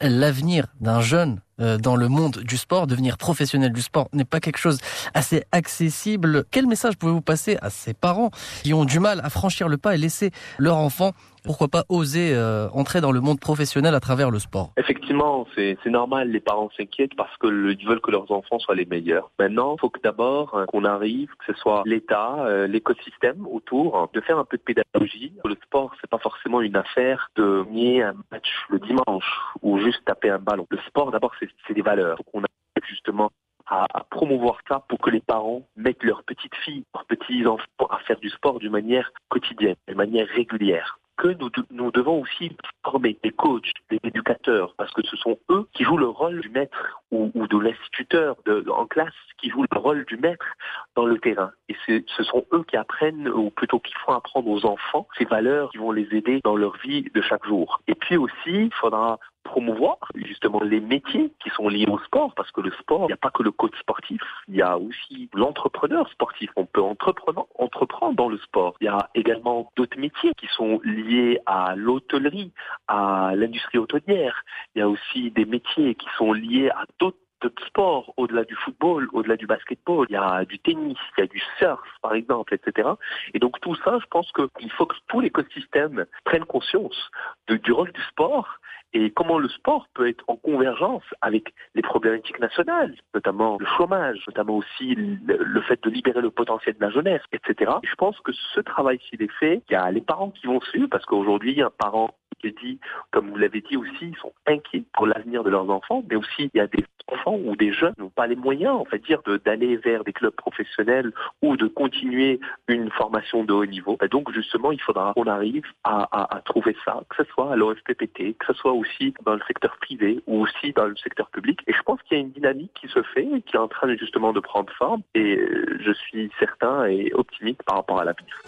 l'avenir 0.00 0.66
d'un 0.80 1.00
jeune 1.00 1.40
dans 1.58 1.96
le 1.96 2.08
monde 2.08 2.38
du 2.38 2.56
sport, 2.56 2.86
devenir 2.86 3.16
professionnel 3.16 3.72
du 3.72 3.80
sport 3.80 4.08
n'est 4.12 4.24
pas 4.24 4.40
quelque 4.40 4.58
chose 4.58 4.78
assez 5.14 5.44
accessible. 5.52 6.44
Quel 6.50 6.66
message 6.66 6.96
pouvez-vous 6.96 7.22
passer 7.22 7.56
à 7.62 7.70
ces 7.70 7.94
parents 7.94 8.30
qui 8.62 8.74
ont 8.74 8.84
du 8.84 9.00
mal 9.00 9.20
à 9.24 9.30
franchir 9.30 9.68
le 9.68 9.78
pas 9.78 9.94
et 9.94 9.98
laisser 9.98 10.32
leur 10.58 10.76
enfant 10.76 11.12
pourquoi 11.46 11.68
pas 11.68 11.84
oser 11.88 12.34
euh, 12.34 12.68
entrer 12.70 13.00
dans 13.00 13.12
le 13.12 13.20
monde 13.20 13.40
professionnel 13.40 13.94
à 13.94 14.00
travers 14.00 14.30
le 14.30 14.38
sport? 14.38 14.72
Effectivement, 14.76 15.46
c'est 15.54 15.78
normal, 15.86 16.30
les 16.30 16.40
parents 16.40 16.68
s'inquiètent 16.76 17.14
parce 17.16 17.34
qu'ils 17.38 17.86
veulent 17.86 18.00
que 18.00 18.10
leurs 18.10 18.30
enfants 18.32 18.58
soient 18.58 18.74
les 18.74 18.84
meilleurs. 18.84 19.30
Maintenant, 19.38 19.76
il 19.76 19.80
faut 19.80 19.88
que 19.88 20.00
d'abord 20.00 20.54
euh, 20.54 20.66
qu'on 20.66 20.84
arrive, 20.84 21.28
que 21.38 21.52
ce 21.52 21.58
soit 21.58 21.82
l'État, 21.86 22.34
euh, 22.40 22.66
l'écosystème 22.66 23.46
autour, 23.46 24.10
de 24.12 24.20
faire 24.20 24.38
un 24.38 24.44
peu 24.44 24.56
de 24.56 24.62
pédagogie. 24.62 25.32
Le 25.44 25.56
sport, 25.64 25.94
c'est 26.00 26.10
pas 26.10 26.18
forcément 26.18 26.60
une 26.60 26.76
affaire 26.76 27.30
de 27.36 27.64
nier 27.70 28.02
un 28.02 28.14
match 28.32 28.48
le 28.68 28.78
dimanche 28.80 29.30
ou 29.62 29.78
juste 29.78 30.04
taper 30.04 30.30
un 30.30 30.38
ballon. 30.38 30.66
Le 30.70 30.78
sport, 30.88 31.10
d'abord, 31.12 31.32
c'est 31.38 31.74
des 31.74 31.82
valeurs. 31.82 32.18
On 32.34 32.42
a 32.42 32.46
justement 32.88 33.30
à, 33.66 34.04
promouvoir 34.10 34.58
ça 34.68 34.84
pour 34.88 34.98
que 34.98 35.10
les 35.10 35.20
parents 35.20 35.62
mettent 35.76 36.04
leurs 36.04 36.22
petites 36.22 36.54
filles, 36.64 36.84
leurs 36.94 37.04
petits 37.06 37.46
enfants 37.46 37.86
à 37.90 37.98
faire 38.06 38.18
du 38.18 38.30
sport 38.30 38.58
d'une 38.58 38.72
manière 38.72 39.12
quotidienne, 39.28 39.76
d'une 39.88 39.96
manière 39.96 40.28
régulière 40.28 40.98
que 41.16 41.28
nous, 41.28 41.50
nous 41.70 41.90
devons 41.90 42.20
aussi 42.20 42.56
former 42.84 43.18
des 43.22 43.30
coachs, 43.30 43.70
des 43.90 43.98
éducateurs, 44.04 44.74
parce 44.76 44.92
que 44.92 45.02
ce 45.06 45.16
sont 45.16 45.38
eux 45.50 45.66
qui 45.72 45.84
jouent 45.84 45.96
le 45.96 46.08
rôle 46.08 46.40
du 46.40 46.48
maître 46.50 47.00
ou, 47.10 47.30
ou 47.34 47.46
de 47.46 47.58
l'instituteur 47.58 48.36
en 48.68 48.86
classe, 48.86 49.14
qui 49.38 49.50
jouent 49.50 49.64
le 49.70 49.78
rôle 49.78 50.04
du 50.04 50.16
maître 50.16 50.46
dans 50.94 51.06
le 51.06 51.18
terrain. 51.18 51.50
Et 51.68 51.76
ce 51.86 52.22
sont 52.24 52.44
eux 52.52 52.64
qui 52.64 52.76
apprennent, 52.76 53.28
ou 53.28 53.50
plutôt 53.50 53.78
qui 53.80 53.92
font 54.04 54.12
apprendre 54.12 54.48
aux 54.48 54.66
enfants 54.66 55.08
ces 55.18 55.24
valeurs 55.24 55.70
qui 55.70 55.78
vont 55.78 55.92
les 55.92 56.08
aider 56.12 56.40
dans 56.44 56.56
leur 56.56 56.76
vie 56.78 57.04
de 57.14 57.20
chaque 57.22 57.44
jour. 57.46 57.80
Et 57.86 57.94
puis 57.94 58.16
aussi, 58.16 58.34
il 58.46 58.74
faudra 58.74 59.18
promouvoir 59.46 59.96
justement 60.14 60.60
les 60.60 60.80
métiers 60.80 61.32
qui 61.42 61.50
sont 61.50 61.68
liés 61.68 61.86
au 61.88 61.98
sport, 62.00 62.34
parce 62.34 62.50
que 62.50 62.60
le 62.60 62.72
sport, 62.72 63.02
il 63.04 63.06
n'y 63.06 63.12
a 63.12 63.16
pas 63.16 63.30
que 63.30 63.42
le 63.42 63.52
coach 63.52 63.76
sportif, 63.78 64.20
il 64.48 64.56
y 64.56 64.62
a 64.62 64.76
aussi 64.78 65.30
l'entrepreneur 65.34 66.08
sportif. 66.10 66.50
On 66.56 66.66
peut 66.66 66.82
entreprendre, 66.82 67.46
entreprendre 67.58 68.16
dans 68.16 68.28
le 68.28 68.38
sport. 68.38 68.76
Il 68.80 68.84
y 68.84 68.88
a 68.88 69.08
également 69.14 69.70
d'autres 69.76 69.98
métiers 69.98 70.32
qui 70.36 70.46
sont 70.48 70.80
liés 70.82 71.38
à 71.46 71.74
l'hôtellerie, 71.76 72.52
à 72.88 73.32
l'industrie 73.34 73.78
hôtelière. 73.78 74.44
Il 74.74 74.80
y 74.80 74.82
a 74.82 74.88
aussi 74.88 75.30
des 75.30 75.44
métiers 75.44 75.94
qui 75.94 76.08
sont 76.18 76.32
liés 76.32 76.70
à 76.70 76.84
d'autres 76.98 77.18
sports 77.66 78.12
au-delà 78.16 78.44
du 78.44 78.54
football, 78.54 79.08
au-delà 79.12 79.36
du 79.36 79.46
basketball. 79.46 80.06
Il 80.08 80.14
y 80.14 80.16
a 80.16 80.44
du 80.44 80.58
tennis, 80.58 80.98
il 81.16 81.20
y 81.20 81.24
a 81.24 81.26
du 81.26 81.40
surf, 81.58 81.88
par 82.02 82.14
exemple, 82.14 82.54
etc. 82.54 82.88
Et 83.34 83.38
donc 83.38 83.60
tout 83.60 83.74
ça, 83.84 83.98
je 84.00 84.06
pense 84.06 84.30
qu'il 84.32 84.70
faut 84.72 84.86
que 84.86 84.96
tout 85.08 85.20
l'écosystème 85.20 86.06
prenne 86.24 86.44
conscience 86.44 87.10
du 87.48 87.72
rôle 87.72 87.92
du 87.92 88.02
sport 88.02 88.58
et 88.92 89.10
comment 89.10 89.38
le 89.38 89.48
sport 89.48 89.88
peut 89.94 90.08
être 90.08 90.24
en 90.28 90.36
convergence 90.36 91.02
avec 91.20 91.52
les 91.74 91.82
problématiques 91.82 92.38
nationales, 92.40 92.94
notamment 93.14 93.58
le 93.60 93.66
chômage, 93.76 94.22
notamment 94.26 94.56
aussi 94.56 94.94
le, 94.94 95.60
fait 95.62 95.82
de 95.82 95.90
libérer 95.90 96.22
le 96.22 96.30
potentiel 96.30 96.76
de 96.76 96.80
la 96.80 96.90
jeunesse, 96.90 97.22
etc. 97.32 97.72
je 97.82 97.94
pense 97.96 98.18
que 98.20 98.32
ce 98.32 98.60
travail 98.60 98.98
s'il 99.08 99.22
est 99.22 99.32
fait, 99.38 99.62
il 99.68 99.72
y 99.72 99.76
a 99.76 99.90
les 99.90 100.00
parents 100.00 100.30
qui 100.30 100.46
vont 100.46 100.60
suivre, 100.60 100.88
parce 100.88 101.04
qu'aujourd'hui, 101.04 101.60
un 101.60 101.70
parent 101.70 102.14
dit, 102.52 102.78
comme 103.10 103.30
vous 103.30 103.38
l'avez 103.38 103.60
dit 103.60 103.76
aussi, 103.76 103.92
ils 104.02 104.16
sont 104.16 104.32
inquiets 104.46 104.84
pour 104.92 105.06
l'avenir 105.06 105.44
de 105.44 105.50
leurs 105.50 105.68
enfants, 105.70 106.02
mais 106.08 106.16
aussi 106.16 106.50
il 106.52 106.58
y 106.58 106.60
a 106.60 106.66
des 106.66 106.84
enfants 107.08 107.36
ou 107.36 107.56
des 107.56 107.72
jeunes 107.72 107.94
qui 107.94 108.00
n'ont 108.00 108.10
pas 108.10 108.26
les 108.26 108.36
moyens, 108.36 108.74
en 108.74 108.84
fait, 108.84 108.98
dire 108.98 109.20
d'aller 109.44 109.76
vers 109.76 110.04
des 110.04 110.12
clubs 110.12 110.34
professionnels 110.34 111.12
ou 111.42 111.56
de 111.56 111.66
continuer 111.66 112.40
une 112.68 112.90
formation 112.90 113.44
de 113.44 113.52
haut 113.52 113.66
niveau. 113.66 113.96
Et 114.02 114.08
donc 114.08 114.32
justement, 114.32 114.72
il 114.72 114.80
faudra 114.80 115.12
qu'on 115.14 115.26
arrive 115.26 115.64
à, 115.84 116.08
à, 116.12 116.40
trouver 116.40 116.76
ça, 116.84 117.02
que 117.08 117.22
ce 117.22 117.30
soit 117.30 117.52
à 117.52 117.56
l'OFPPT, 117.56 118.36
que 118.38 118.46
ce 118.46 118.54
soit 118.54 118.72
aussi 118.72 119.14
dans 119.24 119.34
le 119.34 119.42
secteur 119.46 119.76
privé 119.80 120.20
ou 120.26 120.42
aussi 120.42 120.72
dans 120.72 120.86
le 120.86 120.96
secteur 120.96 121.28
public. 121.30 121.60
Et 121.66 121.72
je 121.72 121.82
pense 121.82 122.00
qu'il 122.02 122.18
y 122.18 122.20
a 122.20 122.22
une 122.22 122.32
dynamique 122.32 122.72
qui 122.80 122.88
se 122.88 123.02
fait, 123.02 123.26
qui 123.46 123.56
est 123.56 123.58
en 123.58 123.68
train 123.68 123.94
justement 123.96 124.32
de 124.32 124.40
prendre 124.40 124.72
forme. 124.74 125.02
Et 125.14 125.36
euh, 125.36 125.78
je 125.80 125.92
suis 125.92 126.30
certain 126.38 126.86
et 126.86 127.12
optimiste 127.14 127.62
par 127.64 127.76
rapport 127.76 128.00
à 128.00 128.04
l'avenir. 128.04 128.42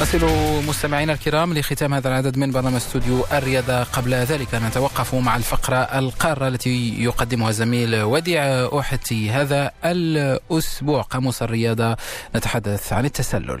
نصل 0.00 0.24
مستمعينا 0.68 1.12
الكرام 1.12 1.54
لختام 1.54 1.94
هذا 1.94 2.08
العدد 2.08 2.38
من 2.38 2.50
برنامج 2.50 2.74
استوديو 2.74 3.24
الرياضة 3.32 3.82
قبل 3.82 4.14
ذلك. 4.14 4.54
نتوقف 4.54 5.14
مع 5.14 5.36
الفقرة 5.36 5.76
القارة 5.76 6.48
التي 6.48 7.04
يقدمها 7.04 7.48
الزميل 7.48 8.02
وديع 8.02 8.44
أوحتي. 8.44 9.30
هذا 9.30 9.70
الأسبوع 9.84 11.02
قاموس 11.02 11.42
الرياضة. 11.42 11.96
نتحدث 12.36 12.92
عن 12.92 13.04
التسلل. 13.04 13.60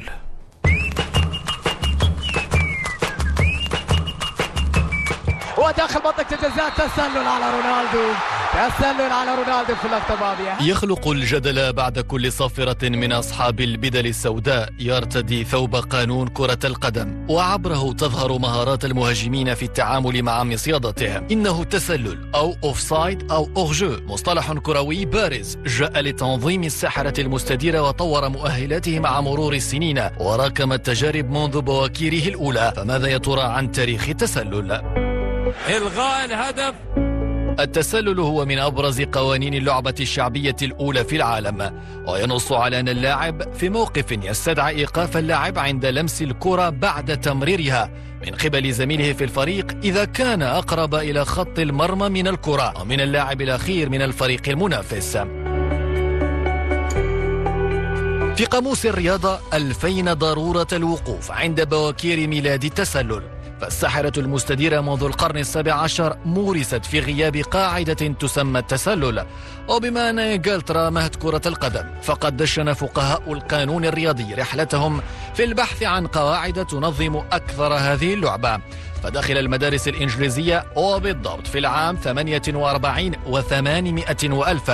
وداخل 5.62 6.00
منطقة 6.04 6.26
الجزاء 6.32 6.70
تسلل 6.70 7.26
على 7.26 7.44
رونالدو. 7.50 8.12
تسلل 8.52 9.12
على 9.12 9.30
رونالدو 9.34 9.74
في 9.74 9.84
اللقطة 9.84 10.14
الماضية. 10.14 10.70
يخلق 10.70 11.08
الجدل 11.08 11.72
بعد 11.72 11.98
كل 11.98 12.32
صافرة 12.32 12.88
من 12.88 13.12
أصحاب 13.12 13.60
البدل 13.60 14.06
السوداء 14.06 14.68
يرتدي 14.78 15.44
ثوب 15.44 15.76
قانون 15.76 16.28
كرة 16.28 16.58
القدم. 16.64 17.26
وعبره 17.28 17.92
تظهر 17.92 18.38
مهارات 18.38 18.84
المهاجمين 18.84 19.54
في 19.54 19.62
التعامل 19.62 20.22
مع 20.22 20.44
مصيادته 20.44 21.16
إنه 21.16 21.64
تسلل 21.64 22.30
أو 22.34 22.54
offside 22.64 23.32
أو 23.32 23.50
hors-jeu 23.56 23.96
مصطلح 24.06 24.52
كروي 24.52 25.04
بارز. 25.04 25.58
جاء 25.66 26.00
لتنظيم 26.00 26.64
الساحرة 26.64 27.20
المستديرة 27.20 27.82
وطور 27.82 28.28
مؤهلاته 28.28 28.98
مع 28.98 29.20
مرور 29.20 29.52
السنين. 29.54 30.08
وراكم 30.20 30.72
التجارب 30.72 31.30
منذ 31.30 31.60
بواكيره 31.60 32.28
الأولى. 32.28 32.72
فماذا 32.76 33.08
يا 33.08 33.18
ترى 33.18 33.42
عن 33.42 33.72
تاريخ 33.72 34.08
التسلل؟ 34.08 35.11
إلغاء 35.68 36.24
الهدف. 36.24 36.74
التسلل 37.60 38.20
هو 38.20 38.44
من 38.44 38.58
أبرز 38.58 39.02
قوانين 39.02 39.54
اللعبة 39.54 39.94
الشعبية 40.00 40.56
الأولى 40.62 41.04
في 41.04 41.16
العالم 41.16 41.80
وينص 42.06 42.52
على 42.52 42.80
أن 42.80 42.88
اللاعب 42.88 43.54
في 43.54 43.68
موقف 43.68 44.12
يستدعي 44.12 44.76
إيقاف 44.76 45.16
اللاعب 45.16 45.58
عند 45.58 45.86
لمس 45.86 46.22
الكرة 46.22 46.68
بعد 46.68 47.20
تمريرها 47.20 47.90
من 48.26 48.34
قبل 48.34 48.72
زميله 48.72 49.12
في 49.12 49.24
الفريق 49.24 49.76
إذا 49.84 50.04
كان 50.04 50.42
أقرب 50.42 50.94
إلى 50.94 51.24
خط 51.24 51.58
المرمى 51.58 52.08
من 52.08 52.28
الكرة 52.28 52.80
ومن 52.80 53.00
اللاعب 53.00 53.40
الأخير 53.40 53.90
من 53.90 54.02
الفريق 54.02 54.48
المنافس. 54.48 55.16
في 58.36 58.44
قاموس 58.44 58.86
الرياضة 58.86 59.38
ألفين 59.54 60.12
ضرورة 60.12 60.66
الوقوف 60.72 61.30
عند 61.30 61.68
بواكير 61.68 62.28
ميلاد 62.28 62.64
التسلل. 62.64 63.22
فالساحرة 63.62 64.20
المستديرة 64.20 64.80
منذ 64.80 65.04
القرن 65.04 65.38
السابع 65.38 65.72
عشر 65.72 66.16
مورست 66.24 66.84
في 66.84 67.00
غياب 67.00 67.36
قاعدة 67.36 67.94
تسمى 67.94 68.58
التسلل. 68.58 69.26
وبما 69.68 70.10
أن 70.10 70.18
إنجلترا 70.18 70.90
مهد 70.90 71.14
كرة 71.14 71.42
القدم 71.46 71.84
فقد 72.02 72.36
دشن 72.36 72.72
فقهاء 72.72 73.32
القانون 73.32 73.84
الرياضي 73.84 74.34
رحلتهم 74.34 75.00
في 75.34 75.44
البحث 75.44 75.82
عن 75.82 76.06
قواعد 76.06 76.66
تنظم 76.66 77.16
أكثر 77.16 77.74
هذه 77.74 78.14
اللعبة. 78.14 78.60
فداخل 79.02 79.38
المدارس 79.38 79.88
الإنجليزية 79.88 80.64
وبالضبط 80.76 81.46
في 81.46 81.58
العام 81.58 81.96
48 81.96 83.12
و800 83.14 84.30
وألف. 84.30 84.70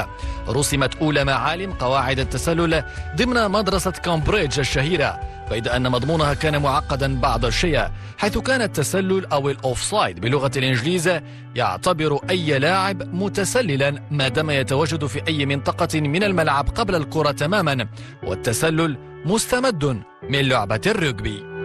رسمت 0.49 0.95
أولى 0.97 1.24
معالم 1.24 1.72
قواعد 1.72 2.18
التسلل 2.18 2.85
ضمن 3.16 3.51
مدرسة 3.51 3.91
كامبريدج 3.91 4.59
الشهيرة 4.59 5.20
بيد 5.51 5.68
أن 5.68 5.91
مضمونها 5.91 6.35
كان 6.35 6.62
معقدا 6.62 7.20
بعض 7.20 7.45
الشيء 7.45 7.89
حيث 8.18 8.39
كان 8.39 8.62
التسلل 8.62 9.26
أو 9.26 9.51
الأوفسايد 9.51 10.20
بلغة 10.20 10.51
الإنجليز 10.57 11.11
يعتبر 11.55 12.20
أي 12.31 12.59
لاعب 12.59 13.14
متسللا 13.14 14.03
ما 14.11 14.29
دام 14.29 14.51
يتواجد 14.51 15.07
في 15.07 15.22
أي 15.29 15.47
منطقة 15.47 16.01
من 16.01 16.22
الملعب 16.22 16.68
قبل 16.68 16.95
الكرة 16.95 17.31
تماما 17.31 17.87
والتسلل 18.22 18.97
مستمد 19.24 20.03
من 20.31 20.49
لعبة 20.49 20.81
الرجبي 20.87 21.58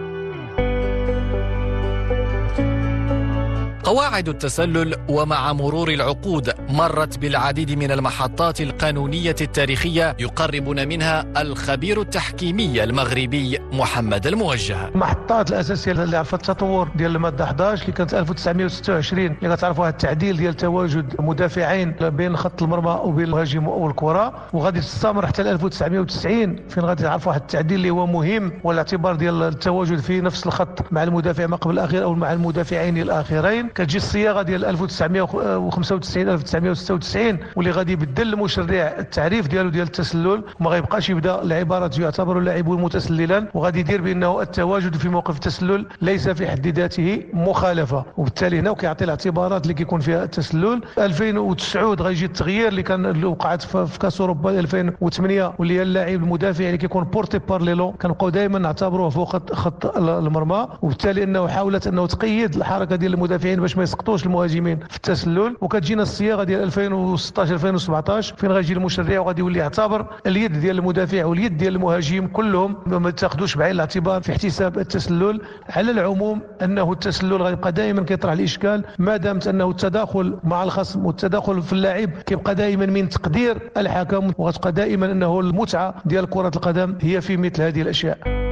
قواعد 3.84 4.28
التسلل 4.28 4.94
ومع 5.08 5.52
مرور 5.52 5.88
العقود 5.88 6.50
مرت 6.68 7.18
بالعديد 7.18 7.78
من 7.78 7.90
المحطات 7.90 8.60
القانونية 8.60 9.36
التاريخية 9.40 10.16
يقربنا 10.18 10.84
منها 10.84 11.24
الخبير 11.42 12.00
التحكيمي 12.00 12.84
المغربي 12.84 13.58
محمد 13.72 14.26
الموجه. 14.26 14.88
المحطات 14.88 15.50
الأساسية 15.50 15.92
اللي 15.92 16.16
عرفت 16.16 16.34
التطور 16.34 16.88
ديال 16.96 17.16
المادة 17.16 17.44
11 17.44 17.82
اللي 17.82 17.92
كانت 17.92 18.14
1926 18.14 19.26
اللي 19.42 19.56
كتعرفوها 19.56 19.88
التعديل 19.88 20.36
ديال 20.36 20.54
تواجد 20.54 21.14
مدافعين 21.20 21.90
بين 22.00 22.36
خط 22.36 22.62
المرمى 22.62 23.00
وبين 23.04 23.24
المهاجم 23.24 23.68
والكرة. 23.68 24.34
وغادي 24.52 24.80
تستمر 24.80 25.26
حتى 25.26 25.42
1990 25.42 26.56
فين 26.68 26.84
غادي 26.84 27.02
تعرفوا 27.02 27.28
واحد 27.32 27.40
التعديل 27.40 27.76
اللي 27.76 27.90
هو 27.90 28.06
مهم 28.06 28.52
والاعتبار 28.64 29.14
ديال 29.16 29.42
التواجد 29.42 29.98
في 29.98 30.20
نفس 30.20 30.46
الخط 30.46 30.92
مع 30.92 31.02
المدافع 31.02 31.46
ما 31.46 31.56
قبل 31.56 31.74
الأخير 31.74 32.02
أو 32.04 32.14
مع 32.14 32.32
المدافعين 32.32 32.98
الأخيرين 32.98 33.73
كتجي 33.74 33.96
الصياغه 33.96 34.42
ديال 34.42 34.64
1995 34.64 36.28
1996 36.28 37.38
واللي 37.56 37.70
غادي 37.70 37.92
يبدل 37.92 38.32
المشرع 38.32 38.94
التعريف 38.98 39.46
ديالو 39.48 39.68
ديال 39.68 39.86
التسلل 39.86 40.42
وما 40.60 40.70
غيبقاش 40.70 41.10
يبدا 41.10 41.42
العبارة 41.42 41.90
يعتبر 41.98 42.38
اللاعب 42.38 42.68
متسللا 42.68 43.46
وغادي 43.54 43.80
يدير 43.80 44.00
بأنه 44.02 44.42
التواجد 44.42 44.96
في 44.96 45.08
موقف 45.08 45.34
التسلل 45.34 45.86
ليس 46.02 46.28
في 46.28 46.46
حد 46.50 46.66
ذاته 46.66 47.22
مخالفة. 47.32 48.04
وبالتالي 48.16 48.58
هنا 48.58 48.72
كيعطي 48.74 49.04
الاعتبارات 49.04 49.62
اللي 49.62 49.74
كيكون 49.74 50.00
فيها 50.00 50.24
التسلل. 50.24 50.80
2009 50.98 51.94
غيجي 51.94 52.24
التغيير 52.24 52.68
اللي 52.68 52.82
كان 52.82 53.06
اللي 53.06 53.26
وقعت 53.26 53.62
في 53.62 53.98
كاس 53.98 54.20
أوروبا 54.20 54.50
2008 54.60 55.54
واللي 55.58 55.78
هي 55.78 55.82
اللاعب 55.82 56.22
المدافع 56.22 56.64
اللي 56.64 56.78
كيكون 56.78 57.04
بورتي 57.04 57.38
بار 57.38 57.62
ليلون 57.62 57.92
كنبقاو 57.92 58.28
دائما 58.28 58.58
نعتبروه 58.58 59.08
فوق 59.08 59.52
خط 59.54 59.96
المرمى. 59.96 60.68
وبالتالي 60.82 61.22
إنه 61.22 61.48
حاولت 61.48 61.86
إنه 61.86 62.06
تقيد 62.06 62.56
الحركة 62.56 62.96
ديال 62.96 63.14
المدافعين 63.14 63.63
باش 63.64 63.76
ما 63.76 63.82
يسقطوش 63.82 64.26
المهاجمين 64.26 64.78
في 64.90 64.96
التسلل. 64.96 65.56
وكتجينا 65.60 66.02
الصياغة 66.02 66.44
ديال 66.44 66.62
2016 66.62 67.54
2017 67.54 68.34
فين 68.36 68.52
غيجي 68.52 68.72
المشرع 68.72 69.20
وغادي 69.20 69.40
يولي 69.40 69.58
يعتبر 69.58 70.06
اليد 70.26 70.60
ديال 70.60 70.78
المدافع 70.78 71.24
واليد 71.24 71.56
ديال 71.56 71.74
المهاجم 71.74 72.26
كلهم 72.26 72.76
ما 72.86 73.10
تاخذوش 73.10 73.54
بعين 73.56 73.70
الاعتبار 73.74 74.22
في 74.22 74.32
احتساب 74.32 74.78
التسلل. 74.78 75.40
على 75.70 75.90
العموم 75.90 76.40
أنه 76.62 76.92
التسلل 76.92 77.42
غيبقى 77.42 77.72
دائما 77.72 78.02
كيطرح 78.02 78.32
الإشكال 78.32 78.84
ما 78.98 79.16
دامت 79.16 79.46
أنه 79.46 79.70
التداخل 79.70 80.38
مع 80.44 80.62
الخصم 80.62 81.06
والتداخل 81.06 81.62
في 81.62 81.72
اللاعب 81.72 82.10
كيبقى 82.26 82.54
دائما 82.54 82.86
من 82.86 83.08
تقدير 83.08 83.58
الحكم 83.76 84.32
وغتبقى 84.38 84.72
دائما 84.72 85.12
أنه 85.12 85.40
المتعة 85.40 85.94
ديال 86.04 86.26
كرة 86.30 86.52
القدم 86.56 86.94
هي 87.00 87.20
في 87.20 87.36
مثل 87.36 87.62
هذه 87.62 87.82
الأشياء. 87.82 88.43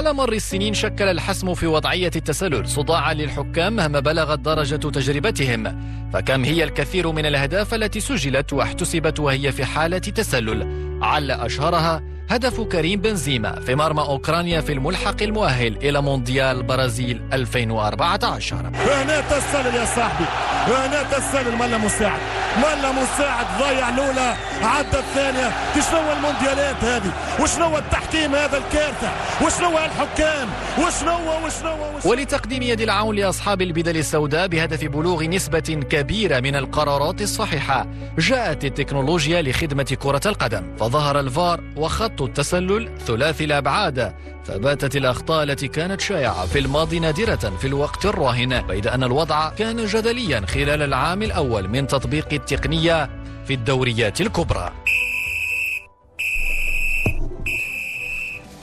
على 0.00 0.12
مر 0.12 0.32
السنين 0.32 0.74
شكل 0.74 1.04
الحسم 1.04 1.54
في 1.54 1.66
وضعية 1.66 2.10
التسلل 2.16 2.68
صداعا 2.68 3.14
للحكام 3.14 3.72
مهما 3.76 4.00
بلغت 4.00 4.38
درجة 4.38 4.76
تجربتهم. 4.76 5.80
فكم 6.12 6.44
هي 6.44 6.64
الكثير 6.64 7.12
من 7.12 7.26
الأهداف 7.26 7.74
التي 7.74 8.00
سجلت 8.00 8.52
واحتسبت 8.52 9.20
وهي 9.20 9.52
في 9.52 9.64
حالة 9.64 9.98
تسلل؟ 9.98 10.68
على 11.02 11.46
أشهرها 11.46 12.02
هدف 12.30 12.60
كريم 12.60 13.00
بنزيما 13.00 13.60
في 13.60 13.74
مرمى 13.74 14.00
أوكرانيا 14.02 14.60
في 14.60 14.72
الملحق 14.72 15.22
المؤهل 15.22 15.76
إلى 15.76 16.02
مونديال 16.02 16.62
برازيل 16.62 17.22
2014 17.32 18.56
هنا 18.56 19.20
تسلل 19.20 19.74
يا 19.74 19.84
صاحبي 19.84 20.24
هنا 20.66 21.02
تسلل 21.02 21.56
ملا 21.56 21.78
مساعد؟ 21.78 22.20
ملا 22.58 22.92
مساعد؟ 22.92 23.46
ضيع 23.60 23.88
الأولى 23.88 24.34
عدى 24.62 24.98
الثانية. 24.98 25.50
شنو 25.90 26.12
المونديالات 26.12 26.84
هذه؟ 26.84 27.12
وشنو 27.40 27.78
التحكيم 27.78 28.34
هذا 28.34 28.58
الكارثة؟ 28.58 29.10
وشنو 29.46 29.78
الحكام؟ 29.78 30.48
وشنو 30.78 31.46
وشنو 31.46 31.76
ولتقديم 32.04 32.62
يد 32.62 32.80
العون 32.80 33.16
لأصحاب 33.16 33.62
البدل 33.62 33.96
السوداء 33.96 34.46
بهدف 34.46 34.84
بلوغ 34.84 35.24
نسبة 35.24 35.80
كبيرة 35.90 36.40
من 36.40 36.56
القرارات 36.56 37.22
الصحيحة 37.22 37.86
جاءت 38.18 38.64
التكنولوجيا 38.64 39.42
لخدمة 39.42 39.96
كرة 40.02 40.20
القدم 40.26 40.76
فظهر 40.76 41.20
الفار 41.20 41.60
وخط 41.76 42.19
التسلل 42.22 42.88
ثلاثي 43.06 43.44
الأبعاد. 43.44 44.14
فباتت 44.44 44.96
الأخطاء 44.96 45.42
التي 45.42 45.68
كانت 45.68 46.00
شائعة. 46.00 46.46
في 46.46 46.58
الماضي 46.58 47.00
نادرة 47.00 47.36
في 47.36 47.66
الوقت 47.66 48.06
الراهن 48.06 48.62
بيد 48.62 48.86
أن 48.86 49.04
الوضع 49.04 49.48
كان 49.48 49.86
جدليا 49.86 50.46
خلال 50.46 50.82
العام 50.82 51.22
الأول 51.22 51.68
من 51.68 51.86
تطبيق 51.86 52.28
التقنية 52.32 53.10
في 53.46 53.54
الدوريات 53.54 54.20
الكبرى. 54.20 54.72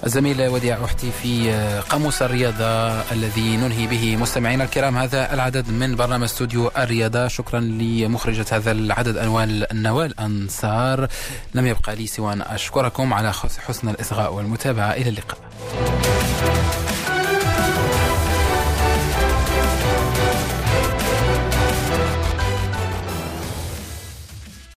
الزميل 0.08 0.47
وديع 0.47 0.86
أحتي 0.86 1.12
في 1.12 1.51
قاموس 1.89 2.22
الرياضة 2.22 3.01
الذي 3.12 3.58
ننهي 3.58 3.88
به 3.88 4.16
مستمعينا 4.16 4.64
الكرام 4.64 4.97
هذا 4.97 5.34
العدد 5.34 5.70
من 5.70 5.95
برنامج 5.95 6.24
استوديو 6.24 6.72
الرياضة. 6.78 7.28
شكرا 7.28 7.60
لمخرجة 7.60 8.45
هذا 8.51 8.72
العدد 8.72 9.18
أنوال 9.18 9.72
النوال 9.72 10.20
أنصار. 10.20 11.08
لم 11.53 11.68
يبقى 11.68 11.95
لي 11.95 12.08
سوى 12.08 12.34
أن 12.34 12.41
أشكركم 12.41 13.14
على 13.14 13.34
حسن 13.68 13.89
الإصغاء 13.89 14.34
والمتابعة. 14.34 14.91
إلى 14.93 15.10
اللقاء. 15.10 15.38